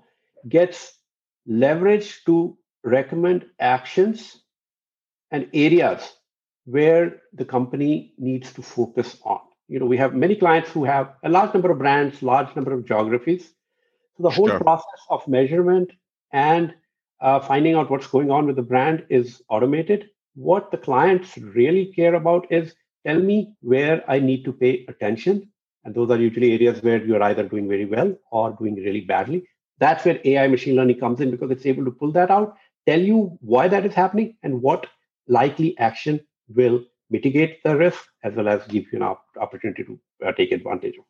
gets 0.49 0.97
leveraged 1.47 2.25
to 2.25 2.57
recommend 2.83 3.45
actions 3.59 4.41
and 5.31 5.49
areas 5.53 6.13
where 6.65 7.21
the 7.33 7.45
company 7.45 8.13
needs 8.17 8.53
to 8.53 8.61
focus 8.61 9.17
on. 9.23 9.39
You 9.67 9.79
know, 9.79 9.85
we 9.85 9.97
have 9.97 10.13
many 10.13 10.35
clients 10.35 10.69
who 10.69 10.83
have 10.83 11.13
a 11.23 11.29
large 11.29 11.53
number 11.53 11.71
of 11.71 11.79
brands, 11.79 12.21
large 12.21 12.53
number 12.55 12.73
of 12.73 12.85
geographies. 12.85 13.45
So 14.17 14.23
the 14.23 14.29
whole 14.29 14.49
sure. 14.49 14.59
process 14.59 15.01
of 15.09 15.27
measurement 15.27 15.91
and 16.31 16.73
uh, 17.23 17.39
finding 17.39 17.73
out 17.73 17.89
what's 17.89 18.07
going 18.07 18.29
on 18.29 18.45
with 18.45 18.57
the 18.57 18.61
brand 18.61 19.05
is 19.09 19.41
automated. 19.49 20.09
What 20.35 20.71
the 20.71 20.77
clients 20.77 21.37
really 21.37 21.85
care 21.95 22.15
about 22.15 22.51
is 22.51 22.75
tell 23.07 23.19
me 23.19 23.53
where 23.61 24.03
I 24.09 24.19
need 24.19 24.43
to 24.45 24.51
pay 24.51 24.85
attention. 24.89 25.49
And 25.85 25.95
those 25.95 26.11
are 26.11 26.17
usually 26.17 26.53
areas 26.53 26.83
where 26.83 27.03
you're 27.03 27.23
either 27.23 27.43
doing 27.43 27.67
very 27.67 27.85
well 27.85 28.13
or 28.31 28.51
doing 28.51 28.75
really 28.75 29.01
badly. 29.01 29.47
That's 29.79 30.05
where 30.05 30.19
AI 30.23 30.47
machine 30.47 30.75
learning 30.75 30.99
comes 30.99 31.21
in 31.21 31.31
because 31.31 31.49
it's 31.49 31.65
able 31.65 31.85
to 31.85 31.91
pull 31.91 32.11
that 32.11 32.29
out, 32.29 32.55
tell 32.85 32.99
you 32.99 33.37
why 33.41 33.67
that 33.69 33.85
is 33.85 33.93
happening 33.93 34.35
and 34.43 34.61
what 34.61 34.87
likely 35.27 35.77
action 35.77 36.19
will 36.49 36.83
mitigate 37.09 37.63
the 37.63 37.75
risk 37.75 38.03
as 38.23 38.33
well 38.33 38.49
as 38.49 38.65
give 38.67 38.85
you 38.91 39.01
an 39.01 39.15
opportunity 39.39 39.83
to 39.83 39.99
uh, 40.25 40.31
take 40.33 40.51
advantage 40.51 40.95
of. 40.97 41.05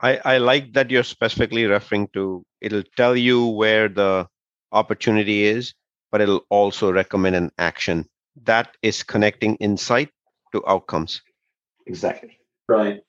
I, 0.00 0.20
I 0.24 0.38
like 0.38 0.74
that 0.74 0.90
you're 0.90 1.04
specifically 1.04 1.64
referring 1.64 2.08
to 2.12 2.44
it'll 2.60 2.82
tell 2.96 3.16
you 3.16 3.46
where 3.46 3.88
the 3.88 4.28
opportunity 4.72 5.44
is, 5.44 5.74
but 6.10 6.20
it'll 6.20 6.46
also 6.50 6.92
recommend 6.92 7.36
an 7.36 7.50
action. 7.58 8.08
That 8.44 8.76
is 8.82 9.02
connecting 9.02 9.56
insight 9.56 10.10
to 10.52 10.62
outcomes. 10.66 11.22
Exactly. 11.86 12.38
Right. 12.68 13.00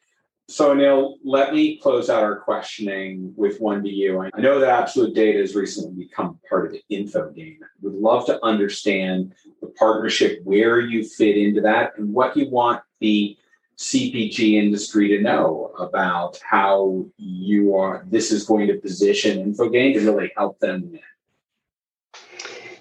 So, 0.50 0.74
Anil, 0.74 1.16
let 1.26 1.54
me 1.54 1.78
close 1.78 2.10
out 2.10 2.24
our 2.24 2.40
questioning 2.40 3.34
with 3.36 3.60
one 3.60 3.84
to 3.84 3.90
you. 3.90 4.22
I 4.22 4.40
know 4.40 4.62
that 4.62 4.88
Absolutdata 4.88 5.42
has 5.42 5.56
recently 5.56 6.06
become 6.06 6.40
part 6.50 6.68
of 6.68 6.72
the 6.72 6.84
Infogain. 6.90 7.58
I 7.62 7.66
would 7.82 7.96
love 7.96 8.26
to 8.28 8.44
understand 8.46 9.34
the 9.62 9.68
partnership, 9.68 10.40
where 10.46 10.80
you 10.80 11.04
fit 11.04 11.38
into 11.38 11.60
that, 11.62 11.98
and 11.98 12.14
what 12.14 12.38
you 12.38 12.50
want 12.50 12.82
the 13.02 13.38
CPG 13.78 14.54
industry 14.54 15.10
to 15.10 15.22
know 15.22 15.74
about 15.78 16.40
how 16.50 17.06
you 17.18 17.76
are. 17.76 18.06
This 18.10 18.32
is 18.32 18.46
going 18.46 18.68
to 18.68 18.76
position 18.76 19.54
Infogain 19.54 19.96
to 19.96 20.00
really 20.00 20.32
help 20.38 20.60
them. 20.60 20.98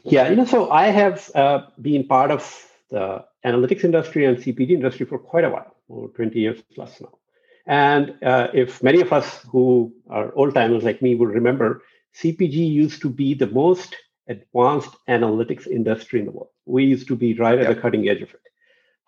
Yeah, 0.08 0.28
you 0.28 0.36
know, 0.36 0.44
so 0.44 0.70
I 0.70 0.86
have 0.88 1.30
uh, 1.34 1.66
been 1.82 2.06
part 2.06 2.30
of 2.30 2.42
the 2.90 3.24
analytics 3.44 3.82
industry 3.82 4.24
and 4.24 4.36
CPG 4.36 4.70
industry 4.70 5.04
for 5.04 5.18
quite 5.18 5.44
a 5.44 5.50
while, 5.50 5.74
over 5.88 6.08
20 6.08 6.38
years 6.38 6.62
plus 6.74 7.00
now. 7.00 7.18
And 7.66 8.14
uh, 8.22 8.48
if 8.54 8.82
many 8.82 9.00
of 9.00 9.12
us 9.12 9.42
who 9.50 9.92
are 10.08 10.32
old 10.34 10.54
timers 10.54 10.84
like 10.84 11.02
me 11.02 11.16
will 11.16 11.26
remember, 11.26 11.82
CPG 12.14 12.54
used 12.54 13.02
to 13.02 13.10
be 13.10 13.34
the 13.34 13.48
most 13.48 13.96
advanced 14.28 14.96
analytics 15.08 15.66
industry 15.66 16.20
in 16.20 16.26
the 16.26 16.32
world. 16.32 16.50
We 16.66 16.84
used 16.84 17.08
to 17.08 17.16
be 17.16 17.34
right 17.34 17.58
at 17.58 17.66
the 17.66 17.80
cutting 17.80 18.08
edge 18.08 18.22
of 18.22 18.30
it. 18.30 18.40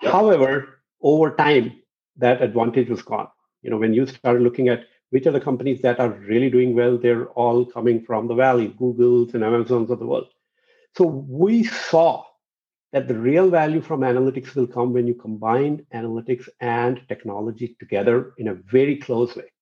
Yep. 0.03 0.13
However, 0.13 0.81
over 1.01 1.35
time, 1.37 1.81
that 2.17 2.43
advantage 2.43 2.89
was 2.89 3.03
gone. 3.03 3.29
You 3.63 3.71
know, 3.71 3.79
when 3.79 3.95
you 3.95 4.07
started 4.07 4.43
looking 4.43 4.69
at 4.69 4.85
which 5.11 5.27
are 5.27 5.33
the 5.33 5.41
companies 5.41 5.81
that 5.83 6.01
are 6.01 6.11
really 6.11 6.51
doing 6.51 6.75
well, 6.75 6.99
they're 6.99 7.27
all 7.29 7.65
coming 7.65 8.05
from 8.05 8.27
the 8.27 8.35
valley, 8.35 8.75
Googles 8.79 9.35
and 9.35 9.45
Amazons 9.45 9.91
of 9.91 10.01
the 10.01 10.07
world. 10.07 10.29
So 10.97 11.05
we 11.07 11.65
saw 11.65 12.25
that 12.93 13.07
the 13.07 13.19
real 13.19 13.51
value 13.51 13.83
from 13.83 14.01
analytics 14.01 14.55
will 14.55 14.67
come 14.67 14.93
when 14.93 15.07
you 15.07 15.15
combine 15.15 15.87
analytics 15.93 16.49
and 16.61 17.01
technology 17.09 17.77
together 17.79 18.33
in 18.39 18.49
a 18.49 18.55
very 18.55 18.97
close 18.97 19.37
way, 19.37 19.53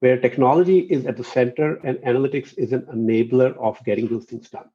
where 0.00 0.20
technology 0.20 0.80
is 0.80 1.06
at 1.06 1.16
the 1.16 1.24
center 1.24 1.76
and 1.76 1.98
analytics 1.98 2.56
is 2.58 2.72
an 2.72 2.82
enabler 2.82 3.56
of 3.56 3.82
getting 3.84 4.08
those 4.08 4.26
things 4.26 4.50
done. 4.50 4.68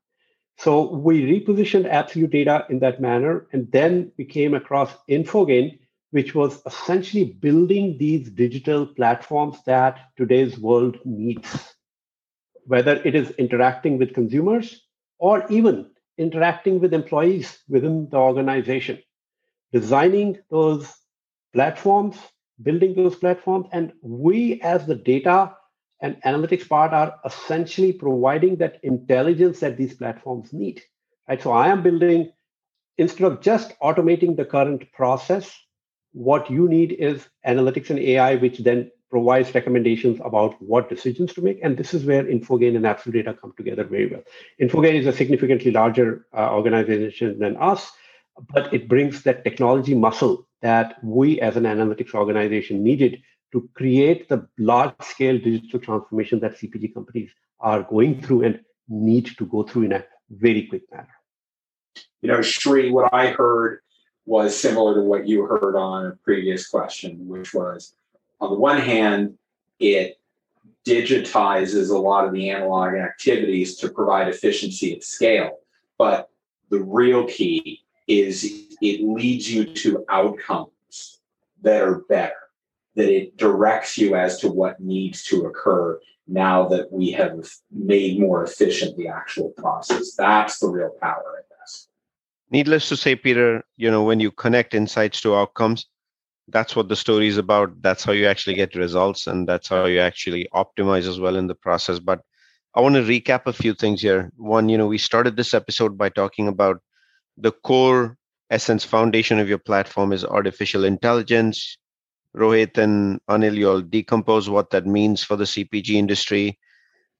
So 0.57 0.95
we 0.95 1.21
repositioned 1.21 1.89
absolutdata 1.89 2.69
in 2.69 2.79
that 2.79 3.01
manner, 3.01 3.45
and 3.51 3.71
then 3.71 4.11
we 4.17 4.25
came 4.25 4.53
across 4.53 4.91
Infogain, 5.09 5.79
which 6.11 6.33
was 6.33 6.61
essentially 6.65 7.25
building 7.25 7.97
these 7.97 8.29
digital 8.29 8.85
platforms 8.85 9.57
that 9.65 9.99
today's 10.17 10.57
world 10.57 10.97
needs, 11.03 11.75
whether 12.65 13.01
it 13.03 13.15
is 13.15 13.31
interacting 13.31 13.97
with 13.97 14.13
consumers 14.13 14.81
or 15.19 15.45
even 15.49 15.89
interacting 16.17 16.79
with 16.79 16.93
employees 16.93 17.59
within 17.67 18.07
the 18.09 18.17
organization, 18.17 19.01
designing 19.71 20.37
those 20.49 20.93
platforms, 21.53 22.17
building 22.61 22.95
those 22.95 23.15
platforms. 23.15 23.67
And 23.71 23.93
we, 24.01 24.61
as 24.61 24.85
the 24.85 24.95
data 24.95 25.55
and 26.01 26.21
analytics 26.23 26.67
part, 26.67 26.93
are 26.93 27.15
essentially 27.25 27.93
providing 27.93 28.57
that 28.57 28.79
intelligence 28.83 29.59
that 29.59 29.77
these 29.77 29.95
platforms 29.95 30.53
need. 30.53 30.81
Right? 31.27 31.41
So 31.41 31.51
I 31.51 31.67
am 31.67 31.83
building, 31.83 32.31
instead 32.97 33.31
of 33.31 33.41
just 33.41 33.77
automating 33.79 34.35
the 34.35 34.45
current 34.45 34.91
process, 34.93 35.51
what 36.11 36.49
you 36.49 36.69
need 36.69 36.93
is 36.93 37.27
analytics 37.45 37.89
and 37.89 37.99
AI, 37.99 38.35
which 38.35 38.59
then 38.59 38.89
provides 39.15 39.55
recommendations 39.55 40.19
about 40.25 40.61
what 40.61 40.89
decisions 40.89 41.33
to 41.33 41.41
make. 41.41 41.57
And 41.63 41.77
this 41.77 41.93
is 41.93 42.03
where 42.03 42.25
Infogain 42.25 42.75
and 42.75 42.83
Absolutdata 42.83 43.39
come 43.39 43.53
together 43.55 43.85
very 43.85 44.07
well. 44.07 44.23
Infogain 44.61 44.95
is 44.95 45.07
a 45.07 45.13
significantly 45.13 45.71
larger 45.71 46.25
uh, 46.37 46.53
organization 46.53 47.39
than 47.39 47.55
us, 47.55 47.89
but 48.53 48.73
it 48.73 48.89
brings 48.89 49.23
that 49.23 49.45
technology 49.45 49.95
muscle 49.95 50.45
that 50.61 50.97
we 51.01 51.39
as 51.39 51.55
an 51.55 51.63
analytics 51.63 52.13
organization 52.13 52.83
needed 52.83 53.21
to 53.53 53.69
create 53.73 54.27
the 54.27 54.45
large 54.57 54.91
scale 55.01 55.37
digital 55.37 55.79
transformation 55.79 56.41
that 56.41 56.57
CPG 56.59 56.93
companies 56.93 57.31
are 57.61 57.83
going 57.83 58.21
through 58.21 58.43
and 58.43 58.59
need 58.89 59.27
to 59.37 59.45
go 59.45 59.63
through 59.63 59.83
in 59.83 59.93
a 59.93 60.03
very 60.29 60.67
quick 60.67 60.83
manner. 60.91 61.15
You 62.21 62.27
know, 62.27 62.41
Sri, 62.41 62.91
what 62.91 63.13
I 63.13 63.27
heard 63.27 63.79
was 64.25 64.59
similar 64.59 64.95
to 64.95 65.01
what 65.01 65.25
you 65.25 65.45
heard 65.45 65.77
on 65.77 66.07
a 66.07 66.11
previous 66.25 66.67
question, 66.67 67.29
which 67.29 67.53
was 67.53 67.95
on 68.39 68.51
the 68.51 68.59
one 68.59 68.79
hand, 68.79 69.37
it 69.79 70.19
digitizes 70.85 71.89
a 71.89 71.97
lot 71.97 72.25
of 72.25 72.33
the 72.33 72.49
analog 72.49 72.93
activities 72.93 73.75
to 73.77 73.89
provide 73.89 74.27
efficiency 74.27 74.93
at 74.95 75.03
scale. 75.03 75.59
But 75.97 76.29
the 76.69 76.81
real 76.81 77.25
key 77.25 77.81
is 78.07 78.43
it 78.81 79.03
leads 79.03 79.51
you 79.51 79.65
to 79.65 80.05
outcomes 80.09 81.19
that 81.61 81.81
are 81.81 82.03
better, 82.07 82.49
that 82.95 83.09
it 83.09 83.37
directs 83.37 83.97
you 83.97 84.15
as 84.15 84.37
to 84.39 84.49
what 84.49 84.79
needs 84.79 85.23
to 85.23 85.45
occur 85.45 85.99
now 86.27 86.67
that 86.67 86.91
we 86.91 87.11
have 87.11 87.47
made 87.71 88.19
more 88.19 88.43
efficient 88.43 88.97
the 88.97 89.07
actual 89.07 89.49
process. 89.51 90.15
That's 90.15 90.59
the 90.59 90.69
real 90.69 90.91
power 91.01 91.37
in 91.37 91.43
this. 91.59 91.87
Needless 92.51 92.89
to 92.89 92.97
say, 92.97 93.15
Peter, 93.15 93.63
you 93.77 93.89
know, 93.89 94.03
when 94.03 94.19
you 94.19 94.31
connect 94.31 94.73
insights 94.73 95.21
to 95.21 95.35
outcomes, 95.35 95.87
that's 96.47 96.75
what 96.75 96.89
the 96.89 96.95
story 96.95 97.27
is 97.27 97.37
about. 97.37 97.81
That's 97.81 98.03
how 98.03 98.11
you 98.13 98.27
actually 98.27 98.55
get 98.55 98.75
results 98.75 99.27
and 99.27 99.47
that's 99.47 99.69
how 99.69 99.81
you 99.85 99.99
actually 99.99 100.47
optimize 100.53 101.07
as 101.07 101.19
well 101.19 101.35
in 101.35 101.47
the 101.47 101.55
process. 101.55 101.99
But 101.99 102.21
i 102.75 102.81
want 102.81 102.95
to 102.95 103.01
recap 103.01 103.45
a 103.45 103.53
few 103.53 103.73
things 103.73 104.01
here. 104.01 104.31
One 104.37 104.69
you 104.69 104.77
know 104.77 104.87
we 104.87 104.97
started 104.97 105.35
this 105.37 105.53
episode 105.53 105.97
by 105.97 106.09
talking 106.09 106.47
about 106.47 106.77
the 107.37 107.51
core 107.51 108.17
essence 108.49 108.83
foundation 108.83 109.39
of 109.39 109.49
your 109.49 109.57
platform 109.59 110.11
is 110.13 110.23
artificial 110.25 110.83
intelligence. 110.85 111.77
Rohit 112.35 112.77
and 112.77 113.19
anil 113.29 113.55
you 113.55 113.69
all 113.69 113.81
decompose 113.81 114.49
what 114.49 114.69
that 114.71 114.85
means 114.85 115.23
for 115.23 115.35
the 115.35 115.45
cpg 115.45 115.89
industry. 115.95 116.59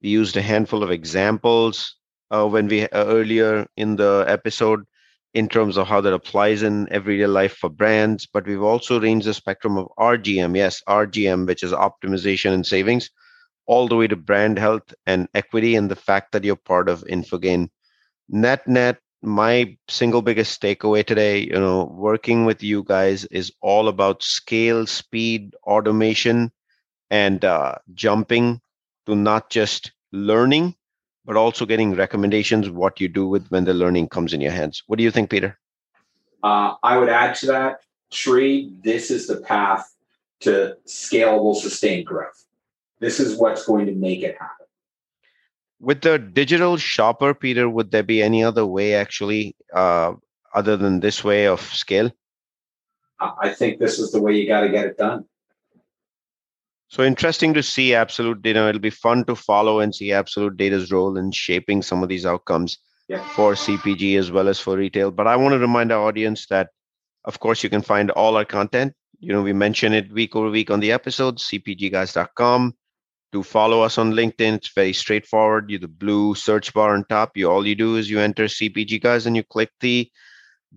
We 0.02 0.10
used 0.10 0.36
a 0.38 0.42
handful 0.42 0.84
of 0.84 0.92
examples 0.92 1.96
uh, 2.32 2.48
when 2.48 2.68
we 2.68 2.84
uh, 2.84 3.06
earlier 3.06 3.68
in 3.78 3.96
the 3.98 4.26
episode 4.28 4.86
in 5.36 5.50
terms 5.50 5.78
of 5.78 5.88
how 5.88 6.02
that 6.02 6.14
applies 6.14 6.64
in 6.64 6.88
everyday 6.92 7.28
life 7.28 7.58
for 7.58 7.70
brands. 7.70 8.28
But 8.28 8.48
we've 8.48 8.64
also 8.64 9.00
ranged 9.00 9.28
the 9.28 9.36
spectrum 9.36 9.78
of 9.78 9.90
RGM, 10.00 10.58
yes, 10.58 10.82
RGM, 10.90 11.46
which 11.48 11.64
is 11.64 11.74
optimization 11.74 12.54
and 12.54 12.66
savings, 12.66 13.12
all 13.68 13.88
the 13.88 13.96
way 13.98 14.08
to 14.08 14.16
brand 14.16 14.60
health 14.60 14.94
and 15.06 15.28
equity, 15.36 15.76
and 15.76 15.92
the 15.92 15.96
fact 15.96 16.32
that 16.34 16.44
you're 16.46 16.56
part 16.58 16.90
of 16.90 17.04
Infogain. 17.06 17.70
Net 18.30 18.68
net, 18.68 19.00
my 19.24 19.78
single 19.90 20.22
biggest 20.22 20.62
takeaway 20.62 21.06
today, 21.06 21.40
you 21.40 21.54
know, 21.54 21.86
working 21.92 22.46
with 22.46 22.64
you 22.64 22.84
guys 22.84 23.26
is 23.26 23.52
all 23.62 23.88
about 23.88 24.24
scale, 24.24 24.86
speed, 24.88 25.56
automation, 25.66 26.52
and 27.12 27.44
uh, 27.46 27.76
jumping 27.94 28.62
to 29.06 29.16
not 29.16 29.50
just 29.50 29.92
learning, 30.12 30.76
but 31.26 31.36
also 31.36 31.66
getting 31.66 31.96
recommendations 31.96 32.70
what 32.70 33.02
you 33.02 33.08
do 33.08 33.28
with 33.28 33.48
when 33.50 33.66
the 33.66 33.74
learning 33.74 34.08
comes 34.10 34.34
in 34.34 34.42
your 34.42 34.52
hands. 34.52 34.84
What 34.88 34.98
do 34.98 35.04
you 35.04 35.12
think, 35.12 35.30
Peter? 35.30 35.58
Uh, 36.44 36.76
I 36.84 36.98
would 36.98 37.10
add 37.10 37.36
to 37.36 37.48
that, 37.48 37.80
Sri, 38.12 38.72
this 38.84 39.10
is 39.10 39.28
the 39.28 39.38
path 39.38 39.92
to 40.42 40.78
scalable, 40.88 41.56
sustained 41.56 42.06
growth. 42.06 42.46
This 43.00 43.20
is 43.20 43.38
what's 43.38 43.66
going 43.66 43.88
to 43.88 43.94
make 43.94 44.22
it 44.22 44.36
happen. 44.40 44.68
With 45.80 46.02
the 46.02 46.20
digital 46.20 46.78
shopper, 46.78 47.34
Peter, 47.34 47.68
would 47.68 47.92
there 47.92 48.04
be 48.04 48.22
any 48.22 48.44
other 48.44 48.66
way 48.66 48.94
actually, 48.94 49.56
uh, 49.74 50.14
other 50.54 50.78
than 50.78 51.00
this 51.00 51.24
way 51.24 51.48
of 51.48 51.62
scale? 51.62 52.12
I 53.20 53.50
think 53.50 53.80
this 53.80 53.98
is 54.00 54.12
the 54.12 54.22
way 54.22 54.36
you 54.36 54.48
got 54.48 54.62
to 54.62 54.70
get 54.70 54.86
it 54.86 54.98
done. 54.98 55.26
So 56.88 57.04
interesting 57.04 57.54
to 57.56 57.64
see 57.64 57.90
absolutdata. 57.90 58.70
It'll 58.70 58.80
be 58.80 58.90
fun 58.90 59.26
to 59.26 59.36
follow 59.36 59.80
and 59.80 59.94
see 59.94 60.10
absolutdata's 60.10 60.92
role 60.92 61.18
in 61.18 61.32
shaping 61.32 61.82
some 61.82 62.04
of 62.04 62.10
these 62.10 62.26
outcomes. 62.26 62.78
yeah. 63.08 63.24
for 63.30 63.54
CPG 63.54 64.18
as 64.18 64.32
well 64.32 64.48
as 64.48 64.60
for 64.60 64.78
retail. 64.78 65.12
But 65.12 65.28
I 65.28 65.36
want 65.36 65.54
to 65.54 65.60
remind 65.60 65.92
our 65.92 66.08
audience 66.08 66.48
that, 66.48 66.70
of 67.24 67.40
course, 67.40 67.64
you 67.64 67.70
can 67.70 67.82
find 67.82 68.12
all 68.12 68.38
our 68.38 68.46
content. 68.46 68.94
You 69.20 69.34
know, 69.34 69.42
we 69.42 69.54
mention 69.54 69.94
it 69.94 70.12
week 70.12 70.36
over 70.36 70.50
week 70.50 70.72
on 70.72 70.80
the 70.80 70.92
episodes, 70.92 71.48
cpgguys.com. 71.50 72.74
To 73.34 73.44
follow 73.44 73.82
us 73.82 73.98
on 73.98 74.14
LinkedIn, 74.14 74.56
it's 74.56 74.74
very 74.74 74.94
straightforward. 74.94 75.70
You 75.70 75.78
the 75.78 75.88
blue 75.88 76.36
search 76.36 76.74
bar 76.74 76.94
on 76.94 77.06
top. 77.10 77.36
You 77.36 77.52
all 77.52 77.68
you 77.68 77.76
do 77.76 77.98
is 77.98 78.10
you 78.10 78.20
enter 78.20 78.46
CPG 78.46 79.02
guys 79.02 79.26
and 79.26 79.36
you 79.36 79.44
click 79.44 79.72
the 79.82 80.10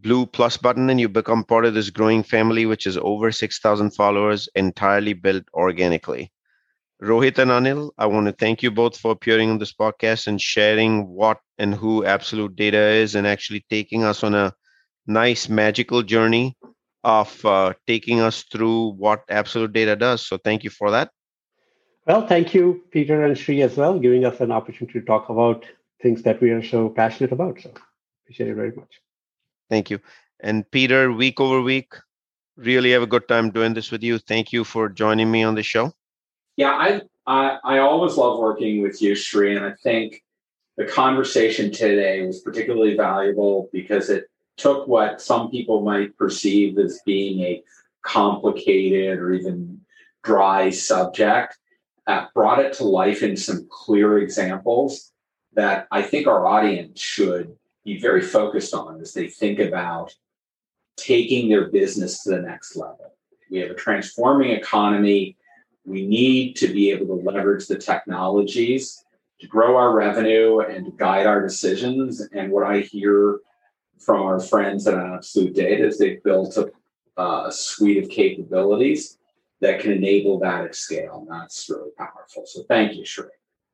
blue 0.03 0.27
plus 0.27 0.57
button 0.57 0.91
and 0.91 1.01
you 1.01 1.09
become 1.09 1.45
part 1.45 1.65
of 1.65 1.75
this 1.75 1.91
growing 1.91 2.23
family, 2.23 2.67
which 2.67 2.87
is 2.87 2.97
over 2.99 3.33
6,000 3.33 3.91
followers, 3.91 4.49
entirely 4.55 5.13
built 5.13 5.45
organically. 5.55 6.33
Rohit 7.03 7.39
and 7.39 7.51
Anil, 7.51 7.91
I 7.97 8.07
want 8.07 8.27
to 8.27 8.33
thank 8.33 8.63
you 8.63 8.71
both 8.71 8.99
for 8.99 9.13
appearing 9.13 9.51
on 9.51 9.59
this 9.59 9.73
podcast 9.73 10.27
and 10.27 10.41
sharing 10.41 11.07
what 11.07 11.39
and 11.57 11.75
who 11.75 12.03
Absolutdata 12.03 12.97
is 12.97 13.15
and 13.15 13.27
actually 13.27 13.65
taking 13.71 14.03
us 14.03 14.25
on 14.25 14.35
a 14.35 14.53
nice 15.07 15.49
magical 15.49 16.03
journey 16.03 16.57
of 17.05 17.45
uh, 17.45 17.73
taking 17.87 18.21
us 18.21 18.43
through 18.51 18.95
what 18.95 19.27
Absolutdata 19.29 19.99
does. 19.99 20.27
So 20.27 20.39
thank 20.39 20.65
you 20.65 20.71
for 20.71 20.91
that. 20.91 21.11
Well, 22.07 22.27
thank 22.27 22.55
you, 22.55 22.83
Peter 22.91 23.25
and 23.25 23.39
Sri, 23.39 23.63
as 23.63 23.77
well, 23.77 23.99
giving 23.99 24.25
us 24.25 24.41
an 24.41 24.51
opportunity 24.51 24.99
to 24.99 25.05
talk 25.05 25.29
about 25.29 25.67
things 26.03 26.23
that 26.23 26.41
we 26.41 26.51
are 26.51 26.63
so 26.63 26.89
passionate 26.89 27.33
about. 27.33 27.61
So 27.61 27.71
appreciate 28.25 28.51
it 28.51 28.55
very 28.55 28.73
much. 28.73 29.01
Thank 29.71 29.91
you. 29.91 30.01
And 30.41 30.71
Peter, 30.71 31.13
week 31.13 31.41
over 31.41 31.61
week, 31.61 31.95
really 32.57 32.93
have 32.93 33.03
a 33.03 33.07
good 33.07 33.29
time 33.29 33.51
doing 33.51 33.75
this 33.75 33.91
with 33.91 34.03
you. 34.03 34.19
Thank 34.19 34.53
you 34.53 34.65
for 34.65 34.89
joining 34.89 35.31
me 35.31 35.43
on 35.43 35.55
the 35.55 35.63
show. 35.63 35.93
Yeah, 36.57 36.73
I, 36.73 37.03
I, 37.27 37.59
I 37.65 37.79
always 37.79 38.17
love 38.17 38.39
working 38.39 38.83
with 38.83 39.01
you, 39.03 39.15
Sri, 39.15 39.57
and 39.57 39.65
I 39.65 39.75
think 39.83 40.23
the 40.77 40.85
conversation 40.85 41.73
today 41.73 42.25
was 42.25 42.41
particularly 42.41 42.97
valuable 42.97 43.69
because 43.73 44.11
it 44.11 44.25
took 44.57 44.87
what 44.89 45.21
some 45.21 45.51
people 45.51 45.83
might 45.83 46.17
perceive 46.17 46.79
as 46.79 47.01
being 47.05 47.41
a 47.41 47.63
complicated 48.03 49.19
or 49.19 49.33
even 49.33 49.81
dry 50.23 50.71
subject, 50.71 51.59
uh, 52.07 52.27
brought 52.35 52.59
it 52.59 52.73
to 52.75 52.85
life 52.85 53.23
in 53.23 53.37
some 53.37 53.67
clear 53.71 54.19
examples 54.19 55.13
that 55.55 55.87
I 55.91 56.03
think 56.03 56.27
our 56.27 56.47
audience 56.47 57.01
should 57.01 57.58
be 57.89 57.99
very 57.99 58.21
focused 58.21 58.75
on 58.75 59.01
as 59.01 59.15
they 59.15 59.29
think 59.29 59.59
about 59.59 60.15
taking 60.97 61.49
their 61.49 61.69
business 61.69 62.23
to 62.23 62.31
the 62.31 62.43
next 62.43 62.77
level. 62.77 63.15
We 63.51 63.59
have 63.61 63.71
a 63.71 63.75
transforming 63.75 64.51
economy. 64.51 65.37
We 65.87 66.07
need 66.07 66.55
to 66.57 66.69
be 66.69 66.91
able 66.91 67.07
to 67.07 67.25
leverage 67.25 67.67
the 67.67 67.79
technologies 67.79 69.03
to 69.41 69.47
grow 69.47 69.77
our 69.77 69.95
revenue 69.95 70.61
and 70.61 70.85
to 70.85 70.93
guide 70.93 71.27
our 71.27 71.41
decisions. 71.41 72.21
And 72.33 72.53
what 72.53 72.65
I 72.67 72.81
hear 72.81 73.41
from 73.99 74.21
our 74.23 74.39
friends 74.39 74.87
at 74.87 74.95
Absolutdata 74.95 75.81
is 75.81 75.99
they've 75.99 76.23
built 76.23 76.59
a, 76.59 76.71
uh, 77.17 77.45
a 77.47 77.53
suite 77.53 78.03
of 78.05 78.11
capabilities 78.11 79.17
that 79.61 79.81
can 79.81 79.93
enable 79.93 80.39
that 80.41 80.65
at 80.65 80.75
scale. 80.75 81.21
And 81.21 81.41
that's 81.41 81.71
really 81.71 81.91
powerful. 81.97 82.45
So 82.45 82.65
thank 82.69 82.97
you, 82.97 83.05
Sri. 83.07 83.27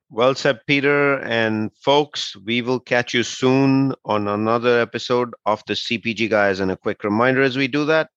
Well 0.09 0.35
said, 0.35 0.59
Peter. 0.67 1.19
And 1.19 1.71
folks, 1.81 2.35
we 2.35 2.61
will 2.61 2.79
catch 2.79 3.13
you 3.13 3.23
soon 3.23 3.93
on 4.05 4.27
another 4.27 4.79
episode 4.79 5.33
of 5.45 5.63
the 5.67 5.73
CPG 5.73 6.29
Guys. 6.29 6.59
And 6.59 6.71
a 6.71 6.77
quick 6.77 7.03
reminder 7.03 7.41
as 7.41 7.57
we 7.57 7.67
do 7.67 7.85
that 7.85 8.09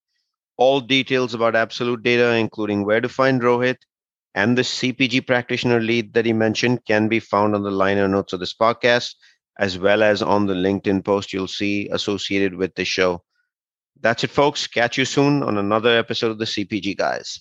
all 0.58 0.80
details 0.80 1.32
about 1.32 1.54
absolutdata, 1.54 2.38
including 2.38 2.84
where 2.84 3.00
to 3.00 3.08
find 3.08 3.40
Rohit 3.40 3.76
and 4.34 4.58
the 4.58 4.62
CPG 4.62 5.26
practitioner 5.26 5.80
lead 5.80 6.12
that 6.12 6.26
he 6.26 6.32
mentioned, 6.32 6.84
can 6.84 7.08
be 7.08 7.20
found 7.20 7.54
on 7.54 7.62
the 7.62 7.70
liner 7.70 8.06
notes 8.06 8.32
of 8.32 8.40
this 8.40 8.54
podcast, 8.54 9.14
as 9.58 9.78
well 9.78 10.02
as 10.02 10.20
on 10.20 10.46
the 10.46 10.54
LinkedIn 10.54 11.04
post 11.04 11.32
you'll 11.32 11.48
see 11.48 11.88
associated 11.90 12.54
with 12.54 12.74
the 12.74 12.84
show. 12.84 13.22
That's 14.00 14.22
it, 14.24 14.30
folks. 14.30 14.66
Catch 14.66 14.98
you 14.98 15.04
soon 15.04 15.42
on 15.42 15.58
another 15.58 15.96
episode 15.96 16.30
of 16.30 16.38
the 16.38 16.44
CPG 16.44 16.96
Guys. 16.96 17.40